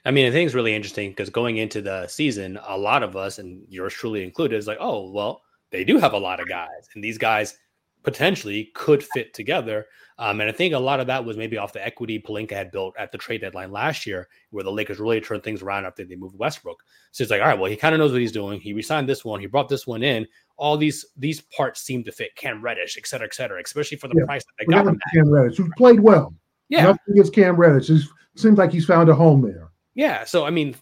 I 0.04 0.10
mean, 0.10 0.26
I 0.26 0.30
think 0.30 0.46
it's 0.46 0.54
really 0.54 0.74
interesting 0.74 1.10
because 1.10 1.30
going 1.30 1.56
into 1.56 1.82
the 1.82 2.06
season, 2.06 2.58
a 2.66 2.76
lot 2.76 3.02
of 3.02 3.16
us, 3.16 3.38
and 3.38 3.64
yours 3.68 3.94
truly 3.94 4.22
included, 4.22 4.56
is 4.56 4.66
like, 4.66 4.78
oh, 4.80 5.10
well, 5.10 5.42
they 5.70 5.84
do 5.84 5.98
have 5.98 6.12
a 6.12 6.18
lot 6.18 6.40
of 6.40 6.48
guys, 6.48 6.88
and 6.94 7.02
these 7.02 7.18
guys 7.18 7.58
potentially 8.02 8.70
could 8.74 9.02
fit 9.02 9.34
together. 9.34 9.86
Um, 10.18 10.40
and 10.40 10.48
I 10.48 10.52
think 10.52 10.72
a 10.72 10.78
lot 10.78 11.00
of 11.00 11.06
that 11.08 11.24
was 11.24 11.36
maybe 11.36 11.58
off 11.58 11.74
the 11.74 11.84
equity 11.84 12.18
Pelinka 12.18 12.52
had 12.52 12.70
built 12.70 12.94
at 12.98 13.12
the 13.12 13.18
trade 13.18 13.42
deadline 13.42 13.70
last 13.70 14.06
year, 14.06 14.28
where 14.50 14.64
the 14.64 14.72
Lakers 14.72 14.98
really 14.98 15.20
turned 15.20 15.42
things 15.42 15.60
around 15.60 15.84
after 15.84 16.04
they 16.04 16.16
moved 16.16 16.38
Westbrook. 16.38 16.82
So 17.12 17.22
it's 17.22 17.30
like, 17.30 17.42
all 17.42 17.48
right, 17.48 17.58
well, 17.58 17.70
he 17.70 17.76
kind 17.76 17.94
of 17.94 17.98
knows 17.98 18.12
what 18.12 18.22
he's 18.22 18.32
doing. 18.32 18.58
He 18.58 18.72
resigned 18.72 19.08
this 19.08 19.24
one, 19.24 19.40
he 19.40 19.46
brought 19.46 19.68
this 19.68 19.86
one 19.86 20.02
in. 20.02 20.26
All 20.56 20.78
these 20.78 21.04
these 21.18 21.42
parts 21.42 21.82
seem 21.82 22.02
to 22.04 22.12
fit 22.12 22.34
Cam 22.34 22.62
Reddish, 22.62 22.96
et 22.96 23.06
cetera, 23.06 23.26
et 23.26 23.34
cetera, 23.34 23.60
especially 23.62 23.98
for 23.98 24.08
the 24.08 24.14
yeah. 24.18 24.24
price 24.24 24.42
that 24.44 24.52
they 24.58 24.64
got 24.72 24.86
him. 24.86 24.98
Cam 25.12 25.30
Reddish, 25.30 25.58
who 25.58 25.70
played 25.76 26.00
well. 26.00 26.32
Yeah, 26.70 26.84
nothing 26.84 27.12
against 27.12 27.34
Cam 27.34 27.56
Reddish. 27.56 27.90
It 27.90 28.02
seems 28.36 28.56
like 28.56 28.72
he's 28.72 28.86
found 28.86 29.10
a 29.10 29.14
home 29.14 29.42
there. 29.42 29.68
Yeah. 29.94 30.24
So 30.24 30.46
I 30.46 30.50
mean, 30.50 30.74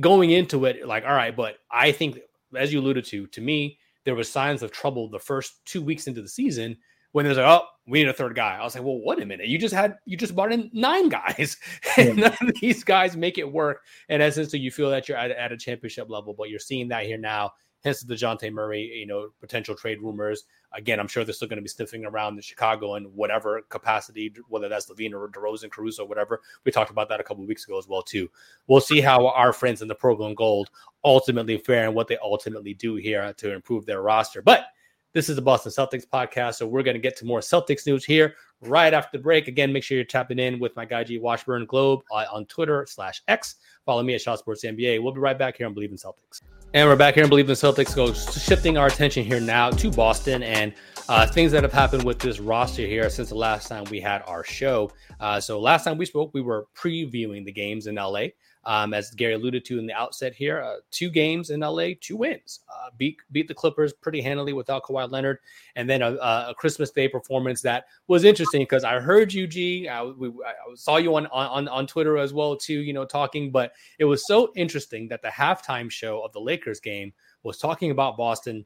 going 0.00 0.32
into 0.32 0.64
it, 0.64 0.88
like, 0.88 1.04
all 1.04 1.14
right, 1.14 1.36
but 1.36 1.58
I 1.70 1.92
think 1.92 2.18
as 2.56 2.72
you 2.72 2.80
alluded 2.80 3.04
to, 3.04 3.28
to 3.28 3.40
me, 3.40 3.78
there 4.04 4.16
was 4.16 4.28
signs 4.28 4.64
of 4.64 4.72
trouble 4.72 5.08
the 5.08 5.20
first 5.20 5.64
two 5.64 5.82
weeks 5.82 6.08
into 6.08 6.20
the 6.20 6.28
season 6.28 6.76
when 7.12 7.24
there's 7.24 7.36
like, 7.36 7.46
oh, 7.46 7.66
we 7.86 8.00
need 8.00 8.08
a 8.08 8.12
third 8.12 8.34
guy. 8.34 8.56
I 8.56 8.64
was 8.64 8.74
like, 8.74 8.84
well, 8.84 9.00
wait 9.04 9.22
a 9.22 9.26
minute. 9.26 9.46
You 9.46 9.58
just 9.58 9.74
had 9.74 9.96
you 10.04 10.16
just 10.16 10.34
brought 10.34 10.52
in 10.52 10.70
nine 10.72 11.08
guys, 11.08 11.56
and 11.96 12.18
yeah. 12.18 12.28
none 12.28 12.48
of 12.48 12.60
these 12.60 12.84
guys 12.84 13.16
make 13.16 13.38
it 13.38 13.50
work. 13.50 13.82
In 14.08 14.20
essence, 14.20 14.50
so 14.50 14.56
you 14.56 14.70
feel 14.70 14.90
that 14.90 15.08
you're 15.08 15.18
at, 15.18 15.30
at 15.30 15.52
a 15.52 15.56
championship 15.56 16.10
level, 16.10 16.34
but 16.34 16.50
you're 16.50 16.58
seeing 16.58 16.88
that 16.88 17.04
here 17.04 17.18
now. 17.18 17.52
Hence 17.84 18.00
the 18.00 18.14
Dejounte 18.14 18.52
Murray, 18.52 18.82
you 18.82 19.06
know, 19.06 19.30
potential 19.40 19.74
trade 19.74 20.00
rumors. 20.00 20.44
Again, 20.72 21.00
I'm 21.00 21.08
sure 21.08 21.24
they're 21.24 21.34
still 21.34 21.48
going 21.48 21.56
to 21.56 21.62
be 21.62 21.68
sniffing 21.68 22.04
around 22.04 22.36
in 22.36 22.40
Chicago 22.40 22.94
in 22.94 23.06
whatever 23.06 23.60
capacity, 23.70 24.32
whether 24.48 24.68
that's 24.68 24.88
LaVine 24.88 25.12
or 25.12 25.28
DeRozan, 25.28 25.68
Caruso, 25.68 26.04
whatever. 26.04 26.40
We 26.64 26.70
talked 26.70 26.92
about 26.92 27.08
that 27.08 27.18
a 27.18 27.24
couple 27.24 27.44
weeks 27.44 27.64
ago 27.64 27.78
as 27.78 27.88
well 27.88 28.02
too. 28.02 28.30
We'll 28.68 28.80
see 28.80 29.00
how 29.00 29.26
our 29.26 29.52
friends 29.52 29.82
in 29.82 29.88
the 29.88 29.96
Purple 29.96 30.26
and 30.26 30.36
Gold 30.36 30.70
ultimately 31.04 31.58
fare 31.58 31.86
and 31.86 31.94
what 31.96 32.06
they 32.06 32.18
ultimately 32.22 32.72
do 32.72 32.94
here 32.94 33.32
to 33.38 33.52
improve 33.52 33.84
their 33.84 34.00
roster. 34.00 34.42
But 34.42 34.66
this 35.12 35.28
is 35.28 35.36
the 35.36 35.42
Boston 35.42 35.70
Celtics 35.70 36.06
podcast, 36.06 36.54
so 36.54 36.66
we're 36.66 36.82
going 36.82 36.94
to 36.94 37.00
get 37.00 37.16
to 37.18 37.26
more 37.26 37.40
Celtics 37.40 37.86
news 37.86 38.04
here 38.04 38.34
right 38.62 38.94
after 38.94 39.18
the 39.18 39.22
break. 39.22 39.46
Again, 39.46 39.72
make 39.72 39.82
sure 39.84 39.96
you're 39.96 40.04
tapping 40.04 40.38
in 40.38 40.58
with 40.58 40.74
my 40.74 40.84
guy 40.84 41.04
G 41.04 41.18
Washburn 41.18 41.66
Globe 41.66 42.00
on 42.10 42.46
Twitter 42.46 42.86
slash 42.88 43.22
X. 43.28 43.56
Follow 43.84 44.02
me 44.02 44.14
at 44.14 44.22
Shaw 44.22 44.36
Sports 44.36 44.64
NBA. 44.64 45.02
We'll 45.02 45.12
be 45.12 45.20
right 45.20 45.38
back 45.38 45.58
here 45.58 45.66
on 45.66 45.74
Believe 45.74 45.90
in 45.90 45.96
Celtics. 45.96 46.40
And 46.72 46.88
we're 46.88 46.96
back 46.96 47.14
here 47.14 47.24
and 47.24 47.30
Believe 47.30 47.50
in 47.50 47.54
Celtics. 47.54 47.94
Go 47.94 48.14
shifting 48.14 48.78
our 48.78 48.86
attention 48.86 49.24
here 49.24 49.40
now 49.40 49.70
to 49.70 49.90
Boston 49.90 50.42
and 50.42 50.72
uh, 51.08 51.26
things 51.26 51.52
that 51.52 51.62
have 51.62 51.72
happened 51.72 52.04
with 52.04 52.18
this 52.18 52.40
roster 52.40 52.86
here 52.86 53.10
since 53.10 53.28
the 53.28 53.34
last 53.34 53.68
time 53.68 53.84
we 53.90 54.00
had 54.00 54.22
our 54.26 54.42
show. 54.44 54.90
Uh, 55.20 55.38
so 55.38 55.60
last 55.60 55.84
time 55.84 55.98
we 55.98 56.06
spoke, 56.06 56.30
we 56.32 56.40
were 56.40 56.66
previewing 56.74 57.44
the 57.44 57.52
games 57.52 57.86
in 57.86 57.96
LA. 57.96 58.28
Um, 58.64 58.94
as 58.94 59.10
Gary 59.10 59.34
alluded 59.34 59.64
to 59.66 59.78
in 59.78 59.86
the 59.86 59.92
outset 59.92 60.34
here, 60.34 60.62
uh, 60.62 60.76
two 60.90 61.10
games 61.10 61.50
in 61.50 61.60
LA, 61.60 61.88
two 62.00 62.16
wins. 62.16 62.60
Uh, 62.68 62.90
beat 62.96 63.16
beat 63.32 63.48
the 63.48 63.54
Clippers 63.54 63.92
pretty 63.92 64.20
handily 64.20 64.52
without 64.52 64.84
Kawhi 64.84 65.10
Leonard, 65.10 65.38
and 65.74 65.90
then 65.90 66.00
a, 66.00 66.12
a 66.12 66.54
Christmas 66.56 66.90
Day 66.90 67.08
performance 67.08 67.60
that 67.62 67.86
was 68.06 68.24
interesting 68.24 68.62
because 68.62 68.84
I 68.84 69.00
heard 69.00 69.32
you, 69.32 69.46
G. 69.46 69.88
I, 69.88 70.04
we, 70.04 70.28
I 70.28 70.52
saw 70.74 70.96
you 70.98 71.14
on, 71.16 71.26
on 71.26 71.66
on 71.66 71.86
Twitter 71.86 72.18
as 72.18 72.32
well 72.32 72.56
too. 72.56 72.80
You 72.80 72.92
know, 72.92 73.04
talking, 73.04 73.50
but 73.50 73.72
it 73.98 74.04
was 74.04 74.26
so 74.26 74.52
interesting 74.54 75.08
that 75.08 75.22
the 75.22 75.28
halftime 75.28 75.90
show 75.90 76.20
of 76.20 76.32
the 76.32 76.40
Lakers 76.40 76.78
game 76.78 77.12
was 77.42 77.58
talking 77.58 77.90
about 77.90 78.16
Boston 78.16 78.64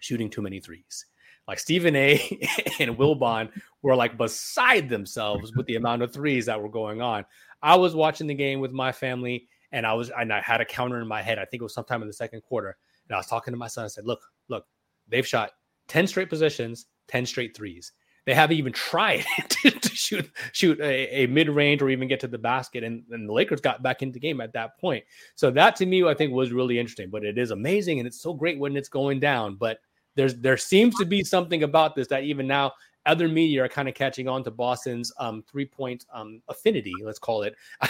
shooting 0.00 0.28
too 0.28 0.42
many 0.42 0.58
threes 0.58 1.06
like 1.50 1.58
Stephen 1.58 1.96
A 1.96 2.12
and 2.78 2.96
Wilbon 2.96 3.50
were 3.82 3.96
like 3.96 4.16
beside 4.16 4.88
themselves 4.88 5.52
with 5.56 5.66
the 5.66 5.74
amount 5.74 6.02
of 6.02 6.12
threes 6.12 6.46
that 6.46 6.62
were 6.62 6.68
going 6.68 7.02
on. 7.02 7.24
I 7.62 7.76
was 7.76 7.94
watching 7.94 8.26
the 8.26 8.34
game 8.34 8.60
with 8.60 8.72
my 8.72 8.92
family 8.92 9.48
and 9.72 9.86
I 9.86 9.92
was 9.94 10.10
and 10.10 10.32
I 10.32 10.40
had 10.40 10.60
a 10.60 10.64
counter 10.64 11.00
in 11.00 11.08
my 11.08 11.22
head. 11.22 11.38
I 11.38 11.44
think 11.44 11.60
it 11.60 11.64
was 11.64 11.74
sometime 11.74 12.02
in 12.02 12.08
the 12.08 12.14
second 12.14 12.42
quarter. 12.42 12.76
And 13.08 13.14
I 13.14 13.18
was 13.18 13.26
talking 13.26 13.52
to 13.52 13.58
my 13.58 13.68
son. 13.68 13.84
I 13.84 13.88
said, 13.88 14.06
Look, 14.06 14.20
look, 14.48 14.66
they've 15.08 15.26
shot 15.26 15.52
10 15.88 16.06
straight 16.06 16.28
positions, 16.28 16.86
10 17.08 17.26
straight 17.26 17.56
threes. 17.56 17.92
They 18.26 18.34
haven't 18.34 18.56
even 18.56 18.72
tried 18.72 19.24
to, 19.48 19.70
to 19.70 19.88
shoot 19.94 20.30
shoot 20.52 20.80
a, 20.80 21.22
a 21.22 21.26
mid 21.26 21.48
range 21.48 21.82
or 21.82 21.90
even 21.90 22.08
get 22.08 22.20
to 22.20 22.28
the 22.28 22.38
basket. 22.38 22.84
And, 22.84 23.02
and 23.10 23.28
the 23.28 23.32
Lakers 23.32 23.60
got 23.60 23.82
back 23.82 24.02
into 24.02 24.14
the 24.14 24.20
game 24.20 24.40
at 24.40 24.52
that 24.52 24.78
point. 24.78 25.04
So 25.34 25.50
that 25.52 25.76
to 25.76 25.86
me, 25.86 26.06
I 26.06 26.14
think 26.14 26.32
was 26.32 26.52
really 26.52 26.78
interesting. 26.78 27.10
But 27.10 27.24
it 27.24 27.38
is 27.38 27.50
amazing 27.50 27.98
and 27.98 28.06
it's 28.06 28.20
so 28.20 28.34
great 28.34 28.58
when 28.58 28.76
it's 28.76 28.88
going 28.88 29.20
down. 29.20 29.56
But 29.56 29.78
there's 30.16 30.36
there 30.36 30.56
seems 30.56 30.96
to 30.96 31.04
be 31.04 31.24
something 31.24 31.62
about 31.62 31.94
this 31.94 32.08
that 32.08 32.24
even 32.24 32.46
now 32.46 32.72
other 33.06 33.28
media 33.28 33.64
are 33.64 33.68
kind 33.68 33.88
of 33.88 33.94
catching 33.94 34.28
on 34.28 34.44
to 34.44 34.50
Boston's 34.50 35.12
um, 35.18 35.42
three 35.50 35.66
point 35.66 36.04
um, 36.12 36.42
affinity, 36.48 36.94
let's 37.02 37.18
call 37.18 37.42
it. 37.42 37.54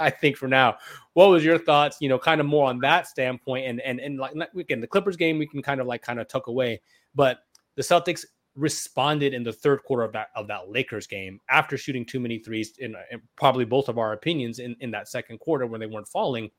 I 0.00 0.10
think 0.10 0.36
for 0.36 0.48
now, 0.48 0.76
what 1.14 1.28
was 1.28 1.44
your 1.44 1.58
thoughts? 1.58 1.98
You 2.00 2.08
know, 2.08 2.18
kind 2.18 2.40
of 2.40 2.46
more 2.46 2.68
on 2.68 2.78
that 2.80 3.06
standpoint, 3.06 3.66
and 3.66 3.80
and 3.80 4.00
and 4.00 4.18
like 4.18 4.34
again, 4.56 4.80
the 4.80 4.86
Clippers 4.86 5.16
game 5.16 5.38
we 5.38 5.46
can 5.46 5.62
kind 5.62 5.80
of 5.80 5.86
like 5.86 6.02
kind 6.02 6.20
of 6.20 6.28
tuck 6.28 6.48
away, 6.48 6.80
but 7.14 7.38
the 7.76 7.82
Celtics 7.82 8.24
responded 8.56 9.34
in 9.34 9.42
the 9.42 9.52
third 9.52 9.82
quarter 9.84 10.02
of 10.02 10.12
that 10.12 10.28
of 10.34 10.48
that 10.48 10.70
Lakers 10.70 11.06
game 11.06 11.38
after 11.50 11.76
shooting 11.76 12.06
too 12.06 12.18
many 12.18 12.38
threes 12.38 12.72
in, 12.78 12.96
in 13.10 13.20
probably 13.36 13.66
both 13.66 13.88
of 13.88 13.98
our 13.98 14.12
opinions 14.14 14.58
in 14.58 14.74
in 14.80 14.90
that 14.90 15.08
second 15.08 15.38
quarter 15.38 15.66
when 15.66 15.80
they 15.80 15.86
weren't 15.86 16.08
falling. 16.08 16.50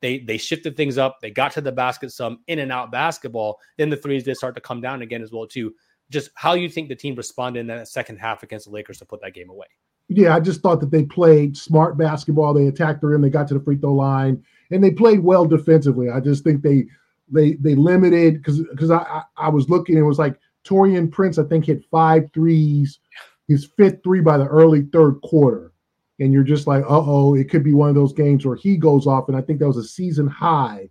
They 0.00 0.18
they 0.18 0.36
shifted 0.36 0.76
things 0.76 0.98
up. 0.98 1.18
They 1.20 1.30
got 1.30 1.52
to 1.52 1.62
the 1.62 1.72
basket 1.72 2.12
some 2.12 2.40
in 2.46 2.58
and 2.58 2.70
out 2.70 2.92
basketball. 2.92 3.58
Then 3.78 3.88
the 3.88 3.96
threes 3.96 4.24
did 4.24 4.36
start 4.36 4.54
to 4.54 4.60
come 4.60 4.80
down 4.80 5.02
again 5.02 5.22
as 5.22 5.32
well 5.32 5.46
too 5.46 5.74
just 6.10 6.30
how 6.34 6.54
you 6.54 6.68
think 6.68 6.88
the 6.88 6.96
team 6.96 7.14
responded 7.14 7.60
in 7.60 7.66
that 7.68 7.88
second 7.88 8.18
half 8.18 8.42
against 8.42 8.66
the 8.66 8.72
Lakers 8.72 8.98
to 8.98 9.04
put 9.04 9.20
that 9.22 9.34
game 9.34 9.50
away. 9.50 9.66
Yeah, 10.08 10.36
I 10.36 10.40
just 10.40 10.60
thought 10.60 10.80
that 10.80 10.92
they 10.92 11.04
played 11.04 11.56
smart 11.56 11.98
basketball. 11.98 12.54
They 12.54 12.68
attacked 12.68 13.00
the 13.00 13.08
rim, 13.08 13.22
they 13.22 13.30
got 13.30 13.48
to 13.48 13.54
the 13.54 13.60
free 13.60 13.76
throw 13.76 13.94
line, 13.94 14.44
and 14.70 14.82
they 14.82 14.92
played 14.92 15.20
well 15.20 15.46
defensively. 15.46 16.10
I 16.10 16.20
just 16.20 16.44
think 16.44 16.62
they 16.62 16.86
they 17.30 17.54
they 17.54 17.74
limited 17.74 18.34
because 18.34 18.60
because 18.70 18.90
I, 18.90 18.98
I, 18.98 19.22
I 19.36 19.48
was 19.48 19.68
looking, 19.68 19.96
it 19.96 20.02
was 20.02 20.18
like 20.18 20.38
Taurean 20.64 21.10
Prince, 21.10 21.38
I 21.38 21.44
think, 21.44 21.66
hit 21.66 21.84
five 21.90 22.30
threes, 22.32 23.00
his 23.48 23.68
fifth 23.76 24.02
three 24.04 24.20
by 24.20 24.38
the 24.38 24.46
early 24.46 24.82
third 24.92 25.20
quarter. 25.22 25.72
And 26.18 26.32
you're 26.32 26.44
just 26.44 26.66
like, 26.66 26.82
uh 26.84 27.02
oh, 27.04 27.34
it 27.34 27.50
could 27.50 27.62
be 27.62 27.74
one 27.74 27.88
of 27.88 27.94
those 27.94 28.12
games 28.12 28.46
where 28.46 28.56
he 28.56 28.76
goes 28.76 29.06
off. 29.06 29.28
And 29.28 29.36
I 29.36 29.42
think 29.42 29.58
that 29.58 29.66
was 29.66 29.76
a 29.76 29.84
season 29.84 30.26
high 30.26 30.88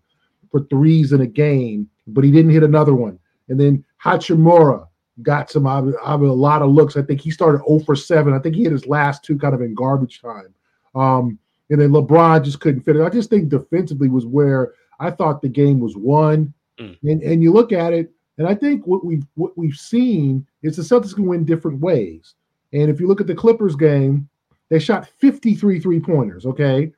for 0.52 0.66
threes 0.66 1.14
in 1.14 1.22
a 1.22 1.28
game, 1.28 1.90
but 2.08 2.24
he 2.24 2.32
didn't 2.32 2.52
hit 2.52 2.64
another 2.64 2.94
one. 2.94 3.18
And 3.50 3.60
then 3.60 3.84
Hachimura, 4.04 4.88
got 5.22 5.50
some 5.50 5.66
I 5.66 5.82
mean, 5.82 5.96
a 6.04 6.34
lot 6.34 6.62
of 6.62 6.72
looks. 6.72 6.98
I 6.98 7.02
think 7.02 7.22
he 7.22 7.32
started 7.32 7.62
0 7.68 7.80
for 7.80 7.96
7. 7.96 8.34
I 8.34 8.40
think 8.40 8.56
he 8.56 8.64
had 8.64 8.74
his 8.74 8.88
last 8.88 9.24
two 9.24 9.38
kind 9.38 9.54
of 9.54 9.62
in 9.62 9.74
garbage 9.74 10.22
time. 10.22 10.54
Um, 10.94 11.40
and 11.70 11.82
then 11.82 11.90
LeBron 11.90 12.44
just 12.44 12.60
couldn't 12.60 12.82
fit 12.82 12.96
it. 12.96 13.04
I 13.04 13.10
just 13.10 13.30
think 13.30 13.50
defensively 13.50 14.10
was 14.10 14.26
where 14.26 14.74
I 15.00 15.12
thought 15.12 15.42
the 15.42 15.50
game 15.50 15.80
was 15.80 15.96
won. 15.96 16.54
Mm. 16.80 16.98
And 17.04 17.22
and 17.24 17.44
you 17.44 17.52
look 17.52 17.72
at 17.72 17.94
it, 17.94 18.12
and 18.38 18.48
I 18.48 18.54
think 18.56 18.86
what 18.86 19.06
we've 19.06 19.26
what 19.36 19.58
we've 19.58 19.78
seen 19.78 20.46
is 20.62 20.76
the 20.76 20.84
Celtics 20.84 21.16
can 21.16 21.26
win 21.26 21.46
different 21.46 21.80
ways. 21.80 22.36
And 22.74 22.90
if 22.90 23.00
you 23.00 23.08
look 23.08 23.22
at 23.22 23.28
the 23.28 23.36
Clippers 23.36 23.76
game, 23.76 24.28
they 24.70 24.80
shot 24.80 25.08
53 25.20 25.80
three 25.80 26.00
pointers. 26.00 26.46
Okay. 26.46 26.92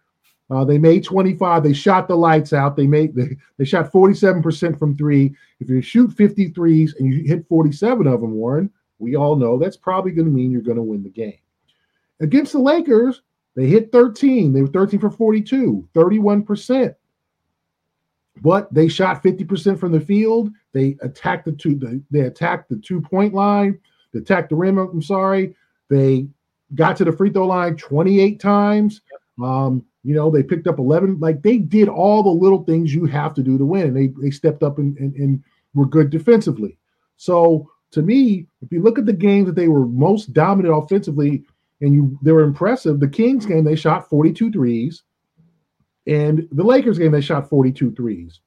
Uh, 0.49 0.63
they 0.63 0.77
made 0.77 1.03
25. 1.03 1.63
They 1.63 1.73
shot 1.73 2.07
the 2.07 2.15
lights 2.15 2.53
out. 2.53 2.75
They 2.75 2.87
made 2.87 3.15
they, 3.15 3.37
they 3.57 3.65
shot 3.65 3.91
47% 3.91 4.79
from 4.79 4.95
three. 4.95 5.35
If 5.59 5.69
you 5.69 5.81
shoot 5.81 6.11
53s 6.11 6.97
and 6.99 7.13
you 7.13 7.23
hit 7.23 7.47
47 7.47 8.07
of 8.07 8.21
them, 8.21 8.31
Warren, 8.31 8.69
we 8.99 9.15
all 9.15 9.35
know 9.35 9.57
that's 9.57 9.77
probably 9.77 10.11
going 10.11 10.25
to 10.27 10.31
mean 10.31 10.51
you're 10.51 10.61
going 10.61 10.77
to 10.77 10.83
win 10.83 11.03
the 11.03 11.09
game. 11.09 11.39
Against 12.19 12.53
the 12.53 12.59
Lakers, 12.59 13.21
they 13.55 13.67
hit 13.67 13.91
13. 13.91 14.53
They 14.53 14.61
were 14.61 14.67
13 14.67 14.99
for 14.99 15.09
42, 15.09 15.87
31%. 15.93 16.95
But 18.41 18.71
they 18.73 18.87
shot 18.87 19.23
50% 19.23 19.79
from 19.79 19.91
the 19.91 19.99
field. 19.99 20.51
They 20.71 20.95
attacked 21.01 21.45
the 21.45 21.51
two, 21.51 21.75
the, 21.75 22.01
they 22.11 22.21
attacked 22.21 22.69
the 22.69 22.77
two-point 22.77 23.33
line, 23.33 23.79
they 24.13 24.19
attacked 24.19 24.49
the 24.49 24.55
rim, 24.55 24.77
I'm 24.77 25.01
sorry. 25.01 25.55
They 25.89 26.27
got 26.75 26.97
to 26.97 27.05
the 27.05 27.11
free 27.11 27.31
throw 27.31 27.47
line 27.47 27.77
28 27.77 28.39
times. 28.39 29.01
Um, 29.43 29.85
you 30.03 30.15
know, 30.15 30.31
they 30.31 30.43
picked 30.43 30.67
up 30.67 30.79
11. 30.79 31.19
Like 31.19 31.41
they 31.41 31.57
did 31.57 31.89
all 31.89 32.23
the 32.23 32.29
little 32.29 32.63
things 32.63 32.93
you 32.93 33.05
have 33.05 33.33
to 33.35 33.43
do 33.43 33.57
to 33.57 33.65
win. 33.65 33.87
And 33.87 33.97
they, 33.97 34.07
they 34.21 34.31
stepped 34.31 34.63
up 34.63 34.77
and, 34.77 34.97
and, 34.97 35.13
and 35.15 35.43
were 35.73 35.85
good 35.85 36.09
defensively. 36.09 36.77
So 37.17 37.69
to 37.91 38.01
me, 38.01 38.47
if 38.61 38.71
you 38.71 38.81
look 38.81 38.97
at 38.97 39.05
the 39.05 39.13
games 39.13 39.47
that 39.47 39.55
they 39.55 39.67
were 39.67 39.85
most 39.85 40.33
dominant 40.33 40.75
offensively 40.75 41.43
and 41.81 41.93
you 41.93 42.17
they 42.21 42.31
were 42.31 42.43
impressive, 42.43 42.99
the 42.99 43.07
Kings 43.07 43.45
game, 43.45 43.63
they 43.63 43.75
shot 43.75 44.09
42 44.09 44.51
threes. 44.51 45.03
And 46.07 46.47
the 46.51 46.63
Lakers 46.63 46.97
game, 46.97 47.11
they 47.11 47.21
shot 47.21 47.49
42 47.49 47.93
threes. 47.93 48.39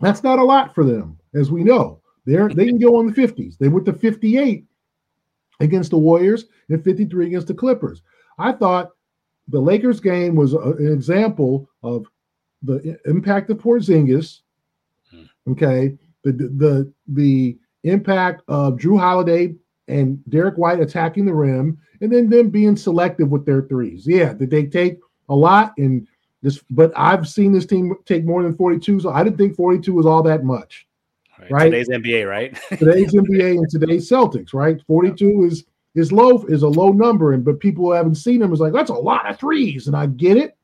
That's 0.00 0.24
not 0.24 0.40
a 0.40 0.44
lot 0.44 0.74
for 0.74 0.84
them, 0.84 1.18
as 1.34 1.50
we 1.50 1.62
know. 1.62 2.00
They're, 2.26 2.48
they 2.48 2.66
can 2.66 2.78
go 2.78 2.96
on 2.96 3.06
the 3.06 3.12
50s. 3.12 3.58
They 3.58 3.68
went 3.68 3.86
to 3.86 3.92
58 3.92 4.64
against 5.60 5.90
the 5.90 5.98
Warriors 5.98 6.46
and 6.68 6.82
53 6.82 7.26
against 7.26 7.46
the 7.46 7.54
Clippers. 7.54 8.02
I 8.38 8.52
thought 8.52 8.90
the 9.48 9.60
Lakers 9.60 10.00
game 10.00 10.34
was 10.34 10.54
a, 10.54 10.58
an 10.58 10.92
example 10.92 11.68
of 11.82 12.06
the 12.62 12.98
impact 13.04 13.50
of 13.50 13.58
Porzingis. 13.58 14.40
Hmm. 15.10 15.52
Okay, 15.52 15.96
the 16.22 16.32
the 16.32 16.92
the 17.08 17.58
impact 17.84 18.42
of 18.48 18.78
Jrue 18.78 18.98
Holiday 18.98 19.54
and 19.88 20.22
Derrick 20.30 20.56
White 20.56 20.80
attacking 20.80 21.26
the 21.26 21.34
rim, 21.34 21.78
and 22.00 22.10
then 22.10 22.30
them 22.30 22.50
being 22.50 22.76
selective 22.76 23.30
with 23.30 23.44
their 23.44 23.62
threes. 23.62 24.06
Yeah, 24.06 24.32
did 24.32 24.50
they 24.50 24.64
take 24.64 24.98
a 25.28 25.34
lot 25.34 25.74
and 25.76 26.06
this? 26.42 26.62
But 26.70 26.92
I've 26.96 27.28
seen 27.28 27.52
this 27.52 27.66
team 27.66 27.94
take 28.06 28.24
more 28.24 28.42
than 28.42 28.56
forty 28.56 28.78
two, 28.78 29.00
so 29.00 29.10
I 29.10 29.22
didn't 29.22 29.38
think 29.38 29.56
forty 29.56 29.78
two 29.78 29.94
was 29.94 30.06
all 30.06 30.22
that 30.22 30.44
much. 30.44 30.86
Right. 31.38 31.50
right? 31.50 31.64
Today's 31.64 31.88
NBA, 31.88 32.28
right? 32.28 32.56
today's 32.78 33.12
NBA 33.12 33.58
and 33.58 33.68
today's 33.68 34.08
Celtics, 34.08 34.54
right? 34.54 34.80
Forty 34.86 35.12
two 35.12 35.44
is 35.44 35.64
is 35.94 36.12
low 36.12 36.42
is 36.44 36.62
a 36.62 36.68
low 36.68 36.90
number, 36.90 37.32
and 37.32 37.44
but 37.44 37.60
people 37.60 37.84
who 37.84 37.92
haven't 37.92 38.16
seen 38.16 38.40
them 38.40 38.52
is 38.52 38.60
like 38.60 38.72
that's 38.72 38.90
a 38.90 38.94
lot 38.94 39.28
of 39.28 39.38
threes, 39.38 39.86
and 39.86 39.96
I 39.96 40.06
get 40.06 40.36
it. 40.36 40.56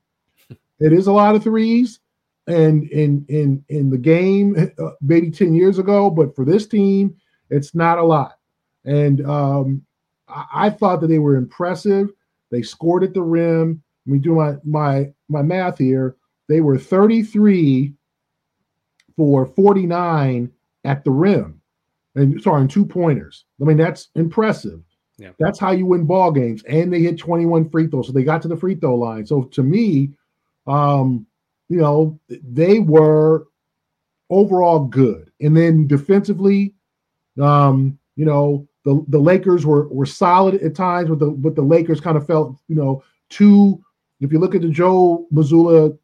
It 0.79 0.93
is 0.93 1.05
a 1.05 1.13
lot 1.13 1.35
of 1.35 1.43
threes, 1.43 1.99
and 2.47 2.89
in 2.89 3.23
in 3.29 3.63
in 3.69 3.91
the 3.91 3.99
game 3.99 4.73
uh, 4.79 4.89
maybe 4.99 5.29
ten 5.29 5.53
years 5.53 5.77
ago, 5.77 6.09
but 6.09 6.35
for 6.35 6.43
this 6.43 6.65
team, 6.67 7.15
it's 7.51 7.75
not 7.75 7.99
a 7.99 8.03
lot. 8.03 8.39
And 8.83 9.23
um, 9.25 9.85
I, 10.27 10.45
I 10.53 10.69
thought 10.71 11.01
that 11.01 11.07
they 11.07 11.19
were 11.19 11.35
impressive. 11.35 12.09
They 12.49 12.63
scored 12.63 13.03
at 13.03 13.13
the 13.13 13.21
rim. 13.21 13.83
Let 14.07 14.13
me 14.13 14.19
do 14.19 14.33
my 14.33 14.55
my 14.63 15.13
my 15.29 15.43
math 15.43 15.77
here. 15.77 16.15
They 16.47 16.61
were 16.61 16.79
33 16.79 17.93
for 19.15 19.45
49 19.45 20.51
at 20.83 21.03
the 21.03 21.11
rim. 21.11 21.61
And 22.15 22.41
sorry, 22.41 22.63
in 22.63 22.67
two 22.67 22.85
pointers. 22.85 23.45
I 23.61 23.65
mean, 23.65 23.77
that's 23.77 24.09
impressive. 24.15 24.81
Yeah. 25.21 25.31
That's 25.39 25.59
how 25.59 25.71
you 25.71 25.85
win 25.85 26.05
ball 26.05 26.31
games. 26.31 26.63
And 26.63 26.91
they 26.91 26.99
hit 26.99 27.19
21 27.19 27.69
free 27.69 27.87
throws. 27.87 28.07
So 28.07 28.13
they 28.13 28.23
got 28.23 28.41
to 28.41 28.47
the 28.47 28.57
free 28.57 28.73
throw 28.73 28.95
line. 28.95 29.25
So 29.25 29.43
to 29.43 29.61
me, 29.61 30.09
um, 30.65 31.27
you 31.69 31.77
know, 31.77 32.19
they 32.27 32.79
were 32.79 33.47
overall 34.31 34.79
good. 34.85 35.31
And 35.39 35.55
then 35.55 35.85
defensively, 35.85 36.73
um, 37.39 37.99
you 38.15 38.25
know, 38.25 38.67
the, 38.83 39.05
the 39.09 39.19
Lakers 39.19 39.63
were 39.63 39.87
were 39.89 40.07
solid 40.07 40.55
at 40.55 40.73
times, 40.73 41.09
but 41.09 41.19
the 41.19 41.29
but 41.29 41.55
the 41.55 41.61
Lakers 41.61 42.01
kind 42.01 42.17
of 42.17 42.25
felt, 42.25 42.57
you 42.67 42.75
know, 42.75 43.03
too. 43.29 43.79
If 44.21 44.31
you 44.31 44.39
look 44.39 44.55
at 44.55 44.61
the 44.61 44.69
Joe 44.69 45.27
Mazzulla, 45.31 45.97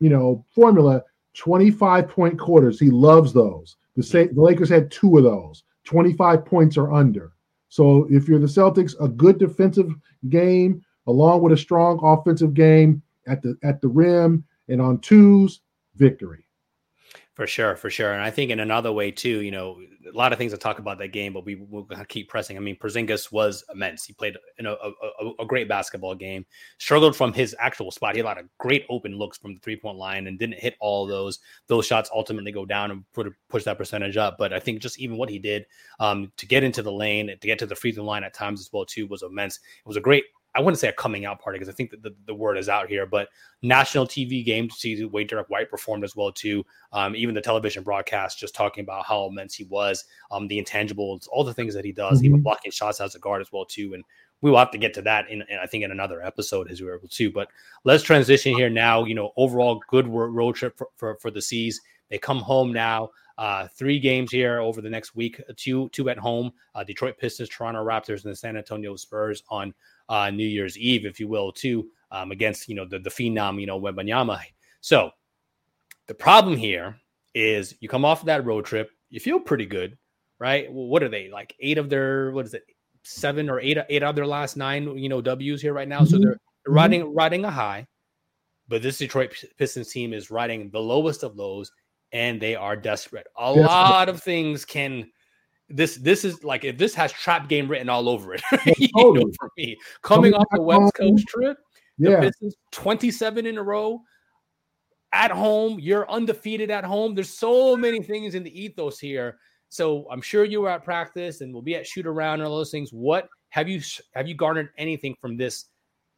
you 0.00 0.08
know, 0.10 0.44
formula, 0.54 1.02
25 1.34 2.08
point 2.08 2.38
quarters. 2.38 2.80
He 2.80 2.90
loves 2.90 3.32
those. 3.32 3.76
The, 3.96 4.30
the 4.32 4.40
Lakers 4.40 4.70
had 4.70 4.90
two 4.90 5.18
of 5.18 5.24
those, 5.24 5.62
25 5.84 6.44
points 6.44 6.76
or 6.76 6.92
under. 6.92 7.32
So 7.68 8.06
if 8.10 8.28
you're 8.28 8.38
the 8.38 8.46
Celtics, 8.46 8.94
a 9.00 9.08
good 9.08 9.38
defensive 9.38 9.92
game 10.28 10.82
along 11.06 11.42
with 11.42 11.52
a 11.52 11.56
strong 11.56 12.00
offensive 12.02 12.54
game 12.54 13.02
at 13.26 13.42
the 13.42 13.56
at 13.62 13.80
the 13.80 13.88
rim 13.88 14.44
and 14.68 14.80
on 14.80 15.00
twos, 15.00 15.60
victory. 15.96 16.45
For 17.36 17.46
sure, 17.46 17.76
for 17.76 17.90
sure, 17.90 18.14
and 18.14 18.22
I 18.22 18.30
think 18.30 18.50
in 18.50 18.60
another 18.60 18.90
way 18.92 19.10
too. 19.10 19.42
You 19.42 19.50
know, 19.50 19.78
a 20.10 20.16
lot 20.16 20.32
of 20.32 20.38
things 20.38 20.52
to 20.52 20.58
talk 20.58 20.78
about 20.78 20.96
that 21.00 21.08
game, 21.08 21.34
but 21.34 21.44
we 21.44 21.56
will 21.56 21.86
keep 22.08 22.30
pressing. 22.30 22.56
I 22.56 22.60
mean, 22.60 22.78
Porzingis 22.78 23.30
was 23.30 23.62
immense. 23.70 24.06
He 24.06 24.14
played 24.14 24.38
in 24.56 24.64
a, 24.64 24.72
a, 24.72 25.32
a, 25.40 25.44
great 25.44 25.68
basketball 25.68 26.14
game. 26.14 26.46
Struggled 26.78 27.14
from 27.14 27.34
his 27.34 27.54
actual 27.58 27.90
spot. 27.90 28.14
He 28.14 28.20
had 28.20 28.24
a 28.24 28.28
lot 28.28 28.38
of 28.38 28.46
great 28.56 28.86
open 28.88 29.18
looks 29.18 29.36
from 29.36 29.52
the 29.52 29.60
three 29.60 29.76
point 29.76 29.98
line 29.98 30.28
and 30.28 30.38
didn't 30.38 30.58
hit 30.58 30.76
all 30.80 31.06
those. 31.06 31.40
Those 31.66 31.84
shots 31.84 32.08
ultimately 32.10 32.52
go 32.52 32.64
down 32.64 32.90
and 32.90 33.04
put, 33.12 33.30
push 33.50 33.64
that 33.64 33.76
percentage 33.76 34.16
up. 34.16 34.36
But 34.38 34.54
I 34.54 34.58
think 34.58 34.80
just 34.80 34.98
even 34.98 35.18
what 35.18 35.28
he 35.28 35.38
did 35.38 35.66
um, 36.00 36.32
to 36.38 36.46
get 36.46 36.64
into 36.64 36.80
the 36.80 36.90
lane, 36.92 37.26
to 37.26 37.46
get 37.46 37.58
to 37.58 37.66
the 37.66 37.76
free 37.76 37.92
throw 37.92 38.04
line 38.04 38.24
at 38.24 38.32
times 38.32 38.60
as 38.60 38.70
well 38.72 38.86
too, 38.86 39.06
was 39.08 39.22
immense. 39.22 39.56
It 39.56 39.86
was 39.86 39.98
a 39.98 40.00
great 40.00 40.24
I 40.56 40.60
wouldn't 40.60 40.78
say 40.78 40.88
a 40.88 40.92
coming 40.92 41.26
out 41.26 41.40
party 41.40 41.58
because 41.58 41.68
I 41.68 41.76
think 41.76 41.90
that 41.90 42.02
the, 42.02 42.14
the 42.26 42.34
word 42.34 42.56
is 42.56 42.68
out 42.68 42.88
here, 42.88 43.04
but 43.04 43.28
national 43.62 44.06
TV 44.06 44.44
game 44.44 44.68
to 44.68 44.74
see 44.74 44.94
the 44.94 45.04
way 45.04 45.24
Derrick 45.24 45.50
White 45.50 45.70
performed 45.70 46.02
as 46.02 46.16
well 46.16 46.32
too. 46.32 46.64
Um, 46.92 47.14
even 47.14 47.34
the 47.34 47.40
television 47.40 47.82
broadcast 47.82 48.38
just 48.38 48.54
talking 48.54 48.82
about 48.82 49.04
how 49.04 49.26
immense 49.26 49.54
he 49.54 49.64
was, 49.64 50.04
um, 50.30 50.48
the 50.48 50.62
intangibles, 50.62 51.28
all 51.30 51.44
the 51.44 51.54
things 51.54 51.74
that 51.74 51.84
he 51.84 51.92
does, 51.92 52.18
mm-hmm. 52.18 52.26
even 52.26 52.42
blocking 52.42 52.72
shots 52.72 53.00
as 53.00 53.14
a 53.14 53.18
guard 53.18 53.42
as 53.42 53.52
well 53.52 53.66
too. 53.66 53.94
And 53.94 54.02
we 54.40 54.50
will 54.50 54.58
have 54.58 54.70
to 54.70 54.78
get 54.78 54.94
to 54.94 55.02
that 55.02 55.28
in, 55.28 55.42
in 55.42 55.58
I 55.62 55.66
think 55.66 55.84
in 55.84 55.90
another 55.90 56.22
episode 56.22 56.70
as 56.70 56.80
we 56.80 56.86
were 56.86 56.96
able 56.96 57.08
to. 57.08 57.30
But 57.30 57.48
let's 57.84 58.02
transition 58.02 58.54
here 58.54 58.70
now. 58.70 59.04
You 59.04 59.14
know, 59.14 59.32
overall 59.36 59.82
good 59.88 60.08
road 60.08 60.54
trip 60.54 60.76
for, 60.76 60.88
for, 60.96 61.16
for 61.16 61.30
the 61.30 61.42
C's. 61.42 61.80
They 62.10 62.18
come 62.18 62.38
home 62.38 62.72
now. 62.72 63.10
Uh, 63.38 63.68
three 63.68 63.98
games 63.98 64.30
here 64.30 64.60
over 64.60 64.80
the 64.80 64.88
next 64.88 65.14
week, 65.14 65.40
two 65.56 65.90
two 65.90 66.08
at 66.08 66.16
home. 66.16 66.52
Uh, 66.74 66.82
Detroit 66.82 67.18
Pistons, 67.18 67.50
Toronto 67.50 67.84
Raptors, 67.84 68.24
and 68.24 68.32
the 68.32 68.36
San 68.36 68.56
Antonio 68.56 68.96
Spurs 68.96 69.42
on 69.50 69.74
uh, 70.08 70.30
New 70.30 70.46
Year's 70.46 70.78
Eve, 70.78 71.06
if 71.06 71.18
you 71.20 71.28
will, 71.28 71.52
too, 71.52 71.88
um, 72.10 72.30
against 72.30 72.68
you 72.68 72.74
know 72.74 72.86
the 72.86 72.98
the 72.98 73.10
phenom, 73.10 73.60
you 73.60 73.66
know 73.66 73.80
Wembanyama. 73.80 74.40
So 74.80 75.10
the 76.06 76.14
problem 76.14 76.56
here 76.56 76.96
is 77.34 77.74
you 77.80 77.88
come 77.88 78.04
off 78.04 78.20
of 78.20 78.26
that 78.26 78.44
road 78.44 78.64
trip, 78.64 78.90
you 79.10 79.20
feel 79.20 79.40
pretty 79.40 79.66
good, 79.66 79.96
right? 80.38 80.72
Well, 80.72 80.86
what 80.86 81.02
are 81.02 81.08
they 81.08 81.30
like? 81.30 81.54
Eight 81.60 81.78
of 81.78 81.88
their 81.88 82.30
what 82.32 82.46
is 82.46 82.54
it? 82.54 82.64
Seven 83.02 83.48
or 83.48 83.60
eight 83.60 83.78
eight 83.88 84.02
of 84.02 84.16
their 84.16 84.26
last 84.26 84.56
nine, 84.56 84.96
you 84.98 85.08
know, 85.08 85.20
W's 85.20 85.62
here 85.62 85.72
right 85.72 85.88
now. 85.88 86.00
Mm-hmm. 86.00 86.06
So 86.06 86.18
they're 86.18 86.34
mm-hmm. 86.34 86.72
riding 86.72 87.14
riding 87.14 87.44
a 87.44 87.50
high, 87.50 87.86
but 88.68 88.82
this 88.82 88.98
Detroit 88.98 89.34
Pistons 89.58 89.90
team 89.92 90.12
is 90.12 90.30
riding 90.30 90.70
the 90.70 90.80
lowest 90.80 91.22
of 91.22 91.36
lows, 91.36 91.70
and 92.12 92.40
they 92.40 92.56
are 92.56 92.76
desperate. 92.76 93.26
A 93.38 93.54
desperate. 93.54 93.64
lot 93.64 94.08
of 94.08 94.22
things 94.22 94.64
can 94.64 95.10
this 95.68 95.96
this 95.96 96.24
is 96.24 96.44
like 96.44 96.64
if 96.64 96.78
this 96.78 96.94
has 96.94 97.12
trap 97.12 97.48
game 97.48 97.68
written 97.68 97.88
all 97.88 98.08
over 98.08 98.34
it 98.34 98.42
you 98.78 98.88
know, 98.94 99.30
for 99.38 99.50
me. 99.56 99.76
Coming, 100.02 100.34
off 100.34 100.46
the 100.52 100.62
west 100.62 100.94
coast 100.94 101.26
trip 101.26 101.58
yeah. 101.98 102.20
Pistons 102.20 102.54
27 102.72 103.46
in 103.46 103.58
a 103.58 103.62
row 103.62 104.00
at 105.12 105.30
home 105.30 105.78
you're 105.80 106.08
undefeated 106.10 106.70
at 106.70 106.84
home. 106.84 107.14
There's 107.14 107.36
so 107.36 107.76
many 107.76 108.02
things 108.02 108.34
in 108.34 108.42
the 108.42 108.62
ethos 108.62 108.98
here. 108.98 109.38
So 109.68 110.06
i'm 110.10 110.20
sure 110.20 110.44
you 110.44 110.60
were 110.60 110.70
at 110.70 110.84
practice 110.84 111.40
and 111.40 111.52
we'll 111.52 111.62
be 111.62 111.74
at 111.74 111.86
shoot 111.86 112.06
around 112.06 112.40
and 112.40 112.48
all 112.48 112.56
those 112.56 112.70
things. 112.70 112.90
What 112.92 113.28
have 113.50 113.68
you 113.68 113.80
have 114.14 114.28
you 114.28 114.34
garnered 114.34 114.70
anything 114.78 115.16
from 115.20 115.36
this 115.36 115.66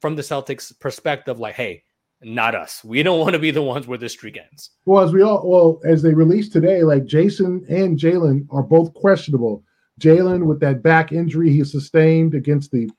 from 0.00 0.14
the 0.14 0.22
celtics 0.22 0.78
perspective? 0.78 1.38
Like 1.38 1.54
hey 1.54 1.82
not 2.22 2.54
us. 2.54 2.82
We 2.82 3.02
don't 3.02 3.20
want 3.20 3.34
to 3.34 3.38
be 3.38 3.50
the 3.50 3.62
ones 3.62 3.86
where 3.86 3.98
the 3.98 4.08
streak 4.08 4.38
ends. 4.38 4.70
Well, 4.86 5.04
as 5.04 5.12
we 5.12 5.22
all 5.22 5.48
well 5.48 5.80
as 5.84 6.02
they 6.02 6.14
released 6.14 6.52
today, 6.52 6.82
like 6.82 7.04
Jayson 7.04 7.64
and 7.68 7.98
Jaylen 7.98 8.46
are 8.50 8.62
both 8.62 8.92
questionable. 8.94 9.62
Jaylen 10.00 10.46
with 10.46 10.60
that 10.60 10.82
back 10.82 11.12
injury 11.12 11.50
he 11.50 11.64
sustained 11.64 12.34
against 12.34 12.70
the 12.70 12.90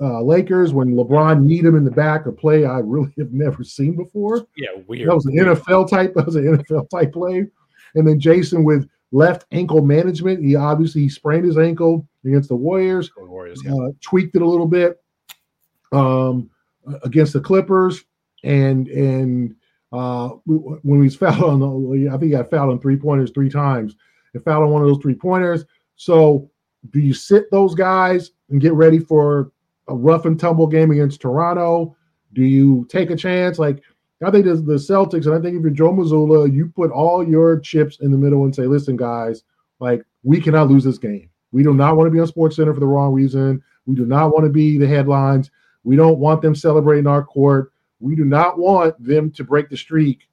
uh, 0.00 0.22
Lakers 0.22 0.72
when 0.72 0.94
LeBron 0.94 1.42
kneed 1.42 1.64
him 1.64 1.76
in 1.76 1.84
the 1.84 1.90
back, 1.90 2.26
a 2.26 2.32
play 2.32 2.64
I 2.64 2.78
really 2.78 3.12
have 3.18 3.32
never 3.32 3.62
seen 3.62 3.94
before. 3.96 4.46
Yeah, 4.56 4.70
weird. 4.86 5.08
That 5.08 5.14
was 5.14 5.26
an 5.26 5.34
weird. 5.34 5.58
NFL 5.58 5.90
type. 5.90 6.14
That 6.14 6.26
was 6.26 6.36
an 6.36 6.56
NFL 6.56 6.88
type 6.90 7.12
play. 7.12 7.46
And 7.94 8.06
then 8.06 8.18
Jayson 8.18 8.64
with 8.64 8.88
left 9.12 9.44
ankle 9.52 9.82
management. 9.82 10.42
He 10.42 10.56
obviously 10.56 11.02
he 11.02 11.08
sprained 11.08 11.44
his 11.44 11.58
ankle 11.58 12.06
against 12.24 12.48
the 12.48 12.56
Warriors. 12.56 13.10
Warriors, 13.16 13.60
yeah. 13.64 13.74
uh, 13.74 13.88
tweaked 14.00 14.34
it 14.34 14.42
a 14.42 14.46
little 14.48 14.66
bit 14.66 15.02
um, 15.92 16.50
against 17.02 17.32
the 17.32 17.40
Clippers 17.40 18.04
and 18.46 18.88
and 18.88 19.54
uh, 19.92 20.28
when 20.46 21.02
he's 21.02 21.16
fouled 21.16 21.42
on 21.42 21.60
the, 21.60 22.08
I 22.08 22.12
think 22.12 22.24
he 22.24 22.30
got 22.30 22.50
fouled 22.50 22.70
on 22.70 22.80
three 22.80 22.96
pointers 22.96 23.30
three 23.30 23.50
times. 23.50 23.96
He 24.32 24.38
fouled 24.38 24.64
on 24.64 24.70
one 24.70 24.82
of 24.82 24.88
those 24.88 25.02
three 25.02 25.14
pointers. 25.14 25.64
So 25.96 26.50
do 26.90 27.00
you 27.00 27.12
sit 27.12 27.50
those 27.50 27.74
guys 27.74 28.30
and 28.50 28.60
get 28.60 28.72
ready 28.72 28.98
for 28.98 29.52
a 29.88 29.94
rough 29.94 30.24
and 30.24 30.38
tumble 30.38 30.66
game 30.66 30.90
against 30.90 31.20
Toronto? 31.20 31.96
Do 32.34 32.42
you 32.42 32.86
take 32.88 33.10
a 33.10 33.16
chance? 33.16 33.58
Like 33.58 33.82
I 34.24 34.30
think 34.30 34.44
the 34.44 34.52
Celtics, 34.52 35.26
and 35.26 35.34
I 35.34 35.40
think 35.40 35.56
if 35.56 35.62
you're 35.62 35.70
Joe 35.70 35.92
Mazzulla, 35.92 36.52
you 36.52 36.68
put 36.68 36.90
all 36.90 37.26
your 37.26 37.58
chips 37.60 37.98
in 38.00 38.10
the 38.10 38.18
middle 38.18 38.44
and 38.44 38.54
say, 38.54 38.66
listen, 38.66 38.96
guys, 38.96 39.42
like 39.80 40.02
we 40.22 40.40
cannot 40.40 40.68
lose 40.68 40.84
this 40.84 40.98
game. 40.98 41.30
We 41.52 41.62
do 41.62 41.74
not 41.74 41.96
want 41.96 42.06
to 42.06 42.10
be 42.10 42.20
on 42.20 42.26
Sports 42.26 42.56
Center 42.56 42.74
for 42.74 42.80
the 42.80 42.86
wrong 42.86 43.12
reason. 43.12 43.62
We 43.86 43.94
do 43.94 44.04
not 44.04 44.32
want 44.32 44.44
to 44.44 44.50
be 44.50 44.78
the 44.78 44.86
headlines. 44.86 45.50
We 45.84 45.96
don't 45.96 46.18
want 46.18 46.42
them 46.42 46.54
celebrating 46.54 47.06
our 47.06 47.22
court. 47.24 47.72
We 48.00 48.14
do 48.14 48.24
not 48.24 48.58
want 48.58 49.02
them 49.02 49.30
to 49.32 49.44
break 49.44 49.68
the 49.68 49.76
streak 49.76 50.28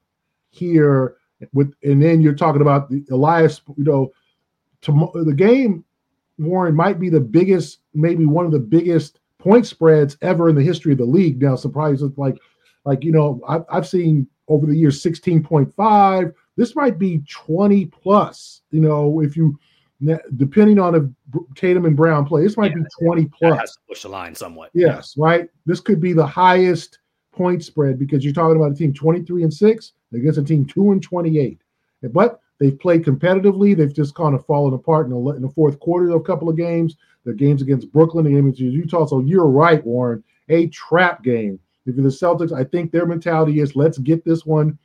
here. 0.49 1.17
With 1.51 1.73
and 1.83 2.01
then 2.01 2.21
you're 2.21 2.35
talking 2.35 2.61
about 2.61 2.89
the 2.89 3.03
Elias, 3.11 3.61
you 3.77 3.83
know, 3.83 4.11
to, 4.81 5.11
the 5.25 5.33
game, 5.33 5.83
Warren 6.37 6.75
might 6.75 6.99
be 6.99 7.09
the 7.09 7.19
biggest, 7.19 7.79
maybe 7.93 8.25
one 8.25 8.45
of 8.45 8.51
the 8.51 8.59
biggest 8.59 9.19
point 9.39 9.65
spreads 9.65 10.17
ever 10.21 10.49
in 10.49 10.55
the 10.55 10.63
history 10.63 10.93
of 10.93 10.99
the 10.99 11.05
league. 11.05 11.41
Now, 11.41 11.55
surprises 11.55 12.11
like, 12.17 12.37
like 12.85 13.03
you 13.03 13.11
know, 13.11 13.41
I've, 13.47 13.65
I've 13.69 13.87
seen 13.87 14.27
over 14.47 14.65
the 14.65 14.75
years 14.75 15.03
16.5. 15.03 16.33
This 16.55 16.75
might 16.75 16.97
be 16.97 17.23
20 17.29 17.85
plus. 17.87 18.61
You 18.71 18.81
know, 18.81 19.21
if 19.21 19.35
you 19.35 19.57
depending 20.35 20.79
on 20.79 20.95
if 20.95 21.03
Tatum 21.55 21.85
and 21.85 21.95
Brown 21.95 22.25
play, 22.25 22.43
this 22.43 22.57
might 22.57 22.71
yeah, 22.71 22.83
be 22.83 23.05
20 23.05 23.25
plus. 23.25 23.59
Has 23.59 23.71
to 23.73 23.79
push 23.87 24.01
the 24.01 24.09
line 24.09 24.35
somewhat. 24.35 24.69
Yes, 24.73 25.15
yeah. 25.15 25.23
right. 25.23 25.49
This 25.65 25.79
could 25.79 26.01
be 26.01 26.13
the 26.13 26.25
highest 26.25 26.99
point 27.33 27.63
spread 27.63 27.99
because 27.99 28.23
you're 28.23 28.33
talking 28.33 28.55
about 28.55 28.71
a 28.71 28.75
team 28.75 28.93
23 28.93 29.43
and 29.43 29.53
6 29.53 29.91
against 30.13 30.39
a 30.39 30.43
team 30.43 30.65
2 30.65 30.91
and 30.91 31.03
28. 31.03 31.59
But 32.11 32.39
they've 32.59 32.79
played 32.79 33.03
competitively. 33.03 33.75
They've 33.75 33.93
just 33.93 34.15
kind 34.15 34.35
of 34.35 34.45
fallen 34.45 34.73
apart 34.73 35.07
in 35.07 35.11
the, 35.11 35.31
in 35.31 35.41
the 35.41 35.49
fourth 35.49 35.79
quarter 35.79 36.09
of 36.09 36.15
a 36.15 36.23
couple 36.23 36.49
of 36.49 36.57
games. 36.57 36.95
The 37.25 37.33
games 37.33 37.61
against 37.61 37.91
Brooklyn, 37.91 38.25
the 38.25 38.31
game 38.31 38.47
against 38.47 38.59
Utah. 38.59 39.05
So 39.05 39.19
you're 39.19 39.47
right, 39.47 39.83
Warren. 39.85 40.23
A 40.49 40.67
trap 40.67 41.23
game. 41.23 41.59
If 41.85 41.95
you're 41.95 42.03
the 42.03 42.09
Celtics, 42.09 42.53
I 42.53 42.63
think 42.63 42.91
their 42.91 43.05
mentality 43.05 43.59
is 43.59 43.75
let's 43.75 43.97
get 43.97 44.23
this 44.23 44.45
one. 44.45 44.77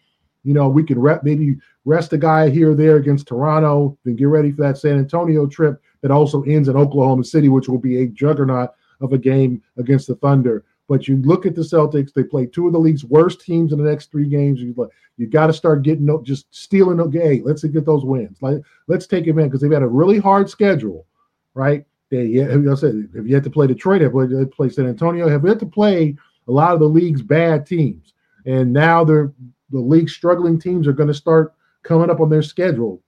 You 0.45 0.55
know, 0.55 0.69
we 0.69 0.85
can 0.85 0.99
rep, 0.99 1.25
maybe 1.25 1.57
rest 1.85 2.13
a 2.13 2.19
guy 2.19 2.49
here 2.49 2.73
or 2.73 2.75
there 2.75 2.97
against 2.97 3.27
Toronto, 3.27 3.99
then 4.05 4.17
get 4.17 4.29
ready 4.29 4.53
for 4.53 4.63
that 4.63 4.79
San 4.79 4.99
Antonio 4.99 5.47
trip 5.47 5.81
that 6.01 6.11
also 6.11 6.43
ends 6.43 6.69
in 6.69 6.77
Oklahoma 6.77 7.25
City, 7.25 7.49
which 7.49 7.69
will 7.69 7.79
be 7.79 8.03
a 8.03 8.07
juggernaut 8.07 8.71
of 9.01 9.13
a 9.13 9.19
game 9.19 9.63
against 9.77 10.07
the 10.07 10.15
Thunder. 10.17 10.65
But 10.89 11.07
you 11.07 11.19
look 11.19 11.45
at 11.45 11.55
the 11.55 11.61
Celtics; 11.63 12.13
they 12.13 12.25
play 12.25 12.47
two 12.47 12.67
of 12.67 12.73
the 12.73 12.79
league's 12.79 13.05
worst 13.05 13.43
teams 13.43 13.73
in 13.73 13.79
the 13.79 13.89
next 13.89 14.11
three 14.11 14.27
games. 14.27 14.61
You 14.61 14.91
you 15.19 15.27
got 15.27 15.49
to 15.49 15.53
start 15.53 15.83
getting 15.83 16.09
just 16.25 16.47
stealing. 16.55 16.99
Okay, 16.99 17.43
let's 17.45 17.63
get 17.63 17.85
those 17.85 18.05
wins. 18.05 18.39
Like 18.41 18.63
let's 18.87 19.07
take 19.07 19.27
advantage 19.27 19.51
because 19.51 19.61
they've 19.61 19.71
had 19.71 19.83
a 19.83 19.89
really 19.89 20.19
hard 20.19 20.49
schedule, 20.49 21.07
right? 21.55 21.85
They 22.11 22.25
yeah, 22.25 22.57
I 22.71 22.75
said 22.75 23.09
have 23.15 23.27
yet 23.27 23.45
to 23.45 23.51
play 23.51 23.67
Detroit, 23.67 24.01
have 24.01 24.15
yet 24.15 24.31
to 24.31 24.47
play 24.47 24.71
San 24.71 24.87
Antonio, 24.87 25.29
have 25.29 25.45
yet 25.45 25.59
to 25.61 25.67
play 25.67 26.17
a 26.47 26.53
lot 26.53 26.73
of 26.73 26.81
the 26.81 26.89
league's 26.89 27.21
bad 27.21 27.67
teams, 27.67 28.15
and 28.47 28.73
now 28.73 29.05
they're 29.05 29.33
the 29.71 29.81
league's 29.81 30.15
struggling 30.15 30.59
teams 30.59 30.87
are 30.87 30.95
going 30.95 31.09
to 31.09 31.15
start 31.15 31.55
coming 31.83 32.09
up 32.09 32.21
on 32.21 32.31
their 32.31 32.43
schedule. 32.43 33.03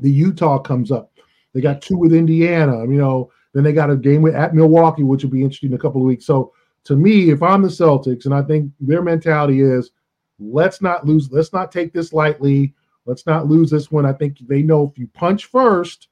The 0.00 0.10
Utah 0.10 0.58
comes 0.58 0.90
up. 0.90 1.12
They 1.52 1.60
got 1.60 1.80
two 1.80 1.96
with 1.96 2.12
Indiana. 2.12 2.80
You 2.80 2.98
know, 2.98 3.30
then 3.52 3.62
they 3.62 3.72
got 3.72 3.90
a 3.90 3.96
game 3.96 4.22
with 4.22 4.34
at 4.34 4.54
Milwaukee, 4.54 5.04
which 5.04 5.22
will 5.22 5.30
be 5.30 5.42
interesting 5.42 5.70
in 5.70 5.76
a 5.76 5.78
couple 5.78 6.00
of 6.00 6.06
weeks. 6.06 6.26
So 6.26 6.52
to 6.84 6.96
me, 6.96 7.30
if 7.30 7.42
I'm 7.42 7.62
the 7.62 7.68
Celtics, 7.68 8.26
and 8.26 8.34
I 8.34 8.42
think 8.42 8.70
their 8.80 9.02
mentality 9.02 9.60
is, 9.60 9.90
let's 10.38 10.82
not 10.82 11.06
lose, 11.06 11.30
let's 11.32 11.52
not 11.52 11.72
take 11.72 11.92
this 11.92 12.12
lightly. 12.12 12.74
Let's 13.06 13.26
not 13.26 13.46
lose 13.46 13.70
this 13.70 13.90
one. 13.90 14.06
I 14.06 14.12
think 14.12 14.38
they 14.46 14.62
know 14.62 14.90
if 14.90 14.98
you 14.98 15.06
punch 15.08 15.46
first 15.46 16.08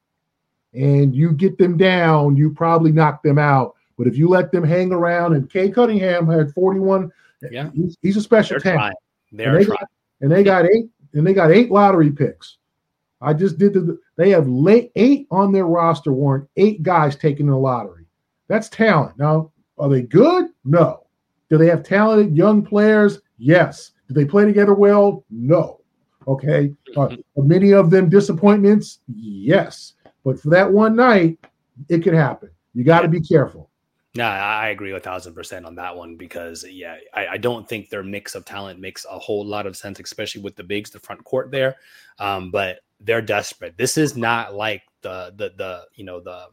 and 0.74 1.14
you 1.14 1.32
get 1.32 1.58
them 1.58 1.76
down, 1.76 2.36
you 2.36 2.50
probably 2.52 2.92
knock 2.92 3.22
them 3.22 3.38
out. 3.38 3.74
But 3.96 4.06
if 4.06 4.16
you 4.16 4.28
let 4.28 4.52
them 4.52 4.64
hang 4.64 4.92
around, 4.92 5.34
and 5.34 5.48
Cade 5.48 5.74
Cunningham 5.74 6.26
had 6.26 6.52
41, 6.52 7.10
yeah, 7.50 7.70
he's, 7.74 7.96
he's 8.02 8.16
a 8.16 8.22
special 8.22 8.58
They're 8.58 8.74
talent. 8.74 8.96
They're 9.32 9.56
and 9.56 9.64
they, 9.64 9.68
got, 9.68 9.88
and 10.20 10.32
they 10.32 10.42
got 10.42 10.64
eight, 10.66 10.86
and 11.14 11.26
they 11.26 11.34
got 11.34 11.50
eight 11.50 11.70
lottery 11.70 12.10
picks. 12.10 12.58
I 13.20 13.32
just 13.32 13.58
did 13.58 13.74
the. 13.74 13.98
They 14.16 14.30
have 14.30 14.48
late 14.48 14.90
eight 14.96 15.28
on 15.30 15.52
their 15.52 15.66
roster, 15.66 16.12
Warren. 16.12 16.48
Eight 16.56 16.82
guys 16.82 17.14
taking 17.14 17.46
the 17.46 17.56
lottery. 17.56 18.06
That's 18.48 18.68
talent. 18.68 19.16
Now, 19.18 19.52
are 19.78 19.88
they 19.88 20.02
good? 20.02 20.46
No. 20.64 21.06
Do 21.50 21.58
they 21.58 21.66
have 21.66 21.82
talented 21.82 22.36
young 22.36 22.62
players? 22.62 23.20
Yes. 23.38 23.92
Do 24.08 24.14
they 24.14 24.24
play 24.24 24.44
together 24.44 24.74
well? 24.74 25.24
No. 25.30 25.80
Okay. 26.26 26.72
Uh, 26.94 27.08
many 27.38 27.72
of 27.72 27.88
them 27.88 28.10
disappointments? 28.10 28.98
Yes. 29.08 29.94
But 30.24 30.38
for 30.38 30.50
that 30.50 30.70
one 30.70 30.94
night, 30.94 31.38
it 31.88 32.00
could 32.00 32.12
happen. 32.12 32.50
You 32.74 32.84
got 32.84 33.00
to 33.00 33.08
be 33.08 33.22
careful. 33.22 33.70
No, 34.14 34.26
I 34.26 34.68
agree 34.68 34.92
a 34.92 35.00
thousand 35.00 35.32
percent 35.34 35.64
on 35.64 35.74
that 35.76 35.96
one 35.96 36.16
because 36.16 36.66
yeah, 36.68 36.96
I, 37.14 37.28
I, 37.28 37.36
don't 37.38 37.66
think 37.66 37.88
their 37.88 38.02
mix 38.02 38.34
of 38.34 38.44
talent 38.44 38.78
makes 38.78 39.06
a 39.10 39.18
whole 39.18 39.42
lot 39.42 39.66
of 39.66 39.74
sense, 39.74 39.98
especially 40.00 40.42
with 40.42 40.54
the 40.54 40.62
bigs, 40.62 40.90
the 40.90 40.98
front 40.98 41.24
court 41.24 41.50
there. 41.50 41.76
Um, 42.18 42.50
but 42.50 42.80
they're 43.00 43.22
desperate. 43.22 43.78
This 43.78 43.96
is 43.96 44.14
not 44.14 44.54
like 44.54 44.82
the 45.00 45.32
the 45.36 45.52
the 45.56 45.84
you 45.94 46.04
know 46.04 46.20
the 46.20 46.48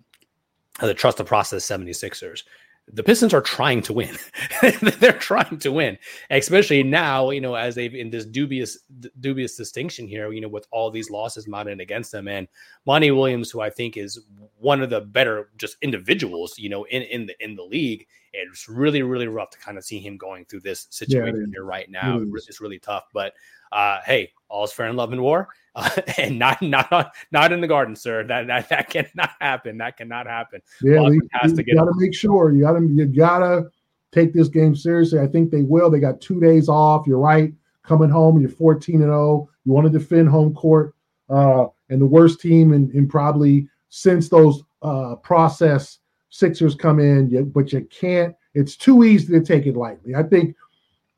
the 0.80 0.93
trust 0.93 1.17
the 1.17 1.26
process 1.26 1.67
76ers 1.67 2.43
the 2.91 3.04
Pistons 3.04 3.34
are 3.34 3.41
trying 3.41 3.82
to 3.84 3.93
win. 3.93 4.17
They're 4.99 5.13
trying 5.13 5.60
to 5.60 5.71
win, 5.71 5.97
especially 6.30 6.84
now, 6.84 7.30
you 7.30 7.41
know, 7.41 7.56
as 7.56 7.75
they've 7.75 7.93
in 7.93 8.10
this 8.10 8.25
dubious, 8.25 8.80
dubious 9.19 9.56
distinction 9.56 10.08
here, 10.08 10.32
you 10.32 10.41
know, 10.41 10.47
with 10.47 10.67
all 10.71 10.89
these 10.89 11.10
losses 11.10 11.47
mounted 11.47 11.80
against 11.80 12.12
them. 12.12 12.28
And 12.28 12.47
Monty 12.86 13.12
Williams, 13.12 13.52
who 13.52 13.62
I 13.62 13.69
think 13.69 13.97
is 13.97 14.19
one 14.58 14.82
of 14.82 14.89
the 14.89 15.02
better 15.02 15.49
just 15.58 15.78
individuals, 15.82 16.58
you 16.58 16.69
know, 16.69 16.86
in, 16.86 17.04
in 17.04 17.25
the 17.28 17.43
in 17.43 17.56
the 17.56 17.63
league, 17.63 18.08
it's 18.34 18.67
really, 18.67 19.02
really 19.02 19.28
rough 19.28 19.52
to 19.52 19.60
kind 19.60 19.78
of 19.78 19.84
see 19.84 19.99
him 19.99 20.17
going 20.17 20.45
through 20.45 20.62
this 20.62 20.88
situation 20.89 21.41
yeah, 21.41 21.54
here 21.54 21.65
right 21.65 21.89
now. 21.89 22.19
It's 22.34 22.62
really 22.62 22.80
tough. 22.80 23.06
But 23.13 23.34
uh, 23.71 23.99
hey, 24.05 24.32
all's 24.49 24.71
fair 24.71 24.88
in 24.88 24.95
love 24.95 25.12
and 25.12 25.21
war 25.21 25.49
uh, 25.75 25.89
and 26.17 26.39
not 26.39 26.62
not 26.62 27.13
not 27.32 27.51
in 27.51 27.62
the 27.62 27.67
garden, 27.67 27.95
sir. 27.95 28.23
That 28.23 28.47
that 28.47 28.69
that 28.69 28.89
cannot 28.89 29.32
happen. 29.39 29.77
That 29.77 29.97
cannot 29.97 30.27
happen. 30.27 30.62
Yeah, 30.82 31.08
you, 31.10 31.21
has 31.34 31.51
you 31.51 31.58
to 31.58 31.75
got 31.75 31.86
to 31.86 31.93
make 31.95 32.13
sure 32.13 32.51
you 32.51 32.62
got 32.62 32.73
to 32.73 32.86
you 32.86 33.05
got 33.05 33.39
to 33.39 33.69
take 34.12 34.34
this 34.34 34.47
game 34.47 34.75
seriously. 34.75 35.19
I 35.19 35.27
think 35.27 35.51
they 35.51 35.62
will. 35.62 35.89
They 35.89 35.99
got 35.99 36.21
two 36.21 36.39
days 36.39 36.69
off. 36.69 37.08
You're 37.08 37.19
right. 37.19 37.53
Coming 37.84 38.10
home, 38.10 38.39
you're 38.39 38.49
14 38.49 38.95
and 38.95 39.03
0. 39.05 39.49
You 39.65 39.71
want 39.71 39.91
to 39.91 39.97
defend 39.97 40.29
home 40.29 40.53
court, 40.53 40.93
uh, 41.29 41.65
and 41.89 41.99
the 41.99 42.05
worst 42.05 42.39
team 42.39 42.73
in, 42.73 42.91
in 42.91 43.08
probably 43.08 43.67
since 43.89 44.29
those 44.29 44.63
uh, 44.84 45.15
process 45.15 45.99
Sixers 46.29 46.75
come 46.75 46.99
in, 46.99 47.49
but 47.49 47.73
you 47.73 47.82
can't. 47.86 48.36
It's 48.53 48.75
too 48.75 49.03
easy 49.03 49.34
to 49.34 49.43
take 49.43 49.65
it 49.65 49.75
lightly. 49.75 50.15
I 50.15 50.23
think 50.23 50.55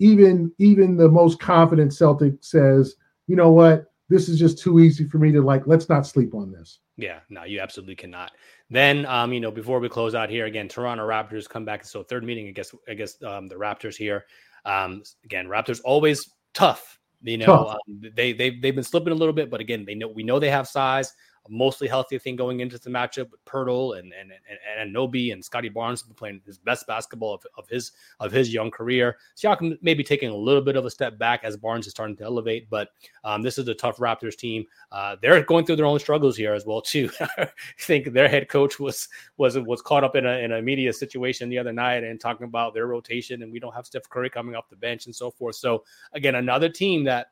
even 0.02 0.52
even 0.58 0.98
the 0.98 1.08
most 1.08 1.40
confident 1.40 1.94
Celtic 1.94 2.34
says, 2.42 2.96
you 3.28 3.36
know 3.36 3.52
what, 3.52 3.86
this 4.10 4.28
is 4.28 4.40
just 4.40 4.58
too 4.58 4.80
easy 4.80 5.06
for 5.06 5.20
me 5.20 5.32
to 5.32 5.42
like 5.42 5.68
let's 5.68 5.88
not 5.88 6.08
sleep 6.08 6.34
on 6.34 6.52
this. 6.52 6.80
Yeah 6.98 7.20
no 7.30 7.44
you 7.44 7.60
absolutely 7.60 7.96
cannot. 7.96 8.32
Then 8.70 9.06
um 9.06 9.32
you 9.32 9.40
know 9.40 9.52
before 9.52 9.80
we 9.80 9.90
close 9.90 10.16
out 10.16 10.30
here 10.30 10.48
again 10.48 10.68
toronto 10.68 11.08
raptors 11.08 11.48
come 11.48 11.66
back. 11.66 11.86
So 11.86 12.04
third 12.04 12.24
meeting 12.24 12.48
i 12.48 12.52
guess 12.52 12.74
i 12.90 12.94
guess 12.94 13.22
um 13.24 13.48
the 13.48 13.56
raptors 13.56 13.96
here. 13.96 14.26
Um 14.66 15.04
again 15.24 15.48
raptors 15.48 15.80
always 15.86 16.20
tough 16.54 17.00
you 17.24 17.38
know 17.38 17.46
tough. 17.46 17.78
Um, 17.88 18.02
they 18.16 18.34
they 18.34 18.50
they've 18.50 18.76
been 18.76 18.84
slipping 18.84 19.14
a 19.14 19.16
little 19.16 19.34
bit 19.34 19.52
but 19.52 19.62
again 19.62 19.86
they 19.86 19.96
know 19.96 20.08
we 20.08 20.24
know 20.24 20.40
they 20.40 20.50
have 20.50 20.68
size 20.68 21.14
mostly 21.52 21.88
healthy 21.88 22.18
thing 22.18 22.36
going 22.36 22.62
into 22.62 22.80
the 22.80 22.90
matchup 22.90 23.30
with 23.30 23.44
Poeltl 23.46 24.00
and 24.00 24.14
and 24.14 24.32
and, 24.32 24.60
and 24.80 24.96
Nobi 24.96 25.34
and 25.34 25.44
Scottie 25.44 25.70
Barnes 25.70 26.04
playing 26.16 26.42
his 26.46 26.58
best 26.58 26.88
basketball 26.88 27.36
of, 27.36 27.46
of 27.58 27.68
his 27.68 27.92
of 28.20 28.32
his 28.32 28.54
young 28.54 28.72
career. 28.72 29.18
Siakam 29.36 29.78
maybe 29.82 30.04
taking 30.04 30.30
a 30.30 30.36
little 30.36 30.62
bit 30.62 30.76
of 30.76 30.86
a 30.86 30.90
step 30.90 31.20
back 31.20 31.44
as 31.44 31.58
Barnes 31.58 31.86
is 31.86 31.92
starting 31.92 32.16
to 32.18 32.24
elevate, 32.24 32.70
but 32.70 32.90
um, 33.24 33.42
this 33.42 33.58
is 33.58 33.68
a 33.68 33.74
tough 33.74 33.98
Raptors 33.98 34.36
team. 34.36 34.66
Uh, 34.92 35.18
they're 35.22 35.44
going 35.44 35.66
through 35.66 35.76
their 35.76 35.86
own 35.86 36.00
struggles 36.00 36.38
here 36.38 36.54
as 36.54 36.66
well 36.66 36.82
too. 36.82 37.10
I 37.38 37.50
think 37.80 38.14
their 38.14 38.30
head 38.30 38.48
coach 38.48 38.80
was 38.80 39.10
was 39.38 39.60
was 39.60 39.82
caught 39.82 40.04
up 40.04 40.16
in 40.16 40.26
a 40.26 40.40
in 40.40 40.54
a 40.54 40.62
media 40.62 40.94
situation 40.94 41.50
the 41.50 41.58
other 41.58 41.74
night 41.74 42.04
and 42.04 42.20
talking 42.20 42.46
about 42.46 42.74
their 42.74 42.88
rotation 42.88 43.44
and 43.44 43.52
we 43.52 43.60
don't 43.60 43.74
have 43.74 43.86
Steph 43.86 44.10
Curry 44.10 44.30
coming 44.30 44.56
off 44.56 44.70
the 44.70 44.76
bench 44.76 45.06
and 45.06 45.16
so 45.16 45.30
forth. 45.30 45.56
So 45.56 45.84
again, 46.14 46.36
another 46.36 46.70
team 46.70 47.04
that 47.04 47.28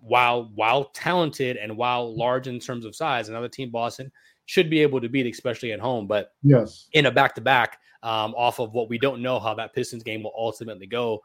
while 0.00 0.50
while 0.54 0.84
talented 0.84 1.56
and 1.56 1.76
while 1.76 2.16
large 2.16 2.46
in 2.48 2.58
terms 2.58 2.84
of 2.84 2.96
size, 2.96 3.28
another 3.28 3.48
team 3.48 3.70
Boston 3.70 4.10
should 4.46 4.70
be 4.70 4.80
able 4.80 5.00
to 5.00 5.08
beat, 5.08 5.32
especially 5.32 5.72
at 5.72 5.80
home. 5.80 6.06
But 6.06 6.32
yes, 6.42 6.88
in 6.92 7.06
a 7.06 7.10
back 7.10 7.34
to 7.36 7.40
back, 7.40 7.78
off 8.02 8.60
of 8.60 8.72
what 8.72 8.88
we 8.88 8.98
don't 8.98 9.22
know 9.22 9.38
how 9.38 9.54
that 9.54 9.74
Pistons 9.74 10.02
game 10.02 10.22
will 10.22 10.34
ultimately 10.36 10.86
go, 10.86 11.20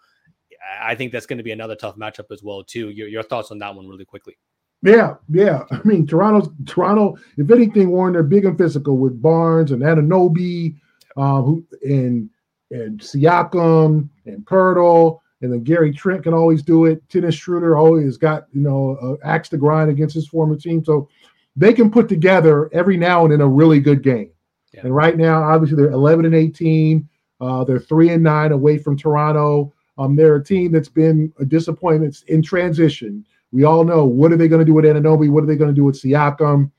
I 0.81 0.95
think 0.95 1.11
that's 1.11 1.25
going 1.25 1.37
to 1.37 1.43
be 1.43 1.51
another 1.51 1.75
tough 1.75 1.95
matchup 1.95 2.31
as 2.31 2.43
well 2.43 2.63
too. 2.63 2.89
Your, 2.89 3.07
your 3.07 3.23
thoughts 3.23 3.51
on 3.51 3.59
that 3.59 3.75
one 3.75 3.87
really 3.87 4.05
quickly? 4.05 4.37
Yeah, 4.81 5.15
yeah. 5.29 5.63
I 5.71 5.81
mean, 5.83 6.05
Toronto's 6.05 6.49
Toronto. 6.65 7.17
If 7.37 7.49
anything, 7.49 7.89
Warren, 7.89 8.13
they're 8.13 8.23
big 8.23 8.45
and 8.45 8.57
physical 8.57 8.97
with 8.97 9.21
Barnes 9.21 9.71
and 9.71 9.81
Anunoby, 9.81 10.75
uh, 11.17 11.41
who 11.41 11.65
and 11.83 12.29
and 12.71 12.99
Siakam 12.99 14.09
and 14.25 14.45
Poeltl 14.45 15.19
and 15.45 15.53
then 15.53 15.63
Gary 15.63 15.93
Trent 15.93 16.23
can 16.23 16.33
always 16.33 16.63
do 16.63 16.85
it. 16.85 17.07
Dennis 17.07 17.35
Schroeder 17.35 17.77
always 17.77 18.17
got 18.17 18.47
you 18.51 18.61
know 18.61 18.97
uh, 19.01 19.15
axe 19.25 19.47
to 19.49 19.57
grind 19.57 19.91
against 19.91 20.15
his 20.15 20.27
former 20.27 20.57
team, 20.57 20.83
so 20.83 21.07
they 21.55 21.71
can 21.71 21.89
put 21.89 22.09
together 22.09 22.69
every 22.73 22.97
now 22.97 23.23
and 23.23 23.31
then 23.31 23.41
a 23.41 23.47
really 23.47 23.79
good 23.79 24.03
game. 24.03 24.31
Yeah. 24.73 24.81
And 24.83 24.95
right 24.95 25.15
now, 25.17 25.41
obviously, 25.43 25.77
they're 25.77 25.91
11 25.91 26.25
and 26.25 26.35
18. 26.35 27.07
Uh, 27.39 27.63
they're 27.63 27.79
three 27.79 28.09
and 28.09 28.23
nine 28.23 28.51
away 28.51 28.77
from 28.77 28.97
Toronto. 28.97 29.71
Um, 29.97 30.15
they're 30.15 30.35
a 30.35 30.43
team 30.43 30.71
that's 30.71 30.89
been 30.89 31.31
a 31.39 31.45
disappointment 31.45 32.23
in 32.27 32.41
transition. 32.41 33.25
We 33.51 33.63
all 33.63 33.83
know 33.85 34.03
what 34.03 34.33
are 34.33 34.37
they 34.37 34.47
going 34.47 34.59
to 34.59 34.65
do 34.65 34.73
with 34.73 34.83
Anunoby? 34.83 35.29
What 35.29 35.43
are 35.43 35.47
they 35.47 35.55
going 35.55 35.69
to 35.69 35.75
do 35.75 35.85
with 35.85 36.01
Siakam? 36.01 36.71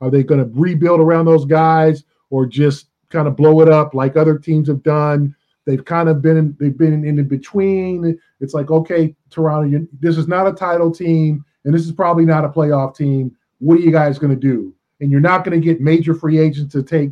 Are 0.00 0.10
they 0.10 0.24
going 0.24 0.40
to 0.40 0.50
rebuild 0.58 1.00
around 1.00 1.26
those 1.26 1.44
guys 1.44 2.04
or 2.30 2.46
just 2.46 2.88
kind 3.10 3.28
of 3.28 3.36
blow 3.36 3.60
it 3.60 3.68
up 3.68 3.94
like 3.94 4.16
other 4.16 4.38
teams 4.38 4.66
have 4.68 4.82
done? 4.82 5.36
They've 5.66 5.84
kind 5.84 6.08
of 6.08 6.20
been 6.20 6.56
they've 6.60 6.76
been 6.76 7.04
in 7.04 7.26
between. 7.26 8.18
It's 8.40 8.54
like, 8.54 8.70
okay, 8.70 9.14
Toronto, 9.30 9.68
you, 9.68 9.88
this 10.00 10.18
is 10.18 10.28
not 10.28 10.46
a 10.46 10.52
title 10.52 10.90
team, 10.90 11.44
and 11.64 11.74
this 11.74 11.86
is 11.86 11.92
probably 11.92 12.24
not 12.24 12.44
a 12.44 12.48
playoff 12.48 12.96
team. 12.96 13.34
What 13.60 13.78
are 13.78 13.82
you 13.82 13.90
guys 13.90 14.18
going 14.18 14.34
to 14.34 14.40
do? 14.40 14.74
And 15.00 15.10
you're 15.10 15.20
not 15.20 15.44
going 15.44 15.58
to 15.58 15.64
get 15.64 15.80
major 15.80 16.14
free 16.14 16.38
agents 16.38 16.72
to 16.72 16.82
take, 16.82 17.10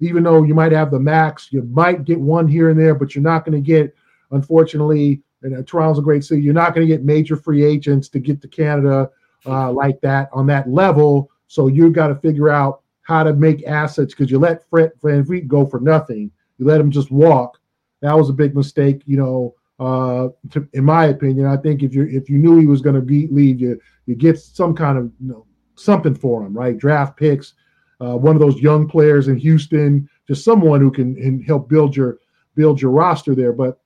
even 0.00 0.22
though 0.22 0.42
you 0.42 0.54
might 0.54 0.72
have 0.72 0.90
the 0.90 0.98
max. 0.98 1.52
You 1.52 1.62
might 1.62 2.04
get 2.04 2.18
one 2.18 2.48
here 2.48 2.70
and 2.70 2.80
there, 2.80 2.94
but 2.94 3.14
you're 3.14 3.22
not 3.22 3.44
going 3.44 3.62
to 3.62 3.66
get, 3.66 3.94
unfortunately, 4.30 5.22
and 5.42 5.56
uh, 5.56 5.62
Toronto's 5.62 5.98
a 5.98 6.02
great 6.02 6.24
city. 6.24 6.42
You're 6.42 6.54
not 6.54 6.74
going 6.74 6.86
to 6.86 6.92
get 6.92 7.04
major 7.04 7.36
free 7.36 7.64
agents 7.64 8.08
to 8.10 8.18
get 8.18 8.40
to 8.42 8.48
Canada 8.48 9.10
uh, 9.46 9.72
like 9.72 10.00
that 10.00 10.28
on 10.32 10.46
that 10.46 10.68
level. 10.68 11.30
So 11.46 11.66
you've 11.66 11.92
got 11.92 12.08
to 12.08 12.14
figure 12.16 12.48
out 12.50 12.82
how 13.02 13.22
to 13.22 13.32
make 13.34 13.66
assets 13.66 14.14
because 14.14 14.30
you 14.30 14.38
let 14.38 14.68
Fred 14.68 14.92
VanVleet 15.02 15.48
go 15.48 15.66
for 15.66 15.80
nothing. 15.80 16.30
You 16.58 16.66
let 16.66 16.80
him 16.80 16.90
just 16.90 17.10
walk. 17.10 17.58
That 18.02 18.16
was 18.16 18.30
a 18.30 18.34
big 18.34 18.54
mistake, 18.56 19.02
you 19.06 19.16
know. 19.16 19.54
Uh, 19.78 20.28
to, 20.50 20.68
in 20.74 20.84
my 20.84 21.06
opinion, 21.06 21.46
I 21.46 21.56
think 21.56 21.82
if 21.82 21.94
you 21.94 22.06
if 22.10 22.28
you 22.28 22.38
knew 22.38 22.58
he 22.58 22.66
was 22.66 22.82
going 22.82 22.96
to 22.96 23.14
leave, 23.32 23.60
you 23.60 23.80
you 24.06 24.14
get 24.14 24.38
some 24.38 24.74
kind 24.74 24.98
of 24.98 25.10
you 25.20 25.28
know 25.28 25.46
something 25.74 26.14
for 26.14 26.44
him, 26.44 26.52
right? 26.52 26.76
Draft 26.76 27.16
picks, 27.16 27.54
uh, 28.00 28.16
one 28.16 28.34
of 28.34 28.40
those 28.40 28.60
young 28.60 28.88
players 28.88 29.28
in 29.28 29.36
Houston, 29.36 30.08
just 30.26 30.44
someone 30.44 30.80
who 30.80 30.90
can, 30.90 31.14
can 31.14 31.42
help 31.42 31.68
build 31.68 31.96
your 31.96 32.18
build 32.54 32.80
your 32.80 32.90
roster 32.90 33.34
there. 33.34 33.52
But 33.52 33.80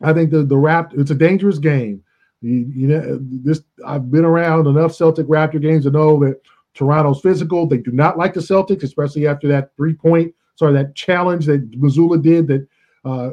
I 0.00 0.12
think 0.12 0.30
the 0.30 0.44
the 0.44 0.56
Rapt 0.56 0.94
it's 0.94 1.10
a 1.10 1.16
dangerous 1.16 1.58
game. 1.58 2.02
You, 2.40 2.70
you 2.74 2.88
know 2.88 3.18
this. 3.20 3.62
I've 3.86 4.10
been 4.10 4.24
around 4.24 4.66
enough 4.66 4.94
Celtic 4.94 5.26
Raptor 5.26 5.60
games 5.60 5.84
to 5.84 5.90
know 5.90 6.18
that 6.24 6.40
Toronto's 6.74 7.20
physical. 7.20 7.66
They 7.66 7.78
do 7.78 7.92
not 7.92 8.18
like 8.18 8.34
the 8.34 8.40
Celtics, 8.40 8.82
especially 8.82 9.26
after 9.26 9.48
that 9.48 9.74
three 9.76 9.94
point. 9.94 10.34
Sorry, 10.56 10.72
that 10.74 10.94
challenge 10.94 11.46
that 11.46 11.70
Mazzulla 11.80 12.20
did 12.20 12.46
that 12.48 12.66
uh, 13.04 13.30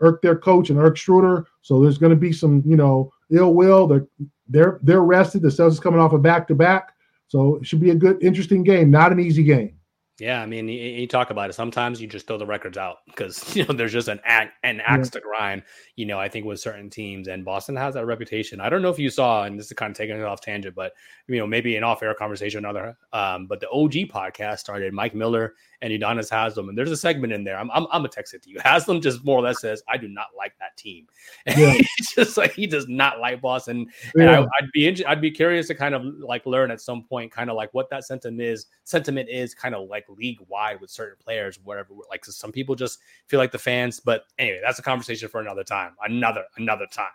irked 0.00 0.22
their 0.22 0.36
coach 0.36 0.70
and 0.70 0.78
Erik 0.78 0.96
Schroeder. 0.96 1.46
So 1.62 1.80
there's 1.80 1.98
going 1.98 2.10
to 2.10 2.16
be 2.16 2.32
some, 2.32 2.62
you 2.66 2.76
know, 2.76 3.12
ill 3.30 3.54
will. 3.54 3.86
They're 3.86 4.06
they're 4.48 4.80
they're 4.82 5.02
rested. 5.02 5.42
The 5.42 5.48
Celtics 5.48 5.80
coming 5.80 6.00
off 6.00 6.12
a 6.12 6.18
back 6.18 6.46
to 6.48 6.54
back. 6.54 6.92
So 7.28 7.56
it 7.56 7.66
should 7.66 7.80
be 7.80 7.90
a 7.90 7.94
good, 7.94 8.22
interesting 8.22 8.62
game. 8.62 8.90
Not 8.90 9.12
an 9.12 9.20
easy 9.20 9.42
game. 9.42 9.78
Yeah, 10.20 10.40
I 10.40 10.46
mean, 10.46 10.68
you, 10.68 10.78
you, 10.78 11.08
talk 11.08 11.30
about 11.30 11.50
it. 11.50 11.54
Sometimes 11.54 12.00
you 12.00 12.06
just 12.06 12.28
throw 12.28 12.38
the 12.38 12.46
records 12.46 12.78
out 12.78 12.98
because 13.06 13.56
you 13.56 13.64
know 13.64 13.74
there's 13.74 13.92
just 13.92 14.06
an 14.06 14.20
act, 14.24 14.52
an 14.62 14.80
axe 14.80 15.08
yeah. 15.08 15.18
to 15.18 15.20
grind. 15.20 15.62
You 15.96 16.06
know, 16.06 16.20
I 16.20 16.28
think 16.28 16.46
with 16.46 16.60
certain 16.60 16.88
teams, 16.88 17.26
and 17.26 17.44
Boston 17.44 17.74
has 17.74 17.94
that 17.94 18.06
reputation. 18.06 18.60
I 18.60 18.68
don't 18.68 18.80
know 18.80 18.90
if 18.90 18.98
you 18.98 19.10
saw, 19.10 19.42
and 19.42 19.58
this 19.58 19.66
is 19.66 19.72
kind 19.72 19.90
of 19.90 19.96
taking 19.96 20.16
it 20.16 20.22
off 20.22 20.40
tangent, 20.40 20.76
but 20.76 20.92
you 21.26 21.38
know, 21.38 21.48
maybe 21.48 21.74
an 21.74 21.82
off-air 21.82 22.14
conversation, 22.14 22.58
another. 22.58 22.96
Um, 23.12 23.48
but 23.48 23.58
the 23.58 23.68
OG 23.70 23.92
podcast 24.12 24.58
started. 24.58 24.94
Mike 24.94 25.16
Miller 25.16 25.54
and 25.84 25.92
Udonis 25.92 26.30
Haslem, 26.30 26.70
and 26.70 26.78
there's 26.78 26.90
a 26.90 26.96
segment 26.96 27.30
in 27.34 27.44
there. 27.44 27.58
I'm, 27.58 27.70
I'm, 27.70 27.82
I'm 27.92 28.00
gonna 28.00 28.08
text 28.08 28.32
it 28.32 28.42
to 28.44 28.50
you. 28.50 28.58
Haslem 28.64 29.02
just 29.02 29.22
more 29.22 29.38
or 29.38 29.42
less 29.42 29.60
says, 29.60 29.82
"I 29.86 29.98
do 29.98 30.08
not 30.08 30.28
like 30.36 30.54
that 30.58 30.76
team." 30.76 31.06
Yeah. 31.46 31.72
He's 31.72 32.14
just 32.14 32.36
like 32.38 32.52
he 32.52 32.66
does 32.66 32.88
not 32.88 33.20
like 33.20 33.42
Boston. 33.42 33.86
Yeah. 34.16 34.22
And 34.22 34.30
I, 34.30 34.40
would 34.40 34.70
be 34.72 35.04
I'd 35.04 35.20
be 35.20 35.30
curious 35.30 35.68
to 35.68 35.74
kind 35.74 35.94
of 35.94 36.02
like 36.20 36.46
learn 36.46 36.70
at 36.70 36.80
some 36.80 37.04
point, 37.04 37.30
kind 37.30 37.50
of 37.50 37.56
like 37.56 37.72
what 37.74 37.90
that 37.90 38.04
sentiment 38.04 38.40
is. 38.40 38.66
Sentiment 38.84 39.28
is 39.28 39.54
kind 39.54 39.74
of 39.74 39.88
like 39.88 40.06
league 40.08 40.38
wide 40.48 40.80
with 40.80 40.90
certain 40.90 41.16
players, 41.22 41.58
whatever. 41.62 41.90
Like 42.08 42.24
some 42.24 42.50
people 42.50 42.74
just 42.74 42.98
feel 43.26 43.38
like 43.38 43.52
the 43.52 43.58
fans, 43.58 44.00
but 44.00 44.24
anyway, 44.38 44.60
that's 44.64 44.78
a 44.78 44.82
conversation 44.82 45.28
for 45.28 45.40
another 45.40 45.64
time. 45.64 45.92
Another 46.02 46.44
another 46.56 46.86
time. 46.90 47.12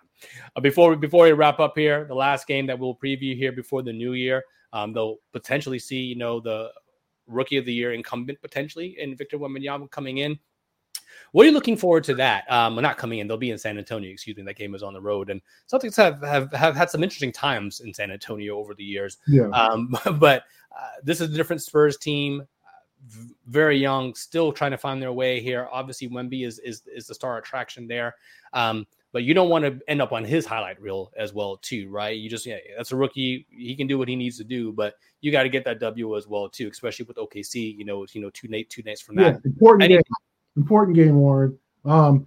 Uh, 0.56 0.62
before 0.62 0.92
we 0.92 0.96
before 0.96 1.26
we 1.26 1.32
wrap 1.32 1.60
up 1.60 1.74
here, 1.76 2.06
the 2.06 2.16
last 2.16 2.48
game 2.48 2.68
that 2.68 2.78
we'll 2.78 2.96
preview 2.96 3.36
here 3.36 3.52
before 3.52 3.82
the 3.82 3.94
new 3.94 4.14
year. 4.14 4.44
Um, 4.72 4.94
they'll 4.94 5.18
potentially 5.34 5.80
see, 5.80 6.02
you 6.02 6.16
know, 6.16 6.40
the 6.40 6.70
rookie 7.30 7.58
of 7.58 7.66
the 7.66 7.74
year 7.74 7.94
incumbent 7.94 8.42
potentially 8.42 8.98
in 9.00 9.16
Victor 9.16 9.38
Wembanyama 9.38 9.90
coming 9.92 10.18
in. 10.18 10.38
What 11.32 11.44
are 11.44 11.48
you 11.48 11.54
looking 11.54 11.78
forward 11.78 12.04
to 12.06 12.16
that? 12.16 12.52
Um, 12.52 12.76
well, 12.76 12.84
not 12.84 12.98
coming 12.98 13.20
in; 13.20 13.28
they'll 13.28 13.38
be 13.38 13.52
in 13.52 13.58
San 13.58 13.78
Antonio. 13.78 14.10
Excuse 14.12 14.38
me. 14.38 14.44
That 14.44 14.56
game 14.56 14.74
is 14.74 14.84
on 14.84 14.94
the 14.94 15.02
road, 15.02 15.30
and 15.30 15.42
Celtics 15.72 15.96
have 15.98 16.22
have, 16.24 16.52
have 16.54 16.76
had 16.76 16.90
some 16.90 17.04
interesting 17.04 17.32
times 17.32 17.82
in 17.82 17.94
San 17.94 18.12
Antonio 18.12 18.58
over 18.58 18.74
the 18.74 18.84
years. 18.84 19.18
Yeah. 19.28 19.50
Um, 19.50 19.96
but 20.20 20.44
uh, 20.76 20.90
this 21.04 21.22
is 21.22 21.32
a 21.32 21.38
different 21.38 21.62
Spurs 21.62 21.98
team, 21.98 22.42
uh, 22.42 23.20
very 23.48 23.78
young, 23.78 24.16
still 24.16 24.52
trying 24.52 24.72
to 24.72 24.78
find 24.78 25.02
their 25.02 25.14
way 25.14 25.40
here. 25.40 25.68
Obviously, 25.72 26.10
Wemby 26.10 26.46
is 26.46 26.60
is 26.60 26.84
is 26.94 27.06
the 27.06 27.14
star 27.14 27.38
attraction 27.38 27.88
there. 27.88 28.16
Um, 28.54 28.88
but 29.12 29.24
you 29.24 29.34
don't 29.34 29.50
want 29.50 29.66
to 29.66 29.80
end 29.88 30.02
up 30.02 30.12
on 30.12 30.24
his 30.24 30.46
highlight 30.46 30.80
reel 30.82 31.12
as 31.18 31.34
well 31.34 31.58
too 31.58 31.90
right 31.90 32.18
you 32.18 32.30
just 32.30 32.46
yeah 32.46 32.58
that's 32.78 32.92
a 32.92 32.96
rookie 32.96 33.46
he 33.50 33.76
can 33.76 33.88
do 33.88 33.98
what 33.98 34.08
he 34.08 34.16
needs 34.16 34.38
to 34.38 34.44
do 34.44 34.72
but 34.72 34.96
you 35.22 35.32
got 35.32 35.44
to 35.44 35.50
get 35.50 35.66
that 35.66 35.80
w 35.80 36.16
as 36.16 36.28
well 36.28 36.50
too 36.50 36.70
especially 36.72 37.06
with 37.06 37.18
okc 37.18 37.54
you 37.56 37.86
know 37.86 38.06
you 38.12 38.22
know 38.22 38.30
two 38.32 38.48
night 38.48 38.70
two 38.70 38.84
nights 38.84 39.02
from 39.02 39.16
that 39.16 39.34
yeah, 39.34 39.40
important 39.46 39.90
game 39.90 40.02
important 40.58 40.96
game 40.96 41.16
warren 41.16 41.58
um 41.86 42.26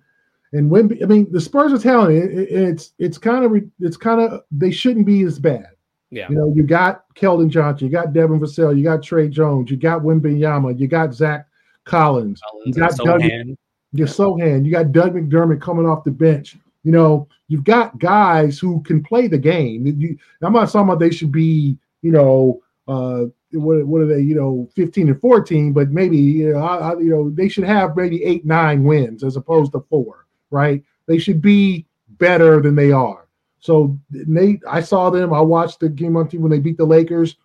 and 0.53 0.71
when 0.71 0.99
i 1.03 1.07
mean 1.07 1.27
the 1.33 1.40
spurs 1.40 1.73
are 1.73 1.79
talented 1.79 2.31
it, 2.31 2.38
it, 2.38 2.53
it's 2.53 2.92
it's 2.99 3.18
kind 3.18 3.45
of 3.45 3.62
it's 3.81 3.97
kind 3.97 4.21
of 4.21 4.40
they 4.51 4.71
shouldn't 4.71 5.07
be 5.07 5.23
as 5.23 5.38
bad 5.38 5.68
yeah. 6.12 6.29
You 6.29 6.37
know, 6.37 6.53
you 6.55 6.62
got 6.62 7.05
Keldon 7.14 7.49
Johnson, 7.49 7.87
you 7.87 7.92
got 7.92 8.12
Devin 8.12 8.38
Vassell, 8.38 8.77
you 8.77 8.85
got 8.85 9.03
Tre 9.03 9.29
Jones, 9.29 9.71
you 9.71 9.79
got 9.79 10.03
Wembanyama, 10.03 10.79
you 10.79 10.87
got 10.87 11.14
Zach 11.14 11.47
Collins, 11.85 12.38
Collins 12.42 12.77
you 12.77 12.83
got 12.83 12.97
Doug, 12.99 13.23
you 13.23 14.05
Sochan, 14.05 14.62
you 14.62 14.71
got 14.71 14.92
Doug 14.92 15.14
McDermott 15.14 15.62
coming 15.62 15.87
off 15.87 16.05
the 16.05 16.11
bench. 16.11 16.59
You 16.85 16.92
know, 16.92 17.29
you've 17.49 17.64
got 17.64 17.99
guys 17.99 18.59
who 18.59 18.83
can 18.83 19.03
play 19.03 19.29
the 19.29 19.38
game. 19.38 19.87
You, 19.87 20.18
I'm 20.42 20.53
not 20.53 20.71
talking 20.71 20.88
about 20.88 20.99
they 20.99 21.11
should 21.11 21.33
be, 21.33 21.77
you 22.03 22.12
know, 22.12 22.62
uh, 22.88 23.27
what, 23.53 23.87
what 23.87 24.03
are 24.03 24.07
they, 24.07 24.21
you 24.21 24.35
know, 24.35 24.68
15 24.75 25.09
and 25.09 25.21
14, 25.21 25.73
but 25.73 25.90
maybe, 25.90 26.16
you 26.16 26.53
know, 26.53 26.59
I, 26.59 26.92
I, 26.92 26.99
you 26.99 27.11
know, 27.11 27.31
they 27.31 27.49
should 27.49 27.64
have 27.64 27.97
maybe 27.97 28.25
eight, 28.25 28.45
nine 28.45 28.83
wins 28.85 29.23
as 29.23 29.37
opposed 29.37 29.73
to 29.73 29.85
four, 29.88 30.27
right? 30.51 30.83
They 31.07 31.18
should 31.18 31.40
be 31.40 31.87
better 32.18 32.61
than 32.61 32.75
they 32.75 32.90
are. 32.92 33.29
So 33.61 33.97
Nate, 34.11 34.62
I 34.68 34.81
saw 34.81 35.09
them. 35.11 35.33
I 35.33 35.40
watched 35.40 35.81
the 35.81 35.88
game 35.88 36.16
on 36.16 36.29
team 36.29 36.42
when 36.42 36.51
they 36.51 36.59
beat 36.59 36.77
the 36.77 36.85
Lakers 36.85 37.37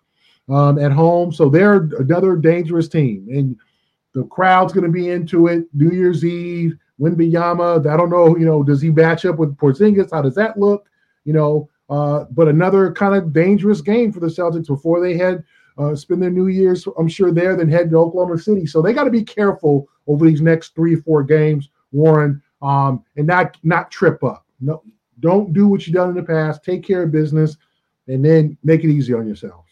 um, 0.48 0.78
at 0.78 0.90
home. 0.90 1.32
So 1.32 1.48
they're 1.48 1.88
another 1.98 2.34
dangerous 2.36 2.88
team, 2.88 3.28
and 3.30 3.56
the 4.14 4.24
crowd's 4.24 4.72
going 4.72 4.86
to 4.86 4.92
be 4.92 5.10
into 5.10 5.46
it. 5.46 5.66
New 5.72 5.90
Year's 5.90 6.24
Eve. 6.24 6.76
Wembanyama, 7.00 7.86
I 7.86 7.96
don't 7.96 8.10
know, 8.10 8.36
you 8.36 8.44
know, 8.44 8.62
does 8.62 8.82
he 8.82 8.90
match 8.90 9.24
up 9.24 9.36
with 9.36 9.56
Porzingis? 9.56 10.10
How 10.10 10.22
does 10.22 10.34
that 10.34 10.58
look? 10.58 10.88
You 11.24 11.32
know, 11.32 11.70
uh, 11.90 12.24
but 12.30 12.48
another 12.48 12.92
kind 12.92 13.14
of 13.14 13.32
dangerous 13.32 13.80
game 13.80 14.12
for 14.12 14.20
the 14.20 14.26
Celtics 14.26 14.66
before 14.66 15.00
they 15.00 15.16
head 15.16 15.44
uh, 15.78 15.94
spend 15.94 16.22
their 16.22 16.30
New 16.30 16.48
Year's, 16.48 16.86
I'm 16.98 17.08
sure 17.08 17.32
there, 17.32 17.56
then 17.56 17.68
head 17.68 17.90
to 17.90 17.98
Oklahoma 17.98 18.38
City. 18.38 18.66
So 18.66 18.82
they 18.82 18.92
got 18.92 19.04
to 19.04 19.10
be 19.10 19.22
careful 19.22 19.88
over 20.06 20.26
these 20.26 20.40
next 20.40 20.74
three 20.74 20.96
four 20.96 21.22
games, 21.22 21.70
Warren, 21.92 22.42
um, 22.62 23.04
and 23.16 23.26
not 23.26 23.56
not 23.62 23.90
trip 23.90 24.22
up. 24.24 24.44
No, 24.60 24.82
don't 25.20 25.52
do 25.52 25.68
what 25.68 25.86
you've 25.86 25.94
done 25.94 26.10
in 26.10 26.16
the 26.16 26.22
past. 26.22 26.64
Take 26.64 26.82
care 26.82 27.04
of 27.04 27.12
business, 27.12 27.56
and 28.08 28.24
then 28.24 28.58
make 28.64 28.82
it 28.82 28.90
easy 28.90 29.14
on 29.14 29.28
yourself. 29.28 29.66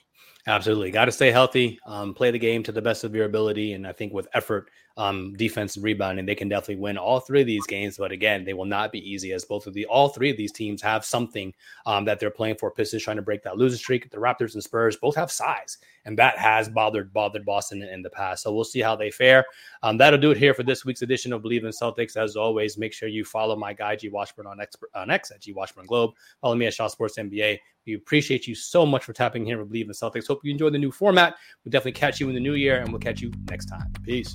Absolutely. 0.47 0.93
Got 0.93 1.07
to 1.07 1.13
stay 1.13 1.33
healthy, 1.33 1.81
um, 1.87 2.15
play 2.15 2.31
the 2.31 2.39
game 2.39 2.63
to 2.63 2.73
the 2.73 2.83
best 2.83 3.03
of 3.03 3.15
your 3.15 3.25
ability. 3.25 3.73
And 3.73 3.85
I 3.85 3.91
think 3.91 4.13
with 4.13 4.29
effort, 4.33 4.71
um, 4.97 5.35
defense 5.35 5.77
and 5.77 5.85
rebounding, 5.85 6.25
they 6.25 6.35
can 6.35 6.49
definitely 6.49 6.77
win 6.77 6.97
all 6.97 7.21
three 7.21 7.41
of 7.41 7.47
these 7.47 7.67
games. 7.67 7.97
But 7.99 8.13
again, 8.13 8.45
they 8.45 8.55
will 8.55 8.65
not 8.65 8.93
be 8.93 9.11
easy 9.11 9.33
as 9.33 9.45
both 9.45 9.67
of 9.67 9.75
the 9.75 9.87
all 9.87 10.09
three 10.09 10.31
of 10.31 10.37
these 10.37 10.53
teams 10.53 10.81
have 10.83 11.05
something 11.05 11.53
um, 11.85 12.05
that 12.07 12.19
they're 12.19 12.31
playing 12.31 12.57
for. 12.57 12.71
Pistons 12.71 13.03
trying 13.03 13.17
to 13.17 13.23
break 13.23 13.43
that 13.43 13.57
losing 13.57 13.79
streak. 13.79 14.11
The 14.11 14.17
Raptors 14.17 14.55
and 14.55 14.63
Spurs 14.63 14.97
both 14.97 15.15
have 15.17 15.31
size, 15.31 15.79
and 16.05 16.19
that 16.19 16.39
has 16.39 16.69
bothered 16.69 17.13
bothered 17.13 17.45
Boston 17.45 17.83
in, 17.83 17.89
in 17.89 18.03
the 18.03 18.11
past. 18.11 18.43
So 18.43 18.55
we'll 18.55 18.65
see 18.65 18.81
how 18.81 18.97
they 18.97 19.11
fare. 19.11 19.45
Um, 19.83 19.99
that'll 19.99 20.19
do 20.19 20.31
it 20.31 20.39
here 20.39 20.55
for 20.55 20.63
this 20.63 20.85
week's 20.85 21.03
edition 21.03 21.33
of 21.33 21.43
Bleav 21.43 21.65
in 21.65 21.67
Celtics. 21.67 22.17
As 22.17 22.37
always, 22.37 22.79
make 22.79 22.93
sure 22.93 23.09
you 23.09 23.25
follow 23.25 23.57
my 23.57 23.73
guy 23.73 23.97
G 23.97 24.09
Washburn 24.09 24.47
on 24.47 24.61
X, 24.61 24.77
on 24.95 25.11
X 25.11 25.31
at 25.31 25.41
G 25.41 25.53
Washburn 25.53 25.87
Globe. 25.87 26.13
Follow 26.41 26.55
me 26.55 26.67
at 26.67 26.75
Shaw 26.75 26.89
Sports 26.89 27.19
NBA. 27.19 27.59
We 27.87 27.95
appreciate 27.95 28.49
you 28.49 28.55
so 28.55 28.85
much 28.85 29.05
for 29.05 29.13
tapping 29.13 29.45
here 29.45 29.59
with 29.59 29.71
Bleav 29.71 29.85
in 29.85 29.91
Celtics. 29.91 30.27
Hope 30.27 30.41
you 30.43 30.51
enjoy 30.51 30.71
the 30.71 30.79
new 30.79 30.91
format. 30.91 31.37
We'll 31.65 31.71
definitely 31.71 31.93
catch 31.93 32.19
you 32.19 32.29
in 32.29 32.35
the 32.35 32.41
new 32.41 32.55
year, 32.55 32.81
and 32.81 32.91
we'll 32.91 33.01
catch 33.01 33.21
you 33.21 33.31
next 33.49 33.67
time. 33.67 33.93
Peace. 34.03 34.35